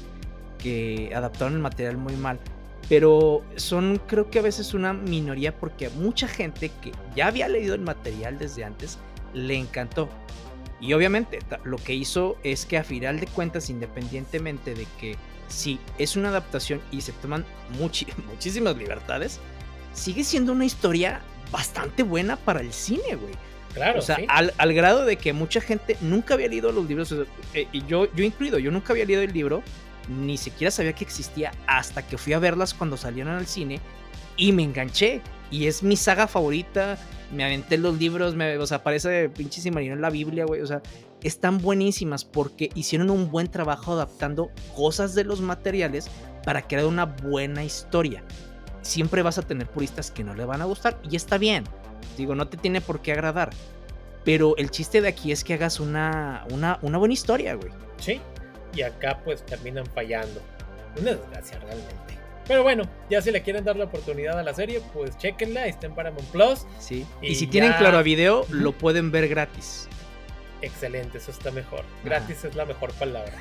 que 0.59 1.11
adaptaron 1.15 1.55
el 1.55 1.59
material 1.59 1.97
muy 1.97 2.15
mal 2.15 2.39
pero 2.89 3.43
son 3.55 4.01
creo 4.07 4.29
que 4.29 4.39
a 4.39 4.41
veces 4.41 4.73
una 4.73 4.93
minoría 4.93 5.57
porque 5.57 5.87
a 5.87 5.89
mucha 5.91 6.27
gente 6.27 6.71
que 6.81 6.91
ya 7.15 7.27
había 7.27 7.47
leído 7.47 7.75
el 7.75 7.81
material 7.81 8.37
desde 8.37 8.63
antes 8.63 8.97
le 9.33 9.55
encantó. 9.55 10.09
Y 10.79 10.93
obviamente 10.93 11.39
lo 11.63 11.77
que 11.77 11.93
hizo 11.93 12.37
es 12.43 12.65
que 12.65 12.77
a 12.77 12.83
final 12.83 13.19
de 13.19 13.27
cuentas, 13.27 13.69
independientemente 13.69 14.75
de 14.75 14.87
que 14.99 15.15
si 15.47 15.79
es 15.97 16.15
una 16.15 16.29
adaptación 16.29 16.81
y 16.91 17.01
se 17.01 17.13
toman 17.13 17.45
muchísimas 17.79 18.77
libertades, 18.77 19.39
sigue 19.93 20.23
siendo 20.23 20.51
una 20.51 20.65
historia 20.65 21.21
bastante 21.51 22.03
buena 22.03 22.35
para 22.35 22.61
el 22.61 22.73
cine, 22.73 23.15
güey. 23.15 23.33
Claro, 23.73 23.99
o 23.99 24.01
sea, 24.01 24.15
sí. 24.15 24.25
al, 24.27 24.53
al 24.57 24.73
grado 24.73 25.05
de 25.05 25.17
que 25.17 25.33
mucha 25.33 25.61
gente 25.61 25.97
nunca 26.01 26.33
había 26.33 26.47
leído 26.47 26.71
los 26.71 26.87
libros, 26.87 27.13
eh, 27.53 27.67
y 27.71 27.85
yo, 27.85 28.11
yo 28.15 28.23
incluido, 28.23 28.57
yo 28.57 28.71
nunca 28.71 28.93
había 28.93 29.05
leído 29.05 29.21
el 29.21 29.31
libro, 29.31 29.61
ni 30.07 30.37
siquiera 30.37 30.71
sabía 30.71 30.93
que 30.93 31.03
existía 31.03 31.51
hasta 31.67 32.07
que 32.07 32.17
fui 32.17 32.33
a 32.33 32.39
verlas 32.39 32.73
cuando 32.73 32.97
salieron 32.97 33.33
al 33.33 33.45
cine 33.45 33.79
y 34.35 34.51
me 34.53 34.63
enganché. 34.63 35.21
Y 35.51 35.67
es 35.67 35.83
mi 35.83 35.95
saga 35.95 36.27
favorita, 36.27 36.97
me 37.31 37.43
aventé 37.43 37.77
los 37.77 37.97
libros, 37.97 38.35
me, 38.35 38.57
o 38.57 38.67
sea, 38.67 38.83
parece 38.83 39.29
pinche 39.29 39.69
marino 39.71 39.93
en 39.93 40.01
la 40.01 40.09
Biblia, 40.09 40.45
güey, 40.45 40.61
o 40.61 40.67
sea, 40.67 40.81
están 41.23 41.57
buenísimas 41.57 42.25
porque 42.25 42.69
hicieron 42.75 43.09
un 43.09 43.31
buen 43.31 43.47
trabajo 43.47 43.93
adaptando 43.93 44.51
cosas 44.75 45.15
de 45.15 45.23
los 45.23 45.41
materiales 45.41 46.09
para 46.43 46.67
crear 46.67 46.85
una 46.85 47.05
buena 47.05 47.63
historia. 47.63 48.23
Siempre 48.81 49.21
vas 49.21 49.37
a 49.37 49.41
tener 49.41 49.67
puristas 49.67 50.11
que 50.11 50.23
no 50.23 50.33
le 50.33 50.45
van 50.45 50.61
a 50.61 50.65
gustar 50.65 50.99
y 51.09 51.15
está 51.15 51.37
bien. 51.37 51.63
Digo, 52.17 52.35
no 52.35 52.47
te 52.47 52.57
tiene 52.57 52.81
por 52.81 53.01
qué 53.01 53.13
agradar. 53.13 53.49
Pero 54.23 54.55
el 54.57 54.71
chiste 54.71 55.01
de 55.01 55.07
aquí 55.07 55.31
es 55.31 55.43
que 55.43 55.53
hagas 55.53 55.79
una, 55.79 56.45
una, 56.51 56.79
una 56.81 56.97
buena 56.97 57.13
historia, 57.13 57.55
güey. 57.55 57.71
Sí, 57.97 58.21
y 58.73 58.81
acá 58.81 59.19
pues 59.23 59.45
terminan 59.45 59.85
fallando. 59.85 60.41
Una 60.99 61.11
desgracia 61.11 61.59
realmente. 61.59 62.16
Pero 62.47 62.63
bueno, 62.63 62.83
ya 63.09 63.21
si 63.21 63.31
le 63.31 63.41
quieren 63.41 63.65
dar 63.65 63.75
la 63.75 63.85
oportunidad 63.85 64.39
a 64.39 64.43
la 64.43 64.53
serie, 64.53 64.81
pues 64.93 65.17
chequenla, 65.17 65.67
está 65.67 65.87
en 65.87 65.95
Paramount 65.95 66.27
Plus. 66.29 66.65
Sí. 66.79 67.05
Y, 67.21 67.27
Y 67.27 67.35
si 67.35 67.47
tienen 67.47 67.73
claro 67.73 67.97
a 67.97 68.01
video, 68.01 68.45
lo 68.49 68.71
pueden 68.71 69.11
ver 69.11 69.27
gratis. 69.27 69.87
Excelente, 70.61 71.17
eso 71.17 71.31
está 71.31 71.51
mejor. 71.51 71.83
Gratis 72.03 72.45
es 72.45 72.55
la 72.55 72.65
mejor 72.65 72.91
palabra. 72.93 73.33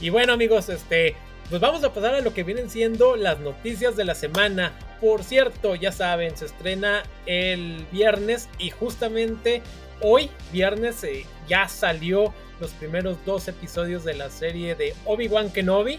y 0.00 0.10
bueno 0.10 0.32
amigos, 0.32 0.68
este, 0.68 1.14
pues 1.48 1.60
vamos 1.60 1.82
a 1.84 1.92
pasar 1.92 2.14
a 2.14 2.20
lo 2.20 2.34
que 2.34 2.44
vienen 2.44 2.68
siendo 2.68 3.16
las 3.16 3.40
noticias 3.40 3.96
de 3.96 4.04
la 4.04 4.14
semana. 4.14 4.72
Por 5.00 5.24
cierto, 5.24 5.74
ya 5.74 5.92
saben, 5.92 6.36
se 6.36 6.46
estrena 6.46 7.02
el 7.26 7.86
viernes 7.90 8.48
y 8.58 8.70
justamente 8.70 9.62
hoy, 10.00 10.30
viernes, 10.52 11.02
eh, 11.04 11.24
ya 11.48 11.68
salió 11.68 12.34
los 12.60 12.70
primeros 12.72 13.16
dos 13.24 13.48
episodios 13.48 14.04
de 14.04 14.14
la 14.14 14.30
serie 14.30 14.74
de 14.74 14.94
Obi-Wan 15.06 15.50
Kenobi. 15.50 15.98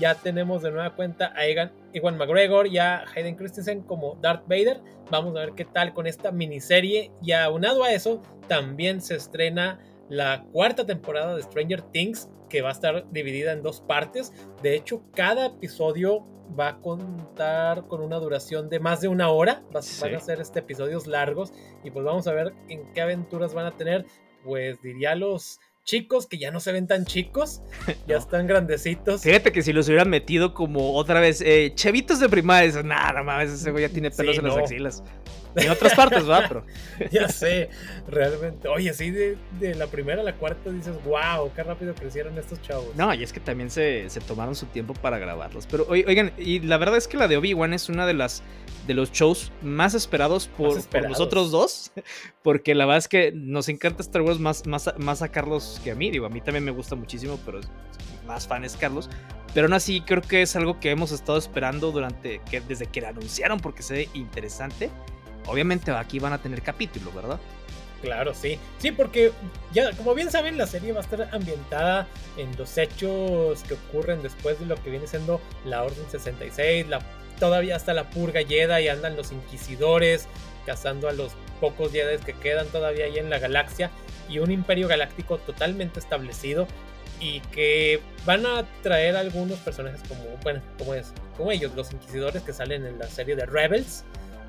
Ya 0.00 0.14
tenemos 0.14 0.62
de 0.62 0.70
nueva 0.70 0.94
cuenta 0.96 1.30
a 1.36 1.44
Egan, 1.44 1.72
Ewan 1.92 2.16
McGregor 2.16 2.66
y 2.66 2.78
a 2.78 3.04
Hayden 3.14 3.36
Christensen 3.36 3.82
como 3.82 4.14
Darth 4.22 4.48
Vader. 4.48 4.80
Vamos 5.10 5.36
a 5.36 5.40
ver 5.40 5.52
qué 5.52 5.66
tal 5.66 5.92
con 5.92 6.06
esta 6.06 6.32
miniserie. 6.32 7.12
Y 7.22 7.32
aunado 7.32 7.84
a 7.84 7.92
eso, 7.92 8.22
también 8.48 9.02
se 9.02 9.16
estrena 9.16 9.78
la 10.08 10.46
cuarta 10.52 10.86
temporada 10.86 11.36
de 11.36 11.42
Stranger 11.42 11.82
Things, 11.82 12.30
que 12.48 12.62
va 12.62 12.70
a 12.70 12.72
estar 12.72 13.10
dividida 13.12 13.52
en 13.52 13.62
dos 13.62 13.82
partes. 13.82 14.32
De 14.62 14.74
hecho, 14.74 15.02
cada 15.14 15.46
episodio 15.46 16.26
va 16.58 16.68
a 16.68 16.78
contar 16.80 17.86
con 17.86 18.00
una 18.00 18.16
duración 18.16 18.70
de 18.70 18.80
más 18.80 19.02
de 19.02 19.08
una 19.08 19.28
hora. 19.28 19.62
Sí. 19.82 20.00
Van 20.00 20.14
a 20.14 20.20
ser 20.20 20.40
este, 20.40 20.60
episodios 20.60 21.06
largos. 21.06 21.52
Y 21.84 21.90
pues 21.90 22.06
vamos 22.06 22.26
a 22.26 22.32
ver 22.32 22.54
en 22.70 22.90
qué 22.94 23.02
aventuras 23.02 23.52
van 23.52 23.66
a 23.66 23.76
tener. 23.76 24.06
Pues 24.44 24.80
diría 24.80 25.14
los 25.14 25.60
chicos 25.84 26.26
que 26.26 26.38
ya 26.38 26.50
no 26.50 26.60
se 26.60 26.72
ven 26.72 26.86
tan 26.86 27.04
chicos, 27.04 27.62
ya 28.06 28.14
No. 28.14 28.18
están 28.18 28.46
grandecitos. 28.46 29.22
Fíjate 29.22 29.52
que 29.52 29.62
si 29.62 29.72
los 29.72 29.88
hubieran 29.88 30.08
metido 30.10 30.54
como 30.54 30.94
otra 30.94 31.20
vez, 31.20 31.40
eh, 31.40 31.72
chavitos 31.74 32.20
de 32.20 32.28
primaria, 32.28 32.82
nada, 32.82 33.22
mames, 33.22 33.50
ese 33.50 33.70
güey 33.70 33.86
ya 33.86 33.92
tiene 33.92 34.10
pelos 34.10 34.36
Sí, 34.36 34.40
en 34.40 34.48
las 34.48 34.56
axilas. 34.56 35.02
En 35.56 35.68
otras 35.68 35.94
partes, 35.94 36.30
va, 36.30 36.44
pero. 36.46 36.64
ya 37.10 37.28
sé, 37.28 37.70
realmente. 38.06 38.68
Oye, 38.68 38.94
sí, 38.94 39.10
de, 39.10 39.36
de 39.58 39.74
la 39.74 39.88
primera 39.88 40.20
a 40.20 40.24
la 40.24 40.36
cuarta 40.36 40.70
dices, 40.70 40.94
wow, 41.04 41.52
qué 41.56 41.64
rápido 41.64 41.92
crecieron 41.92 42.38
estos 42.38 42.62
chavos. 42.62 42.94
No, 42.94 43.12
y 43.12 43.24
es 43.24 43.32
que 43.32 43.40
también 43.40 43.68
se, 43.68 44.08
se 44.10 44.20
tomaron 44.20 44.54
su 44.54 44.66
tiempo 44.66 44.94
para 44.94 45.18
grabarlos. 45.18 45.66
Pero 45.68 45.86
oi- 45.88 46.04
oigan, 46.06 46.30
y 46.38 46.60
la 46.60 46.76
verdad 46.76 46.96
es 46.98 47.08
que 47.08 47.16
la 47.16 47.26
de 47.26 47.36
Obi-Wan 47.36 47.74
es 47.74 47.88
una 47.88 48.06
de 48.06 48.14
las 48.14 48.44
de 48.86 48.94
los 48.94 49.12
shows 49.12 49.52
más 49.62 49.94
esperados 49.94 50.46
por, 50.46 50.70
por 50.70 50.78
esperados. 50.78 51.10
nosotros 51.10 51.50
dos. 51.50 51.92
Porque 52.42 52.74
la 52.74 52.86
verdad 52.86 52.98
es 52.98 53.08
que 53.08 53.32
nos 53.32 53.68
encanta 53.68 54.02
Star 54.02 54.22
Wars 54.22 54.38
más, 54.38 54.66
más, 54.66 54.92
más 54.98 55.22
a 55.22 55.28
Carlos 55.28 55.80
que 55.84 55.90
a 55.90 55.94
mí. 55.94 56.10
Digo, 56.10 56.26
a 56.26 56.30
mí 56.30 56.40
también 56.40 56.64
me 56.64 56.70
gusta 56.70 56.94
muchísimo, 56.94 57.38
pero 57.44 57.60
más 58.26 58.46
fan 58.46 58.64
es 58.64 58.76
Carlos. 58.76 59.10
Pero 59.54 59.66
aún 59.66 59.74
así 59.74 60.00
creo 60.00 60.22
que 60.22 60.42
es 60.42 60.54
algo 60.56 60.78
que 60.78 60.90
hemos 60.90 61.12
estado 61.12 61.38
esperando 61.38 61.90
durante 61.90 62.40
que 62.50 62.60
desde 62.60 62.86
que 62.86 63.00
la 63.00 63.08
anunciaron 63.08 63.60
porque 63.60 63.82
se 63.82 63.94
ve 63.94 64.08
interesante. 64.14 64.90
Obviamente 65.46 65.90
aquí 65.90 66.18
van 66.18 66.32
a 66.32 66.38
tener 66.38 66.62
capítulo, 66.62 67.10
¿verdad? 67.12 67.40
Claro, 68.02 68.32
sí. 68.34 68.58
Sí, 68.78 68.92
porque 68.92 69.32
ya, 69.72 69.92
como 69.92 70.14
bien 70.14 70.30
saben, 70.30 70.56
la 70.56 70.66
serie 70.66 70.92
va 70.92 71.00
a 71.00 71.02
estar 71.02 71.28
ambientada 71.34 72.06
en 72.36 72.56
los 72.56 72.78
hechos 72.78 73.62
que 73.64 73.74
ocurren 73.74 74.22
después 74.22 74.58
de 74.58 74.66
lo 74.66 74.76
que 74.82 74.90
viene 74.90 75.06
siendo 75.06 75.40
la 75.64 75.82
Orden 75.82 76.04
66, 76.10 76.88
la, 76.88 77.00
todavía 77.40 77.74
hasta 77.74 77.92
la 77.92 78.08
purga 78.10 78.42
Jedi 78.46 78.84
y 78.84 78.88
andan 78.88 79.16
los 79.16 79.32
inquisidores 79.32 80.28
cazando 80.64 81.08
a 81.08 81.12
los 81.12 81.32
pocos 81.60 81.90
Jedi 81.90 82.18
que 82.18 82.34
quedan 82.34 82.68
todavía 82.68 83.06
ahí 83.06 83.18
en 83.18 83.30
la 83.30 83.40
galaxia 83.40 83.90
y 84.28 84.38
un 84.38 84.52
imperio 84.52 84.86
galáctico 84.86 85.38
totalmente 85.38 85.98
establecido 85.98 86.68
y 87.18 87.40
que 87.52 88.00
van 88.24 88.46
a 88.46 88.64
traer 88.82 89.16
algunos 89.16 89.58
personajes 89.58 90.00
como, 90.08 90.22
bueno, 90.42 90.62
como 90.78 90.94
es, 90.94 91.12
como 91.36 91.50
ellos, 91.50 91.72
los 91.74 91.92
inquisidores 91.92 92.42
que 92.42 92.52
salen 92.52 92.86
en 92.86 92.98
la 92.98 93.08
serie 93.08 93.34
de 93.34 93.44
Rebels 93.44 94.04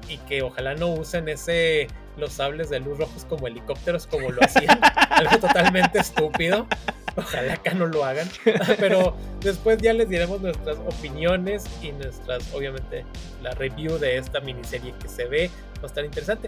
y 0.08 0.18
que 0.20 0.42
ojalá 0.42 0.76
no 0.76 0.90
usen 0.90 1.28
ese 1.30 1.88
los 2.18 2.34
sables 2.34 2.70
de 2.70 2.80
luz 2.80 2.98
rojos 2.98 3.26
como 3.26 3.48
helicópteros 3.48 4.06
como 4.08 4.30
lo 4.30 4.44
hacían, 4.44 4.80
algo 5.10 5.38
totalmente 5.40 6.00
estúpido. 6.00 6.68
Ojalá 7.16 7.54
acá 7.54 7.74
no 7.74 7.88
lo 7.88 8.06
hagan, 8.06 8.30
pero 8.80 9.16
después 9.42 9.78
ya 9.80 9.94
les 9.94 10.08
diremos 10.10 10.42
nuestras 10.42 10.78
opiniones 10.78 11.66
y 11.82 11.92
nuestras, 11.92 12.54
obviamente, 12.54 13.06
la 13.42 13.52
review 13.52 13.98
de 13.98 14.18
esta 14.18 14.40
miniserie 14.40 14.94
que 15.02 15.10
se 15.10 15.26
ve, 15.26 15.50
va 15.78 15.84
a 15.84 15.86
estar 15.88 16.06
interesante. 16.06 16.48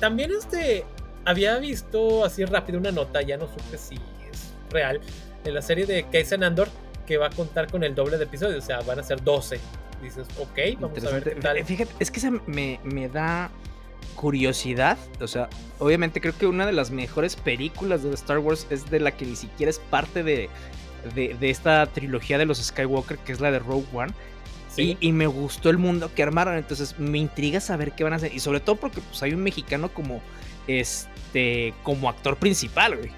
También 0.00 0.32
este, 0.32 0.84
había 1.24 1.58
visto 1.58 2.24
así 2.24 2.44
rápido 2.44 2.78
una 2.78 2.90
nota, 2.90 3.22
ya 3.22 3.36
no 3.36 3.46
supe 3.46 3.78
si 3.78 3.94
es 4.30 4.52
real, 4.70 5.00
de 5.44 5.52
la 5.52 5.62
serie 5.62 5.86
de 5.86 6.04
Kaizen 6.04 6.42
Andor 6.42 6.68
que 7.06 7.16
va 7.16 7.26
a 7.26 7.30
contar 7.30 7.70
con 7.70 7.82
el 7.82 7.94
doble 7.94 8.18
de 8.18 8.24
episodios, 8.24 8.62
o 8.62 8.66
sea, 8.66 8.80
van 8.82 9.00
a 9.00 9.02
ser 9.02 9.22
12. 9.22 9.58
Dices, 10.00 10.26
ok, 10.38 10.80
vamos 10.80 11.04
a 11.04 11.10
ver 11.10 11.24
qué 11.24 11.30
tal. 11.40 11.64
Fíjate, 11.64 11.92
es 11.98 12.10
que 12.10 12.20
esa 12.20 12.30
me, 12.46 12.80
me 12.84 13.08
da 13.08 13.50
curiosidad. 14.16 14.98
O 15.20 15.26
sea, 15.26 15.48
obviamente 15.78 16.20
creo 16.20 16.36
que 16.36 16.46
una 16.46 16.66
de 16.66 16.72
las 16.72 16.90
mejores 16.90 17.36
películas 17.36 18.02
de 18.02 18.12
Star 18.14 18.38
Wars 18.38 18.66
es 18.70 18.90
de 18.90 19.00
la 19.00 19.12
que 19.12 19.26
ni 19.26 19.36
siquiera 19.36 19.70
es 19.70 19.78
parte 19.78 20.22
de, 20.22 20.48
de, 21.14 21.36
de 21.38 21.50
esta 21.50 21.86
trilogía 21.86 22.38
de 22.38 22.46
los 22.46 22.58
Skywalker, 22.58 23.18
que 23.18 23.32
es 23.32 23.40
la 23.40 23.50
de 23.50 23.58
Rogue 23.58 23.86
One. 23.92 24.12
Sí. 24.68 24.96
Y, 25.00 25.08
y 25.08 25.12
me 25.12 25.26
gustó 25.26 25.70
el 25.70 25.78
mundo 25.78 26.10
que 26.14 26.22
armaron. 26.22 26.56
Entonces 26.56 26.98
me 26.98 27.18
intriga 27.18 27.60
saber 27.60 27.92
qué 27.92 28.04
van 28.04 28.12
a 28.12 28.16
hacer. 28.16 28.34
Y 28.34 28.40
sobre 28.40 28.60
todo 28.60 28.76
porque 28.76 29.00
pues, 29.00 29.22
hay 29.22 29.34
un 29.34 29.42
mexicano 29.42 29.88
como 29.92 30.20
este, 30.66 31.74
como 31.82 32.08
actor 32.08 32.36
principal, 32.36 32.96
güey. 32.96 33.10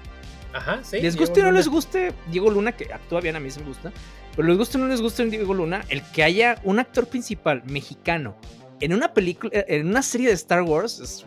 Ajá, 0.53 0.79
sí. 0.83 1.01
Les 1.01 1.15
guste 1.15 1.41
o 1.41 1.45
no 1.45 1.51
les 1.51 1.67
guste 1.67 2.13
Diego 2.31 2.49
Luna, 2.49 2.71
que 2.73 2.93
actúa 2.93 3.21
bien, 3.21 3.35
a 3.35 3.39
mí 3.39 3.49
sí 3.49 3.59
me 3.59 3.67
gusta. 3.67 3.91
Pero 4.35 4.47
les 4.47 4.57
guste 4.57 4.77
o 4.77 4.81
no 4.81 4.87
les 4.87 5.01
guste 5.01 5.25
Diego 5.25 5.53
Luna, 5.53 5.83
el 5.89 6.01
que 6.11 6.23
haya 6.23 6.59
un 6.63 6.79
actor 6.79 7.07
principal 7.07 7.63
mexicano 7.65 8.35
en 8.79 8.93
una 8.93 9.13
película, 9.13 9.51
en 9.53 9.87
una 9.87 10.01
serie 10.01 10.27
de 10.27 10.33
Star 10.33 10.61
Wars, 10.63 10.99
es, 10.99 11.25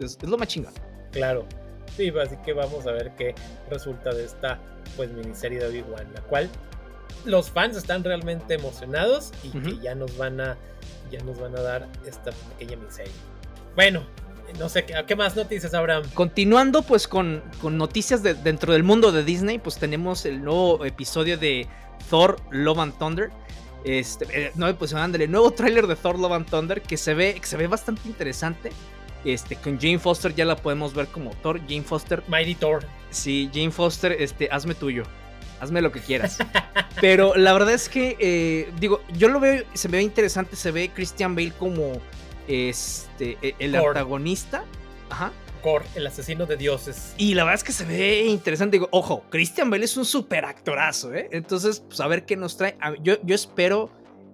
es, 0.00 0.22
lo 0.22 0.36
más 0.36 0.48
chingón. 0.48 0.72
Claro. 1.12 1.46
Sí, 1.96 2.12
así 2.20 2.36
que 2.44 2.52
vamos 2.52 2.86
a 2.86 2.92
ver 2.92 3.12
qué 3.16 3.34
resulta 3.70 4.12
de 4.12 4.24
esta 4.24 4.60
pues 4.96 5.10
miniserie 5.12 5.58
de 5.58 5.66
Obi-Wan, 5.66 6.12
la 6.14 6.20
cual 6.22 6.50
los 7.24 7.50
fans 7.50 7.76
están 7.76 8.04
realmente 8.04 8.54
emocionados 8.54 9.32
y 9.42 9.50
que 9.50 9.78
ya 9.78 9.94
nos 9.94 10.16
van 10.16 10.40
a 10.40 10.56
ya 11.10 11.20
nos 11.20 11.38
van 11.38 11.56
a 11.56 11.60
dar 11.60 11.88
esta 12.06 12.32
pequeña 12.32 12.76
miniserie. 12.76 13.12
Bueno, 13.74 14.04
no 14.58 14.68
sé, 14.68 14.84
¿qué 14.84 15.16
más 15.16 15.36
noticias, 15.36 15.74
Abraham? 15.74 16.04
Continuando 16.14 16.82
pues 16.82 17.08
con, 17.08 17.42
con 17.60 17.76
noticias 17.76 18.22
de, 18.22 18.34
dentro 18.34 18.72
del 18.72 18.82
mundo 18.82 19.12
de 19.12 19.24
Disney, 19.24 19.58
pues 19.58 19.76
tenemos 19.78 20.24
el 20.24 20.42
nuevo 20.42 20.84
episodio 20.84 21.36
de 21.36 21.66
Thor 22.10 22.36
Love 22.50 22.78
and 22.78 22.98
Thunder. 22.98 23.30
Este, 23.86 24.26
eh, 24.32 24.52
no, 24.56 24.74
pues 24.74 24.92
el 24.92 25.30
nuevo 25.30 25.52
tráiler 25.52 25.86
de 25.86 25.94
Thor 25.94 26.18
Love 26.18 26.32
and 26.32 26.50
Thunder 26.50 26.82
que 26.82 26.96
se 26.96 27.14
ve, 27.14 27.36
que 27.40 27.46
se 27.46 27.56
ve 27.56 27.68
bastante 27.68 28.08
interesante. 28.08 28.72
Este, 29.24 29.54
con 29.54 29.78
Jane 29.78 30.00
Foster 30.00 30.34
ya 30.34 30.44
la 30.44 30.56
podemos 30.56 30.92
ver 30.92 31.06
como 31.06 31.30
Thor, 31.42 31.60
Jane 31.60 31.82
Foster. 31.82 32.20
Mighty 32.26 32.56
Thor. 32.56 32.84
Sí, 33.10 33.48
Jane 33.54 33.70
Foster, 33.70 34.10
este, 34.18 34.48
hazme 34.50 34.74
tuyo. 34.74 35.04
Hazme 35.60 35.80
lo 35.80 35.92
que 35.92 36.00
quieras. 36.00 36.38
Pero 37.00 37.36
la 37.36 37.52
verdad 37.52 37.74
es 37.74 37.88
que, 37.88 38.16
eh, 38.18 38.72
digo, 38.80 39.02
yo 39.16 39.28
lo 39.28 39.38
veo, 39.38 39.62
se 39.72 39.86
ve 39.86 40.02
interesante, 40.02 40.56
se 40.56 40.72
ve 40.72 40.90
Christian 40.92 41.36
Bale 41.36 41.52
como 41.52 42.00
este, 42.48 43.38
e, 43.40 43.54
el 43.60 43.76
antagonista. 43.76 44.64
Ajá. 45.10 45.30
El 45.94 46.06
asesino 46.06 46.46
de 46.46 46.56
dioses. 46.56 47.14
Y 47.18 47.34
la 47.34 47.42
verdad 47.42 47.56
es 47.56 47.64
que 47.64 47.72
se 47.72 47.84
ve 47.84 48.26
interesante. 48.26 48.76
Digo, 48.76 48.88
ojo, 48.92 49.24
Christian 49.30 49.68
Bale 49.68 49.84
es 49.84 49.96
un 49.96 50.04
super 50.04 50.44
actorazo, 50.44 51.12
¿eh? 51.12 51.28
Entonces, 51.32 51.80
pues 51.80 52.00
a 52.00 52.06
ver 52.06 52.24
qué 52.24 52.36
nos 52.36 52.56
trae. 52.56 52.76
Yo, 53.02 53.14
yo 53.22 53.34
espero 53.34 53.90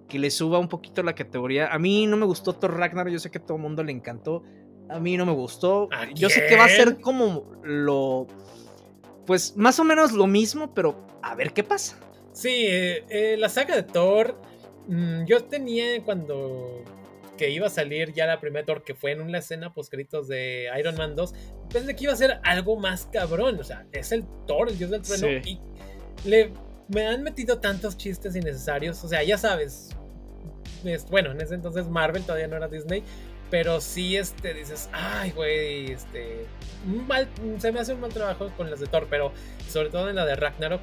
que 0.07 0.19
le 0.19 0.29
suba 0.29 0.59
un 0.59 0.69
poquito 0.69 1.01
la 1.01 1.15
categoría. 1.15 1.73
A 1.73 1.79
mí 1.79 2.05
no 2.05 2.17
me 2.17 2.25
gustó 2.25 2.53
Thor 2.53 2.77
Ragnar, 2.77 3.09
yo 3.09 3.17
sé 3.17 3.31
que 3.31 3.39
a 3.39 3.41
todo 3.41 3.57
el 3.57 3.63
mundo 3.63 3.83
le 3.83 3.91
encantó. 3.91 4.43
A 4.89 4.99
mí 4.99 5.17
no 5.17 5.25
me 5.25 5.31
gustó. 5.31 5.89
Yo 6.13 6.29
sé 6.29 6.45
que 6.47 6.55
va 6.55 6.65
a 6.65 6.69
ser 6.69 6.99
como 6.99 7.51
lo. 7.63 8.27
Pues 9.25 9.57
más 9.57 9.79
o 9.79 9.83
menos 9.83 10.11
lo 10.11 10.27
mismo, 10.27 10.73
pero 10.73 11.07
a 11.23 11.33
ver 11.33 11.53
qué 11.53 11.63
pasa. 11.63 11.97
Sí, 12.33 12.49
eh, 12.67 13.05
eh, 13.09 13.37
la 13.39 13.49
saga 13.49 13.75
de 13.75 13.83
Thor. 13.83 14.39
Mm, 14.87 15.25
yo 15.25 15.45
tenía 15.45 16.03
cuando 16.03 16.83
que 17.37 17.49
iba 17.49 17.67
a 17.67 17.69
salir 17.69 18.13
ya 18.13 18.25
la 18.25 18.39
primera 18.39 18.65
Thor, 18.65 18.83
que 18.83 18.93
fue 18.93 19.11
en 19.11 19.21
una 19.21 19.39
escena 19.39 19.73
poscritos 19.73 20.27
de 20.27 20.69
Iron 20.77 20.95
Man 20.95 21.15
2, 21.15 21.33
pensé 21.71 21.95
que 21.95 22.03
iba 22.03 22.13
a 22.13 22.15
ser 22.15 22.39
algo 22.43 22.77
más 22.77 23.07
cabrón. 23.11 23.59
O 23.59 23.63
sea, 23.63 23.85
es 23.91 24.11
el 24.11 24.25
Thor, 24.47 24.69
el 24.69 24.77
dios 24.77 24.91
del 24.91 25.01
trueno, 25.01 25.41
y 25.45 25.59
le, 26.25 26.51
me 26.87 27.07
han 27.07 27.23
metido 27.23 27.59
tantos 27.59 27.97
chistes 27.97 28.35
innecesarios. 28.35 29.03
O 29.03 29.07
sea, 29.07 29.23
ya 29.23 29.37
sabes. 29.37 29.89
bueno, 31.09 31.31
en 31.31 31.41
ese 31.41 31.55
entonces 31.55 31.87
Marvel 31.87 32.23
todavía 32.23 32.47
no 32.47 32.57
era 32.57 32.67
Disney. 32.67 33.03
Pero 33.49 33.81
sí, 33.81 34.17
este, 34.17 34.53
dices, 34.55 34.89
ay, 34.93 35.29
güey, 35.31 35.91
este, 35.91 36.47
mal, 37.07 37.27
se 37.59 37.71
me 37.71 37.79
hace 37.79 37.93
un 37.93 37.99
mal 37.99 38.11
trabajo 38.11 38.51
con 38.57 38.67
las 38.67 38.79
de 38.79 38.87
Thor, 38.87 39.05
pero 39.09 39.31
sobre 39.69 39.89
todo 39.89 40.09
en 40.09 40.15
la 40.15 40.25
de 40.25 40.35
Ragnarok, 40.35 40.81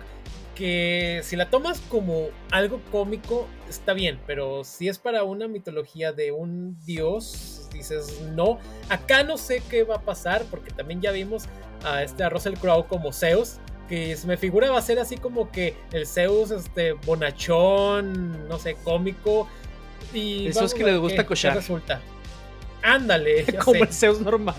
que 0.60 1.22
si 1.24 1.36
la 1.36 1.48
tomas 1.48 1.80
como 1.88 2.28
algo 2.50 2.82
cómico, 2.92 3.48
está 3.70 3.94
bien, 3.94 4.20
pero 4.26 4.62
si 4.62 4.88
es 4.88 4.98
para 4.98 5.24
una 5.24 5.48
mitología 5.48 6.12
de 6.12 6.32
un 6.32 6.78
dios, 6.84 7.66
dices, 7.72 8.20
no, 8.34 8.58
acá 8.90 9.24
no 9.24 9.38
sé 9.38 9.62
qué 9.70 9.84
va 9.84 9.96
a 9.96 10.02
pasar, 10.02 10.44
porque 10.50 10.70
también 10.70 11.00
ya 11.00 11.12
vimos 11.12 11.44
a 11.82 12.02
este 12.02 12.24
a 12.24 12.28
Russell 12.28 12.56
Crowe 12.56 12.86
como 12.88 13.10
Zeus, 13.10 13.56
que 13.88 14.14
me 14.26 14.36
figura 14.36 14.70
va 14.70 14.78
a 14.78 14.82
ser 14.82 14.98
así 14.98 15.16
como 15.16 15.50
que 15.50 15.74
el 15.92 16.06
Zeus, 16.06 16.50
este, 16.50 16.92
bonachón, 16.92 18.46
no 18.46 18.58
sé, 18.58 18.76
cómico. 18.84 19.48
Y 20.12 20.48
Eso 20.48 20.66
es 20.66 20.74
que 20.74 20.84
le 20.84 20.98
gusta 20.98 21.24
cochar. 21.24 21.56
resulta. 21.56 22.02
Ándale. 22.82 23.44
Como 23.64 23.84
el 23.84 23.92
Zeus 23.92 24.20
normal. 24.20 24.56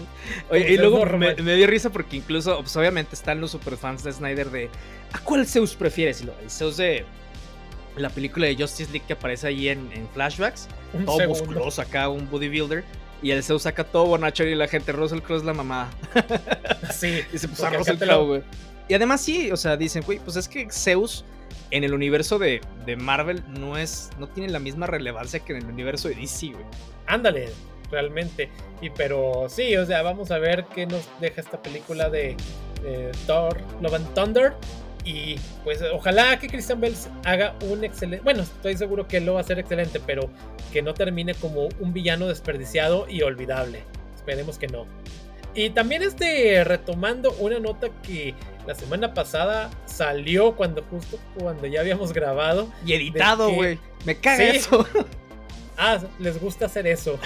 y 0.52 0.78
luego 0.78 1.06
me, 1.06 1.36
dio 1.36 1.68
risa 1.68 1.90
porque 1.90 2.18
incluso, 2.18 2.60
pues, 2.60 2.76
obviamente 2.76 3.16
están 3.16 3.42
los 3.42 3.52
superfans 3.52 4.04
de 4.04 4.14
Snyder 4.14 4.50
de 4.50 4.70
¿a 5.14 5.20
cuál 5.20 5.46
Zeus 5.48 5.76
prefieres? 5.76 6.22
El 6.22 6.50
Zeus 6.50 6.78
de 6.78 7.06
la 7.98 8.10
película 8.10 8.48
de 8.48 8.56
Justice 8.56 8.92
League 8.92 9.06
que 9.06 9.14
aparece 9.14 9.48
ahí 9.48 9.70
en, 9.70 9.90
flashbacks. 10.14 10.68
todo 11.06 11.28
musculoso 11.28 11.82
acá, 11.82 12.10
un 12.10 12.30
bodybuilder. 12.30 12.84
Y 13.24 13.32
el 13.32 13.44
Zeus 13.44 13.64
saca 13.64 13.84
todo 13.84 14.06
bonacho 14.06 14.44
y 14.44 14.56
la 14.56 14.68
gente, 14.68 14.92
Russell 14.92 15.20
Crowe 15.20 15.38
es 15.38 15.44
la 15.44 15.54
mamá. 15.54 15.90
Sí. 16.92 17.22
y 17.34 17.38
se 17.38 17.48
puso 17.48 17.68
a 17.68 17.70
Russell 17.70 17.98
Crowe, 17.98 18.26
güey. 18.26 18.44
Y 18.90 18.94
además 18.94 19.22
sí, 19.22 19.52
o 19.52 19.58
sea, 19.58 19.78
dicen, 19.78 20.04
güey, 20.04 20.20
pues 20.20 20.36
es 20.36 20.48
que 20.48 20.68
Zeus 20.72 21.24
en 21.70 21.84
el 21.84 21.94
universo 21.94 22.38
de, 22.38 22.60
de, 22.86 22.96
Marvel 22.98 23.44
no 23.48 23.78
es, 23.78 24.10
no 24.20 24.28
tiene 24.28 24.52
la 24.52 24.60
misma 24.60 24.88
relevancia 24.88 25.40
que 25.40 25.54
en 25.54 25.60
el 25.60 25.66
universo 25.66 26.10
de 26.10 26.16
DC, 26.16 26.48
güey. 26.48 26.66
Ándale, 27.08 27.50
realmente. 27.92 28.50
Y 28.82 28.90
pero 28.90 29.48
sí, 29.50 29.76
o 29.78 29.86
sea, 29.86 30.02
vamos 30.02 30.32
a 30.32 30.38
ver 30.38 30.66
qué 30.74 30.86
nos 30.86 31.08
deja 31.20 31.42
esta 31.42 31.62
película 31.62 32.10
de 32.10 32.36
Thor, 33.28 33.58
Love 33.82 33.94
and 33.96 34.14
Thunder. 34.14 34.54
Y 35.04 35.36
pues 35.64 35.84
ojalá 35.94 36.38
que 36.38 36.48
Christian 36.48 36.80
Bell 36.80 36.94
haga 37.26 37.56
un 37.62 37.84
excelente. 37.84 38.24
Bueno, 38.24 38.44
estoy 38.44 38.78
seguro 38.78 39.08
que 39.08 39.20
lo 39.20 39.34
va 39.34 39.40
a 39.40 39.42
hacer 39.44 39.60
excelente, 39.60 40.00
pero 40.06 40.30
que 40.72 40.82
no 40.82 40.94
termine 40.94 41.34
como 41.34 41.70
un 41.80 41.94
villano 41.94 42.28
desperdiciado 42.28 43.08
y 43.10 43.24
olvidable. 43.24 43.84
Esperemos 44.16 44.60
que 44.60 44.68
no. 44.68 44.86
Y 45.54 45.72
también 45.72 46.04
este, 46.04 46.64
retomando 46.64 47.34
una 47.40 47.60
nota 47.60 47.90
que 48.04 48.34
la 48.68 48.76
semana 48.76 49.14
pasada 49.14 49.70
salió 49.86 50.56
cuando 50.56 50.84
justo 50.84 51.18
cuando 51.38 51.66
ya 51.68 51.82
habíamos 51.82 52.14
grabado. 52.14 52.72
Y 52.86 52.94
editado, 52.94 53.52
güey. 53.52 53.80
Me 54.06 54.16
caga 54.16 54.44
eso. 54.46 54.86
ah, 55.78 56.00
les 56.20 56.40
gusta 56.40 56.66
hacer 56.66 56.88
eso. 56.88 57.20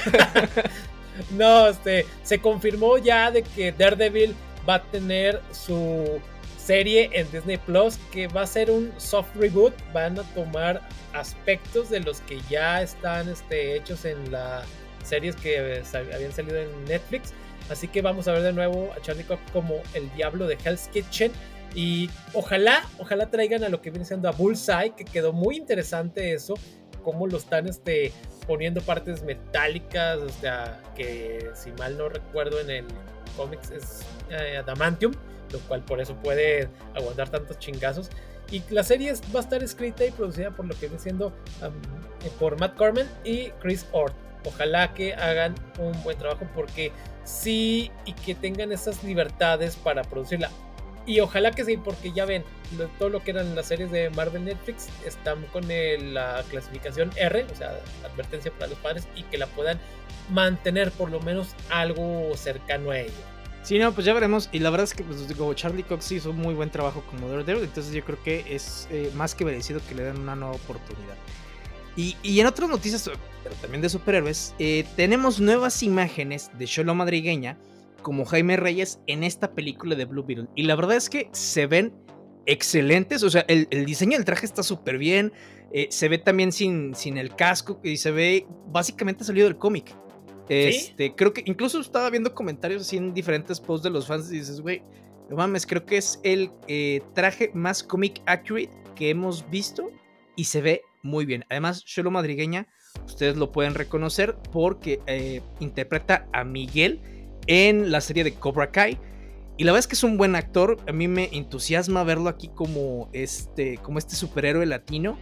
no, 1.31 1.67
este, 1.67 2.05
se 2.23 2.39
confirmó 2.39 2.97
ya 2.97 3.31
de 3.31 3.43
que 3.43 3.71
Daredevil 3.71 4.35
va 4.67 4.75
a 4.75 4.83
tener 4.83 5.41
su 5.51 6.19
serie 6.57 7.09
en 7.13 7.31
Disney 7.31 7.57
Plus 7.57 7.97
que 8.11 8.27
va 8.27 8.41
a 8.41 8.47
ser 8.47 8.71
un 8.71 8.91
soft 8.97 9.35
reboot. 9.35 9.73
Van 9.93 10.17
a 10.19 10.23
tomar 10.33 10.81
aspectos 11.13 11.89
de 11.89 11.99
los 11.99 12.21
que 12.21 12.39
ya 12.49 12.81
están 12.81 13.29
este, 13.29 13.75
hechos 13.75 14.05
en 14.05 14.31
las 14.31 14.65
series 15.03 15.35
que 15.35 15.83
habían 15.93 16.31
salido 16.31 16.57
en 16.57 16.85
Netflix. 16.85 17.33
Así 17.69 17.87
que 17.87 18.01
vamos 18.01 18.27
a 18.27 18.33
ver 18.33 18.41
de 18.41 18.53
nuevo 18.53 18.91
a 18.95 19.01
Charlie 19.01 19.23
Cox 19.23 19.41
como 19.51 19.81
el 19.93 20.11
diablo 20.15 20.47
de 20.47 20.57
Hell's 20.63 20.87
Kitchen. 20.89 21.31
Y 21.73 22.09
ojalá, 22.33 22.87
ojalá 22.99 23.29
traigan 23.29 23.63
a 23.63 23.69
lo 23.69 23.81
que 23.81 23.89
viene 23.89 24.05
siendo 24.05 24.29
a 24.29 24.31
Bullseye, 24.31 24.93
que 24.95 25.03
quedó 25.03 25.33
muy 25.33 25.57
interesante 25.57 26.33
eso, 26.33 26.53
cómo 27.05 27.27
lo 27.27 27.37
están 27.37 27.67
este, 27.67 28.11
poniendo 28.47 28.81
partes 28.81 29.23
metálicas, 29.23 30.17
o 30.17 30.29
sea, 30.29 30.81
que 30.95 31.51
si 31.53 31.71
mal 31.73 31.97
no 31.97 32.09
recuerdo 32.09 32.59
en 32.59 32.69
el 32.71 32.85
cómics 33.37 33.69
es 33.69 34.01
eh, 34.31 34.57
adamantium, 34.57 35.13
lo 35.53 35.59
cual 35.59 35.85
por 35.85 36.01
eso 36.01 36.15
puede 36.15 36.67
aguantar 36.95 37.29
tantos 37.29 37.59
chingazos. 37.59 38.09
Y 38.51 38.63
la 38.69 38.83
serie 38.83 39.13
va 39.33 39.39
a 39.39 39.43
estar 39.43 39.63
escrita 39.63 40.03
y 40.03 40.11
producida 40.11 40.51
por 40.51 40.65
lo 40.65 40.73
que 40.73 40.87
viene 40.87 40.99
siendo 40.99 41.27
eh, 41.61 42.29
por 42.39 42.59
Matt 42.59 42.75
Corman 42.75 43.07
y 43.23 43.49
Chris 43.61 43.85
Ort. 43.91 44.15
Ojalá 44.43 44.93
que 44.93 45.13
hagan 45.13 45.55
un 45.79 46.01
buen 46.03 46.17
trabajo 46.17 46.47
porque 46.55 46.91
sí 47.23 47.91
y 48.05 48.13
que 48.13 48.33
tengan 48.35 48.71
esas 48.71 49.03
libertades 49.03 49.75
para 49.75 50.03
producirla. 50.03 50.49
Y 51.05 51.19
ojalá 51.19 51.51
que 51.51 51.63
sí, 51.65 51.77
porque 51.77 52.11
ya 52.11 52.25
ven, 52.25 52.43
todo 52.97 53.09
lo 53.09 53.23
que 53.23 53.31
eran 53.31 53.55
las 53.55 53.67
series 53.67 53.91
de 53.91 54.09
Marvel 54.11 54.45
Netflix 54.45 54.89
están 55.05 55.43
con 55.53 55.67
la 55.67 56.43
clasificación 56.49 57.11
R, 57.15 57.45
o 57.51 57.55
sea, 57.55 57.79
advertencia 58.03 58.51
para 58.51 58.67
los 58.67 58.79
padres, 58.79 59.07
y 59.15 59.23
que 59.23 59.37
la 59.37 59.47
puedan 59.47 59.79
mantener 60.31 60.91
por 60.91 61.11
lo 61.11 61.21
menos 61.21 61.49
algo 61.69 62.35
cercano 62.35 62.91
a 62.91 62.99
ello. 62.99 63.13
Sí, 63.61 63.79
no, 63.79 63.91
pues 63.93 64.05
ya 64.05 64.13
veremos. 64.13 64.49
Y 64.51 64.59
la 64.59 64.69
verdad 64.69 64.83
es 64.83 64.93
que, 64.93 65.03
pues 65.03 65.27
digo, 65.27 65.53
Charlie 65.53 65.83
Cox 65.83 66.11
hizo 66.11 66.33
muy 66.33 66.53
buen 66.53 66.69
trabajo 66.69 67.03
como 67.09 67.27
Daredevil, 67.27 67.63
entonces 67.63 67.93
yo 67.93 68.03
creo 68.03 68.21
que 68.23 68.45
es 68.47 68.87
eh, 68.91 69.11
más 69.15 69.33
que 69.33 69.45
merecido 69.45 69.81
que 69.87 69.95
le 69.95 70.03
den 70.03 70.19
una 70.19 70.35
nueva 70.35 70.55
oportunidad. 70.55 71.15
Y, 71.97 72.39
en 72.39 72.45
otras 72.45 72.69
noticias, 72.69 73.09
pero 73.43 73.55
también 73.55 73.81
de 73.81 73.89
superhéroes, 73.89 74.53
eh, 74.59 74.85
tenemos 74.97 75.39
nuevas 75.39 75.81
imágenes 75.81 76.51
de 76.57 76.65
Sholo 76.65 76.93
Madrigueña 76.93 77.57
como 78.05 78.23
Jaime 78.23 78.55
Reyes 78.55 78.99
en 79.07 79.23
esta 79.23 79.55
película 79.55 79.95
de 79.95 80.05
Blue 80.05 80.23
Beetle. 80.23 80.45
Y 80.53 80.61
la 80.61 80.75
verdad 80.75 80.95
es 80.95 81.09
que 81.09 81.27
se 81.31 81.65
ven 81.65 81.91
excelentes. 82.45 83.23
O 83.23 83.31
sea, 83.31 83.43
el, 83.47 83.67
diseño 83.83 84.15
del 84.15 84.25
traje 84.25 84.45
está 84.45 84.61
súper 84.61 84.99
bien. 84.99 85.33
Eh, 85.71 85.87
se 85.89 86.07
ve 86.07 86.19
también 86.19 86.51
sin, 86.51 86.93
sin 86.93 87.17
el 87.17 87.35
casco 87.35 87.79
y 87.83 87.97
se 87.97 88.11
ve 88.11 88.45
básicamente 88.67 89.23
salido 89.23 89.47
del 89.47 89.57
cómic. 89.57 89.97
Este, 90.47 91.15
creo 91.15 91.33
que 91.33 91.41
incluso 91.47 91.79
estaba 91.79 92.07
viendo 92.11 92.35
comentarios 92.35 92.83
así 92.83 92.97
en 92.97 93.11
diferentes 93.11 93.59
posts 93.59 93.85
de 93.85 93.89
los 93.89 94.05
fans 94.05 94.31
y 94.31 94.37
dices, 94.37 94.61
güey, 94.61 94.83
no 95.27 95.37
mames, 95.37 95.65
creo 95.65 95.83
que 95.83 95.97
es 95.97 96.19
el 96.21 96.51
eh, 96.67 97.01
traje 97.15 97.49
más 97.55 97.81
comic 97.81 98.21
accurate 98.27 98.69
que 98.93 99.09
hemos 99.09 99.49
visto 99.49 99.89
y 100.35 100.43
se 100.43 100.61
ve 100.61 100.83
muy 101.01 101.25
bien. 101.25 101.43
Además, 101.49 101.83
Sholo 101.83 102.11
Madrigueña, 102.11 102.67
ustedes 103.07 103.35
lo 103.35 103.51
pueden 103.51 103.73
reconocer 103.73 104.35
porque 104.51 104.99
eh, 105.07 105.41
interpreta 105.59 106.27
a 106.33 106.43
Miguel 106.43 107.01
en 107.47 107.91
la 107.91 108.01
serie 108.01 108.23
de 108.23 108.33
Cobra 108.33 108.71
Kai. 108.71 108.99
Y 109.57 109.63
la 109.63 109.71
verdad 109.71 109.79
es 109.79 109.87
que 109.87 109.95
es 109.95 110.03
un 110.03 110.17
buen 110.17 110.35
actor. 110.35 110.77
A 110.87 110.91
mí 110.91 111.07
me 111.07 111.29
entusiasma 111.31 112.03
verlo 112.03 112.29
aquí 112.29 112.49
como 112.49 113.09
este, 113.13 113.77
como 113.77 113.99
este 113.99 114.15
superhéroe 114.15 114.65
latino. 114.65 115.17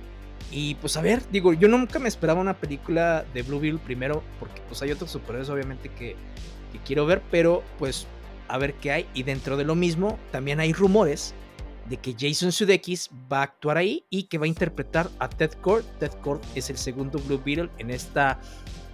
Y 0.51 0.75
pues 0.75 0.97
a 0.97 1.01
ver, 1.01 1.21
digo, 1.31 1.53
yo 1.53 1.67
nunca 1.67 1.99
me 1.99 2.07
esperaba 2.07 2.41
una 2.41 2.59
película 2.59 3.25
de 3.33 3.41
Blue 3.43 3.59
Beetle 3.59 3.79
primero, 3.83 4.23
porque 4.39 4.61
pues 4.67 4.81
hay 4.81 4.91
otros 4.91 5.11
superhéroes 5.11 5.49
obviamente 5.49 5.89
que, 5.89 6.15
quiero 6.85 7.05
ver, 7.05 7.21
pero 7.31 7.63
pues 7.77 8.07
a 8.47 8.57
ver 8.57 8.73
qué 8.75 8.91
hay. 8.91 9.07
Y 9.13 9.23
dentro 9.23 9.57
de 9.57 9.63
lo 9.63 9.75
mismo, 9.75 10.19
también 10.31 10.59
hay 10.59 10.73
rumores 10.73 11.33
de 11.89 11.97
que 11.97 12.15
Jason 12.17 12.51
Sudeikis 12.51 13.09
va 13.31 13.39
a 13.39 13.43
actuar 13.43 13.77
ahí 13.77 14.05
y 14.09 14.23
que 14.23 14.37
va 14.37 14.45
a 14.45 14.47
interpretar 14.47 15.09
a 15.19 15.29
Ted 15.29 15.51
Kord. 15.61 15.83
Ted 15.99 16.11
Kord 16.21 16.41
es 16.55 16.69
el 16.69 16.77
segundo 16.77 17.19
Blue 17.19 17.41
Beetle 17.43 17.69
en 17.77 17.89
esta 17.89 18.39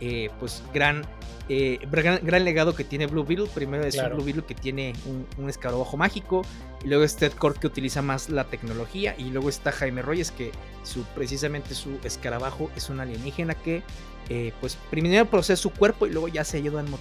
eh, 0.02 0.30
pues 0.39 0.64
gran, 0.74 1.06
eh, 1.50 1.80
gran, 1.91 2.45
legado 2.45 2.76
que 2.76 2.84
tiene 2.84 3.08
Blue 3.08 3.24
Beetle. 3.24 3.47
Primero 3.54 3.84
es 3.86 3.95
un 3.95 4.10
Blue 4.10 4.24
Beetle 4.24 4.43
que 4.43 4.56
tiene 4.56 4.93
un, 5.06 5.28
un, 5.38 5.50
escarabajo 5.50 5.97
mágico, 5.97 6.43
y 6.84 6.88
luego 6.88 7.04
es 7.04 7.16
Ted 7.16 7.34
Kord 7.34 7.58
que 7.58 7.68
utiliza 7.68 8.02
más 8.02 8.30
la 8.30 8.45
tecnología, 8.45 9.16
y 9.18 9.26
luego 9.32 9.50
está 9.50 9.72
Jaime 9.72 10.02
Reyes 10.02 10.32
que 10.32 10.52
su, 10.84 11.04
precisamente 11.16 11.76
su 11.76 12.00
escarabajo 12.04 12.70
es 12.76 12.89
un 12.89 13.00
alienígena 13.00 13.56
que 13.56 13.84
eh, 14.30 14.54
pues 14.60 14.78
primero 14.91 15.26
procesa 15.26 15.60
su 15.60 15.72
cuerpo 15.72 16.06
y 16.06 16.12
luego 16.12 16.28
ya 16.28 16.43
se 16.43 16.58
ayuda 16.58 16.82
en 16.82 16.91
mí. 16.91 16.97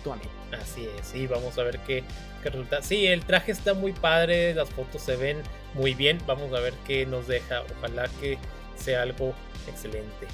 Así 0.58 0.86
es, 0.98 1.06
sí, 1.06 1.26
vamos 1.26 1.58
a 1.58 1.62
ver 1.62 1.78
qué, 1.86 2.02
qué, 2.42 2.48
resulta. 2.48 2.80
Sí, 2.82 3.06
el 3.06 3.22
traje 3.22 3.52
está 3.52 3.74
muy 3.74 3.92
padre, 3.92 4.54
las 4.54 4.70
fotos 4.70 5.02
se 5.02 5.16
ven 5.16 5.36
muy 5.74 5.92
bien, 5.92 6.18
vamos 6.26 6.54
a 6.54 6.60
ver 6.60 6.72
qué 6.86 7.04
nos 7.04 7.28
deja, 7.28 7.62
ojalá 7.76 8.08
que 8.20 8.38
sea 8.76 9.02
algo 9.02 9.34
excelente. 9.68 10.26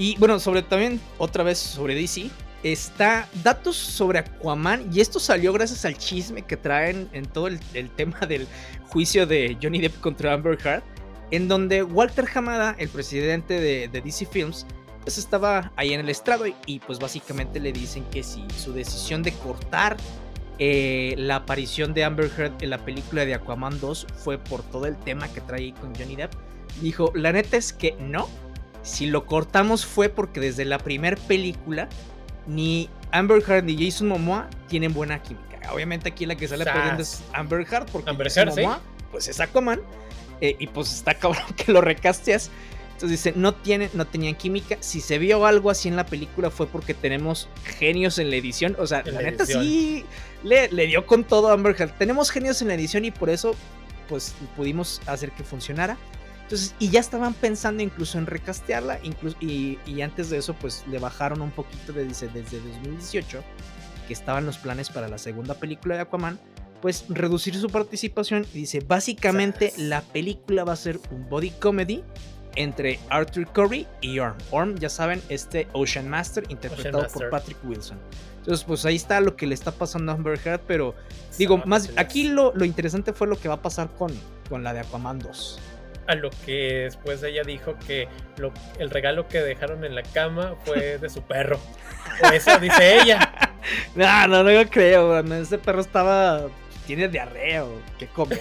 Y 0.00 0.16
bueno, 0.16 0.40
sobre 0.40 0.62
también, 0.62 0.98
otra 1.18 1.44
vez 1.44 1.58
sobre 1.58 1.94
DC, 1.94 2.30
está 2.62 3.28
datos 3.44 3.76
sobre 3.76 4.20
Aquaman 4.20 4.88
y 4.90 5.00
esto 5.02 5.20
salió 5.20 5.52
gracias 5.52 5.84
al 5.84 5.98
chisme 5.98 6.40
que 6.40 6.56
traen 6.56 7.06
en 7.12 7.26
todo 7.26 7.48
el, 7.48 7.60
tema 7.96 8.20
del 8.20 8.46
juicio 8.88 9.26
de 9.26 9.58
Johnny 9.62 9.78
Depp 9.78 10.00
contra 10.00 10.32
Amber 10.32 10.58
Heard, 10.64 10.82
en 11.32 11.48
donde 11.48 11.82
Walter 11.82 12.24
Hamada, 12.34 12.74
el 12.78 12.88
presidente 12.88 13.60
de, 13.60 13.88
DC 13.88 14.24
Films, 14.24 14.64
pues 15.02 15.18
estaba 15.18 15.70
ahí 15.76 15.92
en 15.92 16.00
el 16.00 16.08
estrado 16.08 16.46
y, 16.64 16.78
pues 16.78 16.98
básicamente 16.98 17.60
le 17.60 17.70
dicen 17.70 18.02
que 18.04 18.22
si 18.22 18.42
su 18.56 18.72
decisión 18.72 19.22
de 19.22 19.32
cortar 19.32 19.98
eh, 20.58 21.14
la 21.18 21.36
aparición 21.36 21.92
de 21.92 22.04
Amber 22.04 22.30
Heard 22.38 22.54
en 22.62 22.70
la 22.70 22.82
película 22.86 23.26
de 23.26 23.34
Aquaman 23.34 23.78
2 23.78 24.06
fue 24.16 24.38
por 24.38 24.62
todo 24.62 24.86
el 24.86 24.96
tema 24.96 25.28
que 25.28 25.42
trae 25.42 25.74
con 25.74 25.94
Johnny 25.94 26.16
Depp. 26.16 26.32
Dijo, 26.80 27.12
la 27.14 27.32
neta 27.32 27.58
es 27.58 27.74
que 27.74 27.94
no. 28.00 28.30
Si 28.82 29.06
lo 29.06 29.26
cortamos 29.26 29.84
fue 29.86 30.08
porque 30.08 30.40
desde 30.40 30.64
la 30.64 30.78
primera 30.78 31.16
película 31.16 31.88
ni 32.46 32.88
Amber 33.12 33.42
Heard 33.46 33.64
ni 33.64 33.76
Jason 33.84 34.08
Momoa 34.08 34.48
tienen 34.68 34.94
buena 34.94 35.22
química. 35.22 35.60
Obviamente 35.72 36.08
aquí 36.08 36.26
la 36.26 36.36
que 36.36 36.48
sale 36.48 36.64
perdiendo 36.64 37.02
es 37.02 37.22
Amber 37.32 37.66
Heard 37.70 37.90
porque 37.90 38.10
Amber 38.10 38.28
Jason 38.28 38.48
Momoa 38.48 38.80
pues 39.10 39.28
es 39.28 39.40
Aquaman 39.40 39.80
eh, 40.40 40.56
y 40.58 40.66
pues 40.68 40.92
está 40.92 41.14
cabrón 41.14 41.44
que 41.56 41.72
lo 41.72 41.80
recasteas 41.80 42.50
entonces 43.00 43.24
dice, 43.24 43.38
no, 43.38 43.54
tiene, 43.54 43.88
no 43.94 44.06
tenían 44.06 44.34
química. 44.34 44.76
Si 44.80 45.00
se 45.00 45.16
vio 45.16 45.46
algo 45.46 45.70
así 45.70 45.88
en 45.88 45.96
la 45.96 46.04
película 46.04 46.50
fue 46.50 46.66
porque 46.66 46.92
tenemos 46.92 47.48
genios 47.64 48.18
en 48.18 48.28
la 48.28 48.36
edición. 48.36 48.76
O 48.78 48.86
sea, 48.86 49.02
la, 49.06 49.22
neta 49.22 49.46
sí 49.46 50.04
le, 50.42 50.68
dio 50.68 51.06
con 51.06 51.24
todo 51.24 51.48
a 51.48 51.54
Amber 51.54 51.74
Heard. 51.78 51.92
Tenemos 51.96 52.30
genios 52.30 52.60
en 52.60 52.68
la 52.68 52.74
edición 52.74 53.06
y 53.06 53.10
por 53.10 53.30
eso 53.30 53.56
pues 54.06 54.34
pudimos 54.54 55.00
hacer 55.06 55.32
que 55.32 55.44
funcionara. 55.44 55.96
Entonces, 56.50 56.74
y 56.80 56.88
ya 56.88 56.98
estaban 56.98 57.32
pensando 57.32 57.80
incluso 57.80 58.18
en 58.18 58.26
recastearla. 58.26 58.98
Incluso, 59.04 59.36
y, 59.40 59.78
antes 60.02 60.30
de 60.30 60.38
eso, 60.38 60.52
pues 60.54 60.84
le 60.90 60.98
bajaron 60.98 61.42
un 61.42 61.52
poquito 61.52 61.92
de, 61.92 62.04
dice, 62.04 62.28
desde 62.34 62.58
2018, 62.58 63.44
que 64.08 64.12
estaban 64.12 64.46
los 64.46 64.58
planes 64.58 64.90
para 64.90 65.06
la 65.06 65.18
segunda 65.18 65.54
película 65.54 65.94
de 65.94 66.00
Aquaman 66.00 66.40
pues 66.82 67.04
reducir 67.10 67.54
su 67.54 67.68
participación 67.68 68.46
y 68.54 68.60
dice 68.60 68.80
básicamente 68.80 69.70
la 69.76 70.00
película 70.00 70.64
va 70.64 70.72
a 70.72 70.76
ser 70.76 70.98
un 71.10 71.28
body 71.28 71.50
comedy 71.50 72.02
entre 72.56 72.98
Arthur 73.10 73.46
Curry 73.52 73.86
y 74.00 74.18
Orm. 74.18 74.36
Orm, 74.50 74.76
ya 74.76 74.88
saben, 74.88 75.22
este 75.28 75.68
Ocean 75.72 76.08
Master 76.08 76.42
interpretado 76.48 77.06
por 77.08 77.30
Patrick 77.30 77.58
Wilson. 77.62 77.98
Entonces, 78.38 78.64
pues 78.64 78.84
ahí 78.86 78.96
está 78.96 79.20
lo 79.20 79.36
que 79.36 79.46
le 79.46 79.54
está 79.54 79.70
pasando 79.70 80.10
a 80.10 80.16
Amber 80.16 80.40
Heard, 80.44 80.62
pero 80.66 80.96
digo, 81.38 81.58
más 81.66 81.90
aquí 81.96 82.24
lo, 82.24 82.52
lo, 82.56 82.64
interesante 82.64 83.12
fue 83.12 83.28
lo 83.28 83.38
que 83.38 83.48
va 83.48 83.56
a 83.56 83.62
pasar 83.62 83.90
con, 83.90 84.10
con 84.48 84.64
la 84.64 84.72
de 84.72 84.80
Aquaman 84.80 85.20
2. 85.20 85.60
A 86.06 86.14
lo 86.14 86.30
que 86.44 86.82
después 86.84 87.22
ella 87.22 87.44
dijo 87.44 87.76
que 87.86 88.08
lo, 88.36 88.52
el 88.78 88.90
regalo 88.90 89.28
que 89.28 89.40
dejaron 89.40 89.84
en 89.84 89.94
la 89.94 90.02
cama 90.02 90.54
fue 90.64 90.98
de 90.98 91.08
su 91.08 91.22
perro. 91.22 91.60
Eso 92.32 92.58
dice 92.58 93.00
ella. 93.00 93.52
no, 93.94 94.26
no, 94.26 94.42
no 94.42 94.50
lo 94.50 94.68
creo, 94.68 95.20
ese 95.20 95.58
perro 95.58 95.80
estaba 95.80 96.48
tiene 96.90 97.06
diarrea 97.06 97.64
o 97.64 97.70
qué 97.98 98.06
comió. 98.08 98.38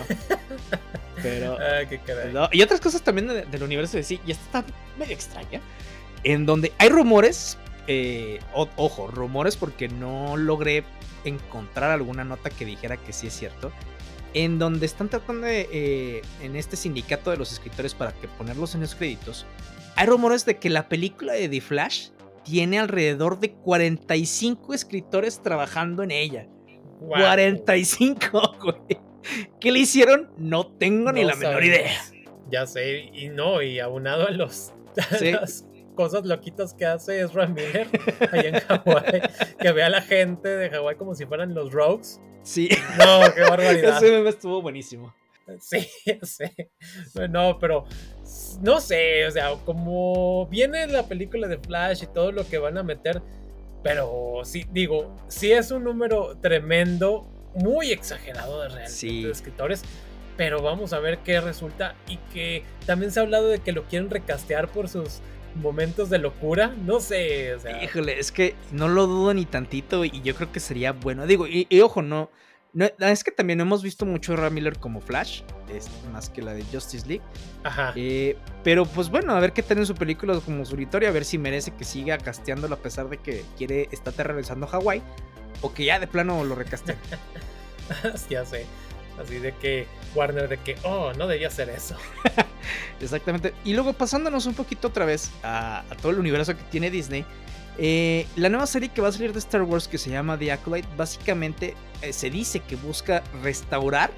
Pero. 1.22 1.57
Ah, 2.36 2.49
y 2.51 2.62
otras 2.62 2.80
cosas 2.80 3.01
también 3.01 3.28
del 3.28 3.64
universo 3.64 3.97
de 3.97 4.03
sí, 4.03 4.20
y 4.26 4.32
esta 4.32 4.62
está 4.62 4.74
medio 4.97 5.14
extraña. 5.14 5.62
En 6.24 6.45
donde 6.45 6.72
hay 6.78 6.89
rumores. 6.89 7.57
Eh, 7.88 8.39
ojo, 8.53 9.07
rumores 9.07 9.57
porque 9.57 9.88
no 9.88 10.38
logré 10.38 10.84
encontrar 11.26 11.91
alguna 11.91 12.24
nota 12.24 12.49
que 12.49 12.64
dijera 12.66 12.97
que 12.97 13.14
sí 13.14 13.28
es 13.28 13.34
cierto. 13.34 13.72
En 14.34 14.59
donde 14.59 14.86
están 14.86 15.09
tratando 15.09 15.47
de. 15.47 15.67
Eh, 15.71 16.21
en 16.41 16.55
este 16.55 16.75
sindicato 16.75 17.32
de 17.32 17.38
los 17.38 17.51
escritores 17.51 17.93
para 17.93 18.11
que 18.11 18.27
ponerlos 18.27 18.75
en 18.75 18.82
los 18.82 18.95
créditos. 18.95 19.45
Hay 19.95 20.05
rumores 20.07 20.45
de 20.45 20.57
que 20.57 20.69
la 20.69 20.88
película 20.88 21.34
de 21.34 21.49
The 21.49 21.61
Flash 21.61 22.09
tiene 22.43 22.80
alrededor 22.80 23.39
de 23.39 23.51
45 23.51 24.73
escritores 24.73 25.41
trabajando 25.41 26.03
en 26.03 26.11
ella. 26.11 26.47
45, 26.99 28.57
güey. 28.61 28.99
¿Qué 29.59 29.71
le 29.71 29.80
hicieron? 29.80 30.32
No 30.38 30.67
tengo 30.67 31.11
ni 31.11 31.23
la 31.23 31.36
menor 31.36 31.63
idea. 31.63 31.91
Ya 32.49 32.65
sé, 32.65 33.09
y 33.13 33.30
no, 33.30 33.61
y 33.61 33.80
aunado 33.80 34.27
a 34.27 34.32
los 34.32 34.73
las 35.21 35.65
cosas 35.99 36.25
loquitas 36.25 36.73
que 36.73 36.85
hace 36.85 37.19
Ezra 37.19 37.45
Miller 37.47 37.85
ahí 38.31 38.45
en 38.45 38.53
Hawái, 38.61 39.21
que 39.59 39.71
ve 39.73 39.83
a 39.83 39.89
la 39.89 40.01
gente 40.01 40.47
de 40.47 40.69
Hawái 40.69 40.95
como 40.95 41.13
si 41.13 41.25
fueran 41.25 41.53
los 41.53 41.73
Rogues. 41.73 42.21
Sí. 42.41 42.69
No, 42.97 43.33
qué 43.35 43.41
barbaridad. 43.41 43.97
Ese 43.97 44.09
meme 44.09 44.29
estuvo 44.29 44.61
buenísimo. 44.61 45.13
Sí, 45.59 45.85
sé. 46.21 46.71
No, 47.29 47.59
pero 47.59 47.83
no 48.61 48.79
sé, 48.79 49.27
o 49.27 49.31
sea, 49.31 49.51
como 49.65 50.47
viene 50.47 50.87
la 50.87 51.03
película 51.03 51.49
de 51.49 51.57
Flash 51.57 52.03
y 52.03 52.07
todo 52.07 52.31
lo 52.31 52.47
que 52.47 52.59
van 52.59 52.77
a 52.77 52.83
meter, 52.83 53.21
pero 53.83 54.39
sí, 54.45 54.65
digo, 54.71 55.13
sí 55.27 55.51
es 55.51 55.69
un 55.69 55.83
número 55.83 56.37
tremendo, 56.37 57.27
muy 57.55 57.91
exagerado 57.91 58.61
de, 58.61 58.69
real, 58.69 58.89
de 58.89 59.31
escritores. 59.31 59.81
Pero 60.37 60.61
vamos 60.61 60.93
a 60.93 60.99
ver 60.99 61.17
qué 61.17 61.41
resulta. 61.41 61.95
Y 62.07 62.15
que 62.33 62.63
también 62.85 63.11
se 63.11 63.19
ha 63.19 63.23
hablado 63.23 63.49
de 63.49 63.59
que 63.59 63.73
lo 63.73 63.83
quieren 63.83 64.09
recastear 64.09 64.69
por 64.69 64.87
sus 64.87 65.21
momentos 65.55 66.09
de 66.09 66.19
locura. 66.19 66.73
No 66.85 66.99
sé. 66.99 67.55
Híjole, 67.83 68.19
es 68.19 68.31
que 68.31 68.55
no 68.71 68.87
lo 68.87 69.07
dudo 69.07 69.33
ni 69.33 69.45
tantito. 69.45 70.05
Y 70.05 70.21
yo 70.21 70.35
creo 70.35 70.51
que 70.51 70.59
sería 70.59 70.91
bueno. 70.91 71.25
Digo, 71.25 71.47
y 71.47 71.81
ojo, 71.81 72.01
no 72.01 72.29
no, 72.71 72.85
es 72.99 73.23
que 73.23 73.31
también 73.31 73.59
hemos 73.61 73.81
visto 73.81 74.05
mucho 74.05 74.33
a 74.33 74.49
Miller 74.51 74.77
como 74.77 75.01
Flash, 75.01 75.41
más 76.13 76.29
que 76.29 76.43
la 76.43 76.53
de 76.53 76.63
Justice 76.71 77.07
League. 77.07 77.23
Ajá. 77.63 77.93
Eh, 77.95 78.37
pero 78.63 78.85
pues 78.85 79.09
bueno, 79.09 79.33
a 79.33 79.39
ver 79.39 79.53
qué 79.53 79.63
tal 79.63 79.79
en 79.79 79.87
su 79.87 79.95
película 79.95 80.39
como 80.39 80.63
solitario, 80.65 81.09
a 81.09 81.11
ver 81.11 81.25
si 81.25 81.39
merece 81.39 81.71
que 81.71 81.83
siga 81.83 82.19
casteándolo 82.19 82.75
a 82.75 82.77
pesar 82.77 83.09
de 83.09 83.17
que 83.17 83.43
quiere, 83.57 83.89
está 83.91 84.11
regresando 84.23 84.67
a 84.67 84.69
Hawái, 84.69 85.01
o 85.61 85.73
que 85.73 85.85
ya 85.85 85.99
de 85.99 86.05
plano 86.05 86.43
lo 86.43 86.53
recaste. 86.53 86.95
ya 88.29 88.45
sé. 88.45 88.65
Así 89.20 89.38
de 89.39 89.53
que 89.55 89.86
Warner 90.15 90.47
de 90.47 90.57
que, 90.57 90.78
oh, 90.84 91.11
no 91.13 91.28
debía 91.28 91.49
hacer 91.49 91.70
eso. 91.70 91.95
Exactamente. 93.01 93.53
Y 93.65 93.74
luego 93.74 93.93
pasándonos 93.93 94.45
un 94.45 94.53
poquito 94.53 94.88
otra 94.88 95.05
vez 95.05 95.32
a 95.43 95.84
todo 96.01 96.11
el 96.11 96.20
universo 96.20 96.55
que 96.55 96.63
tiene 96.63 96.89
Disney. 96.89 97.26
Eh, 97.82 98.28
la 98.36 98.49
nueva 98.49 98.67
serie 98.67 98.89
que 98.89 98.99
va 98.99 99.07
a 99.07 99.11
salir 99.13 99.32
de 99.32 99.39
Star 99.39 99.61
Wars 99.61 99.88
que 99.88 99.97
se 99.97 100.09
llama 100.09 100.38
The 100.38 100.51
Acolyte 100.51 100.88
básicamente 100.97 101.76
eh, 102.01 102.11
se 102.11 102.30
dice 102.30 102.59
que 102.59 102.76
busca 102.76 103.24
restaurar 103.41 104.11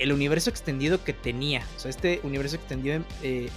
el 0.00 0.12
universo 0.12 0.50
extendido 0.50 1.04
que 1.04 1.12
tenía. 1.12 1.64
O 1.76 1.78
sea, 1.78 1.90
este 1.90 2.20
universo 2.24 2.56
extendido 2.56 3.04
eh, 3.22 3.50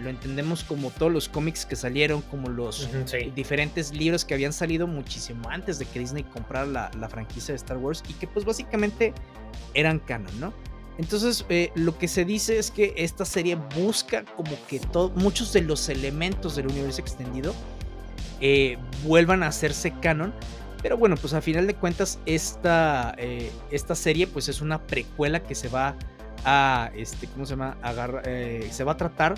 lo 0.00 0.10
entendemos 0.10 0.64
como 0.64 0.90
todos 0.90 1.12
los 1.12 1.28
cómics 1.28 1.66
que 1.66 1.76
salieron, 1.76 2.22
como 2.22 2.48
los 2.48 2.88
diferentes 3.34 3.92
libros 3.92 4.24
que 4.24 4.34
habían 4.34 4.52
salido 4.52 4.86
muchísimo 4.86 5.48
antes 5.50 5.78
de 5.78 5.86
que 5.86 5.98
Disney 5.98 6.24
comprara 6.24 6.66
la, 6.66 7.08
franquicia 7.08 7.52
de 7.52 7.56
Star 7.56 7.78
Wars 7.78 8.02
y 8.08 8.12
que 8.14 8.26
pues 8.26 8.44
básicamente 8.44 9.12
eran 9.74 9.98
canon, 9.98 10.38
¿no? 10.40 10.52
Entonces, 10.98 11.44
lo 11.76 11.96
que 11.96 12.08
se 12.08 12.24
dice 12.24 12.58
es 12.58 12.70
que 12.72 12.92
esta 12.96 13.24
serie 13.24 13.56
busca 13.76 14.24
como 14.24 14.50
que 14.66 14.80
muchos 15.14 15.52
de 15.52 15.62
los 15.62 15.88
elementos 15.88 16.56
del 16.56 16.66
universo 16.66 17.00
extendido 17.00 17.54
eh, 18.40 18.78
vuelvan 19.04 19.42
a 19.42 19.48
hacerse 19.48 19.92
canon. 20.00 20.32
Pero 20.82 20.96
bueno, 20.96 21.16
pues 21.16 21.34
a 21.34 21.40
final 21.40 21.66
de 21.66 21.74
cuentas 21.74 22.20
esta, 22.24 23.14
eh, 23.18 23.50
esta 23.70 23.94
serie 23.96 24.26
pues 24.28 24.48
es 24.48 24.60
una 24.60 24.86
precuela 24.86 25.42
que 25.42 25.54
se 25.56 25.68
va 25.68 25.96
a, 26.44 26.90
este, 26.94 27.26
¿cómo 27.28 27.46
se 27.46 27.50
llama? 27.50 27.76
Agarrar, 27.82 28.22
eh, 28.26 28.68
se 28.70 28.84
va 28.84 28.92
a 28.92 28.96
tratar 28.96 29.34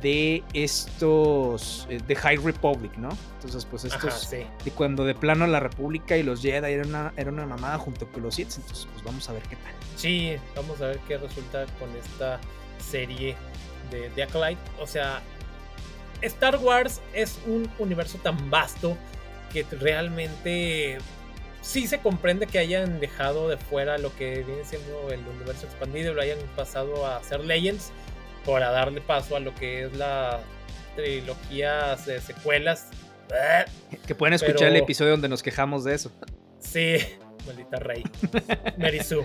de 0.00 0.42
estos 0.52 1.86
eh, 1.90 2.00
de 2.06 2.16
High 2.16 2.38
Republic, 2.38 2.96
¿no? 2.96 3.10
Entonces, 3.34 3.64
pues 3.64 3.84
estos 3.84 4.30
de 4.30 4.46
cuando 4.74 5.04
de 5.04 5.14
plano 5.14 5.46
la 5.46 5.60
República 5.60 6.16
y 6.16 6.22
los 6.22 6.42
Jedi 6.42 6.72
era 6.72 6.86
una, 6.86 7.12
era 7.16 7.30
una 7.30 7.46
mamada 7.46 7.78
junto 7.78 8.06
con 8.08 8.22
los 8.22 8.34
Sith, 8.34 8.52
entonces 8.56 8.86
pues 8.92 9.04
vamos 9.04 9.28
a 9.28 9.32
ver 9.32 9.42
qué 9.44 9.56
tal. 9.56 9.72
Sí, 9.96 10.36
vamos 10.54 10.80
a 10.80 10.86
ver 10.86 10.98
qué 11.08 11.18
resulta 11.18 11.66
con 11.78 11.94
esta 11.96 12.40
serie 12.78 13.36
de, 13.90 14.10
de 14.10 14.22
Acolyte. 14.22 14.60
O 14.78 14.86
sea, 14.86 15.20
Star 16.22 16.56
Wars 16.58 17.00
es 17.12 17.38
un 17.46 17.70
universo 17.78 18.18
tan 18.18 18.50
vasto 18.50 18.96
que 19.52 19.64
realmente 19.78 20.98
sí 21.62 21.86
se 21.86 21.98
comprende 21.98 22.46
que 22.46 22.58
hayan 22.58 23.00
dejado 23.00 23.48
de 23.48 23.56
fuera 23.56 23.98
lo 23.98 24.14
que 24.16 24.42
viene 24.42 24.64
siendo 24.64 25.10
el 25.10 25.20
universo 25.20 25.66
expandido 25.66 26.12
y 26.12 26.14
lo 26.14 26.22
hayan 26.22 26.38
pasado 26.56 27.06
a 27.06 27.16
hacer 27.16 27.44
Legends 27.44 27.92
para 28.44 28.70
darle 28.70 29.00
paso 29.00 29.36
a 29.36 29.40
lo 29.40 29.54
que 29.54 29.84
es 29.84 29.96
la 29.96 30.40
trilogía 30.96 31.96
de 32.06 32.20
secuelas. 32.20 32.88
Que 34.06 34.14
pueden 34.14 34.34
escuchar 34.34 34.68
el 34.68 34.76
episodio 34.76 35.12
donde 35.12 35.28
nos 35.28 35.42
quejamos 35.42 35.84
de 35.84 35.94
eso. 35.94 36.10
Sí, 36.58 36.98
maldita 37.46 37.78
rey. 37.78 38.02
Mary 38.76 39.00
Sue. 39.00 39.24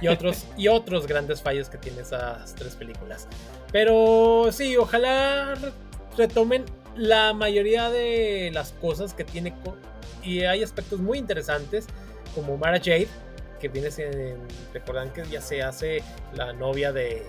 Y 0.00 0.08
otros, 0.08 0.46
y 0.56 0.68
otros 0.68 1.06
grandes 1.06 1.42
fallos 1.42 1.68
que 1.68 1.78
tiene 1.78 2.02
esas 2.02 2.54
tres 2.54 2.74
películas. 2.74 3.28
Pero 3.72 4.48
sí, 4.50 4.76
ojalá 4.76 5.54
retomen 6.16 6.64
la 6.96 7.32
mayoría 7.34 7.90
de 7.90 8.50
las 8.52 8.72
cosas 8.72 9.14
que 9.14 9.24
tiene 9.24 9.54
y 10.22 10.42
hay 10.42 10.62
aspectos 10.62 10.98
muy 10.98 11.18
interesantes 11.18 11.86
como 12.34 12.56
Mara 12.56 12.78
Jade 12.78 13.08
que 13.60 13.68
viene 13.68 13.90
siendo 13.90 14.18
recuerdan 14.72 15.12
que 15.12 15.24
ya 15.26 15.40
se 15.40 15.62
hace 15.62 16.02
la 16.34 16.52
novia 16.52 16.92
de, 16.92 17.22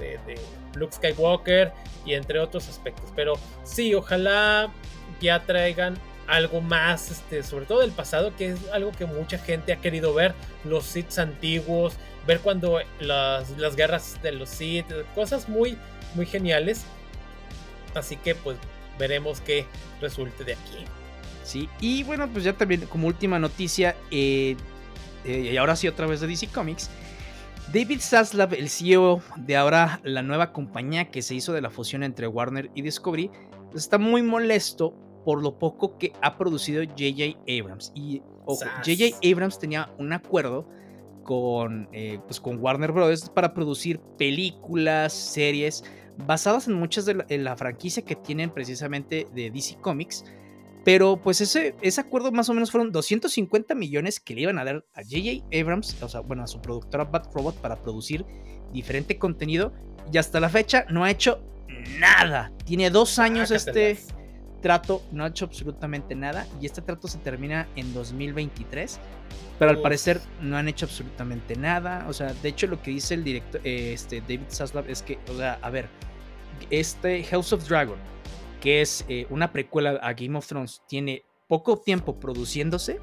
este, 0.00 0.18
de 0.26 0.40
Luke 0.74 0.94
Skywalker 0.94 1.72
y 2.04 2.14
entre 2.14 2.38
otros 2.38 2.68
aspectos 2.68 3.10
pero 3.14 3.34
sí 3.64 3.94
ojalá 3.94 4.72
ya 5.20 5.44
traigan 5.44 5.98
algo 6.26 6.60
más 6.60 7.10
este, 7.10 7.42
sobre 7.42 7.66
todo 7.66 7.80
del 7.80 7.90
pasado 7.90 8.34
que 8.36 8.50
es 8.50 8.68
algo 8.72 8.92
que 8.92 9.06
mucha 9.06 9.38
gente 9.38 9.72
ha 9.72 9.76
querido 9.76 10.14
ver 10.14 10.34
los 10.64 10.84
Sith 10.84 11.18
antiguos 11.18 11.94
ver 12.26 12.40
cuando 12.40 12.80
las, 13.00 13.50
las 13.58 13.76
guerras 13.76 14.20
de 14.22 14.32
los 14.32 14.48
Sith 14.48 14.86
cosas 15.14 15.48
muy 15.48 15.76
muy 16.14 16.26
geniales 16.26 16.84
así 17.94 18.16
que 18.16 18.34
pues 18.34 18.56
veremos 19.00 19.40
qué 19.40 19.66
resulte 20.00 20.44
de 20.44 20.52
aquí. 20.52 20.84
Sí, 21.42 21.68
y 21.80 22.04
bueno, 22.04 22.28
pues 22.28 22.44
ya 22.44 22.52
también 22.52 22.82
como 22.82 23.08
última 23.08 23.38
noticia, 23.38 23.96
eh, 24.10 24.56
eh, 25.24 25.50
y 25.52 25.56
ahora 25.56 25.74
sí 25.74 25.88
otra 25.88 26.06
vez 26.06 26.20
de 26.20 26.28
DC 26.28 26.48
Comics, 26.48 26.90
David 27.72 28.00
Zaslav, 28.00 28.52
el 28.54 28.68
CEO 28.68 29.22
de 29.36 29.56
ahora 29.56 30.00
la 30.02 30.22
nueva 30.22 30.52
compañía 30.52 31.10
que 31.10 31.22
se 31.22 31.36
hizo 31.36 31.52
de 31.52 31.60
la 31.60 31.70
fusión 31.70 32.02
entre 32.02 32.26
Warner 32.26 32.68
y 32.74 32.82
Discovery, 32.82 33.30
pues 33.70 33.84
está 33.84 33.96
muy 33.96 34.22
molesto 34.22 34.92
por 35.24 35.40
lo 35.40 35.56
poco 35.56 35.96
que 35.96 36.12
ha 36.20 36.36
producido 36.36 36.82
JJ 36.82 37.36
Abrams. 37.48 37.92
Y 37.94 38.22
ojo, 38.44 38.64
JJ 38.82 39.14
Abrams 39.32 39.60
tenía 39.60 39.88
un 39.98 40.12
acuerdo 40.12 40.66
con, 41.22 41.88
eh, 41.92 42.18
pues 42.26 42.40
con 42.40 42.58
Warner 42.58 42.90
Bros. 42.90 43.30
para 43.30 43.54
producir 43.54 44.00
películas, 44.18 45.12
series 45.12 45.84
basadas 46.26 46.66
en 46.66 46.74
muchas 46.74 47.06
de 47.06 47.38
la, 47.38 47.56
franquicia 47.56 48.04
que 48.04 48.16
tienen 48.16 48.50
precisamente 48.50 49.28
de 49.32 49.50
DC 49.50 49.76
Comics. 49.80 50.24
Pero 50.84 51.20
pues 51.20 51.40
ese, 51.40 51.74
ese 51.82 52.00
acuerdo 52.00 52.32
más 52.32 52.48
o 52.48 52.54
menos 52.54 52.70
fueron 52.70 52.90
250 52.90 53.74
millones 53.74 54.18
que 54.18 54.34
le 54.34 54.42
iban 54.42 54.58
a 54.58 54.64
dar 54.64 54.84
a 54.94 55.02
JJ 55.02 55.44
Abrams, 55.52 56.02
o 56.02 56.08
sea, 56.08 56.20
bueno, 56.20 56.42
a 56.42 56.46
su 56.46 56.60
productora 56.60 57.04
Bad 57.04 57.30
Robot 57.34 57.56
para 57.56 57.76
producir 57.76 58.24
diferente 58.72 59.18
contenido. 59.18 59.72
Y 60.12 60.18
hasta 60.18 60.40
la 60.40 60.48
fecha 60.48 60.86
no 60.88 61.04
ha 61.04 61.10
hecho 61.10 61.42
nada. 61.98 62.52
Tiene 62.64 62.90
dos 62.90 63.18
años 63.18 63.50
este 63.50 63.98
trato, 64.60 65.02
no 65.12 65.24
ha 65.24 65.28
hecho 65.28 65.44
absolutamente 65.44 66.14
nada. 66.14 66.46
Y 66.60 66.66
este 66.66 66.82
trato 66.82 67.08
se 67.08 67.18
termina 67.18 67.68
en 67.76 67.92
2023. 67.92 68.98
Pero 69.58 69.70
al 69.70 69.82
parecer 69.82 70.20
no 70.40 70.56
han 70.56 70.68
hecho 70.68 70.86
absolutamente 70.86 71.56
nada. 71.56 72.06
O 72.08 72.12
sea, 72.12 72.32
de 72.32 72.48
hecho 72.48 72.66
lo 72.66 72.82
que 72.82 72.90
dice 72.90 73.14
el 73.14 73.24
director, 73.24 73.60
este, 73.64 74.20
David 74.22 74.48
Zaslav 74.50 74.88
es 74.88 75.02
que, 75.02 75.18
o 75.28 75.36
sea, 75.36 75.58
a 75.60 75.70
ver, 75.70 75.88
este 76.70 77.22
House 77.24 77.52
of 77.52 77.68
Dragon, 77.68 77.98
que 78.60 78.82
es 78.82 79.04
eh, 79.08 79.26
una 79.30 79.52
precuela 79.52 79.98
a 80.02 80.12
Game 80.12 80.36
of 80.36 80.46
Thrones, 80.46 80.82
tiene 80.86 81.24
poco 81.48 81.78
tiempo 81.78 82.20
produciéndose, 82.20 83.00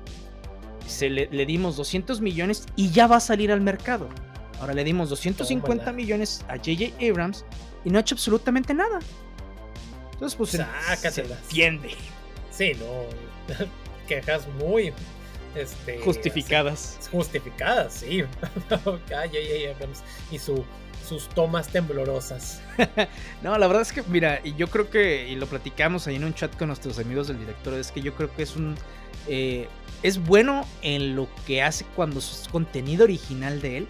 se 0.88 1.10
le, 1.10 1.28
dimos 1.45 1.76
200 1.76 2.22
millones 2.22 2.66
y 2.76 2.91
ya 2.91 3.08
va 3.08 3.18
a 3.18 3.20
salir 3.20 3.51
al 3.51 3.62
mercado. 3.62 4.08
Ahora 4.62 4.74
le 4.74 4.84
dimos 4.84 5.10
250 5.10 5.91
millones 5.91 6.45
a 6.47 6.55
JJ 6.55 6.93
Abrams 7.10 7.45
y 7.84 7.89
no 7.89 7.97
ha 7.97 8.01
hecho 8.01 8.16
absolutamente 8.16 8.74
nada. 8.74 8.99
Entonces, 10.14 10.36
pues 10.38 10.51
se, 10.51 11.22
entiende. 11.22 11.91
Sí, 12.49 12.72
no. 12.80 13.55
Quejas 14.08 14.47
muy 14.60 14.93
este, 15.53 15.99
justificadas. 15.99 17.10
justificadas, 17.12 17.93
sí. 17.93 18.24
JJ 18.70 19.76
Abrams 19.76 20.03
y 20.32 20.39
su 20.39 20.64
sus 21.08 21.30
tomas 21.30 21.68
temblorosas. 21.70 22.62
no, 23.41 23.58
la 23.58 23.68
verdad 23.68 23.82
es 23.82 23.91
que, 23.91 24.03
mira, 24.03 24.41
y 24.43 24.55
yo 24.55 24.68
creo 24.68 24.89
que, 24.89 25.28
y 25.28 25.36
lo 25.36 25.47
platicamos 25.47 26.08
ahí 26.08 26.16
en 26.16 26.24
un 26.24 26.34
chat 26.34 26.55
con 26.58 26.68
nuestros 26.68 26.99
amigos 26.99 27.28
del 27.28 27.39
director, 27.39 27.74
es 27.74 27.91
que 27.91 28.01
yo 28.01 28.14
creo 28.16 28.34
que 28.36 28.43
es 28.43 28.55
un... 28.55 28.76
Eh, 29.28 29.68
es 30.03 30.24
bueno 30.24 30.66
en 30.82 31.16
lo 31.16 31.28
que 31.45 31.64
hace 31.64 31.86
cuando 31.95 32.20
es 32.20 32.47
contenido 32.51 33.03
original 33.03 33.62
de 33.62 33.78
él, 33.78 33.88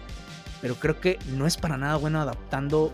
pero 0.62 0.74
creo 0.74 1.00
que 1.00 1.18
no 1.28 1.46
es 1.46 1.56
para 1.56 1.76
nada 1.76 1.96
bueno 1.96 2.20
adaptando 2.20 2.92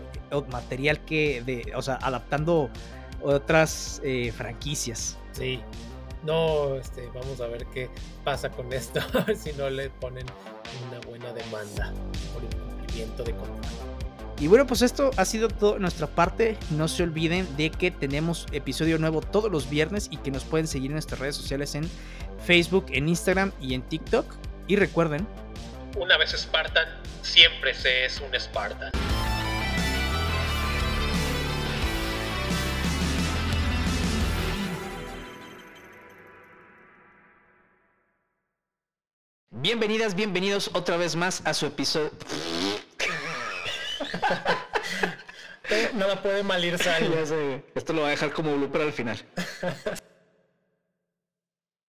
material 0.49 0.99
que, 1.05 1.41
de, 1.41 1.71
o 1.75 1.81
sea, 1.81 1.95
adaptando 1.95 2.69
otras 3.21 4.01
eh, 4.03 4.31
franquicias. 4.35 5.17
Sí. 5.31 5.61
No, 6.23 6.75
este, 6.75 7.07
vamos 7.13 7.39
a 7.39 7.47
ver 7.47 7.65
qué 7.67 7.89
pasa 8.23 8.49
con 8.49 8.73
esto, 8.73 8.99
si 9.37 9.53
no 9.53 9.69
le 9.69 9.89
ponen 9.89 10.25
una 10.87 10.99
buena 11.07 11.31
demanda 11.33 11.93
por 12.33 12.43
incumplimiento 12.43 13.23
de 13.23 13.35
contrato. 13.35 13.94
Y 14.37 14.47
bueno, 14.47 14.67
pues 14.67 14.81
esto 14.81 15.11
ha 15.15 15.23
sido 15.23 15.47
todo 15.47 15.79
nuestra 15.79 16.07
parte. 16.07 16.57
No 16.71 16.89
se 16.89 17.03
olviden 17.03 17.55
de 17.55 17.71
que 17.71 17.89
tenemos 17.89 18.47
episodio 18.51 18.97
nuevo 18.97 19.21
todos 19.21 19.49
los 19.49 19.69
viernes 19.69 20.09
y 20.11 20.17
que 20.17 20.29
nos 20.29 20.43
pueden 20.43 20.67
seguir 20.67 20.91
en 20.91 20.95
nuestras 20.95 21.21
redes 21.21 21.37
sociales 21.37 21.73
en 21.75 21.89
Facebook, 22.45 22.87
en 22.89 23.07
Instagram 23.07 23.53
y 23.61 23.73
en 23.75 23.81
TikTok. 23.81 24.25
Y 24.67 24.75
recuerden, 24.75 25.25
una 25.97 26.17
vez 26.17 26.31
Spartan, 26.31 26.85
siempre 27.21 27.73
se 27.73 28.05
es 28.05 28.19
un 28.19 28.37
Spartan. 28.37 28.91
Bienvenidas, 39.51 40.13
bienvenidos 40.13 40.69
otra 40.73 40.97
vez 40.97 41.15
más 41.15 41.41
a 41.45 41.53
su 41.53 41.65
episodio. 41.67 42.11
Nada 45.93 46.21
puede 46.21 46.43
mal 46.43 46.63
ir 46.63 46.77
sal. 46.77 47.03
Esto 47.75 47.93
lo 47.93 48.01
voy 48.01 48.07
a 48.07 48.11
dejar 48.11 48.31
como 48.31 48.55
blooper 48.55 48.81
al 48.81 48.93
final. 48.93 49.17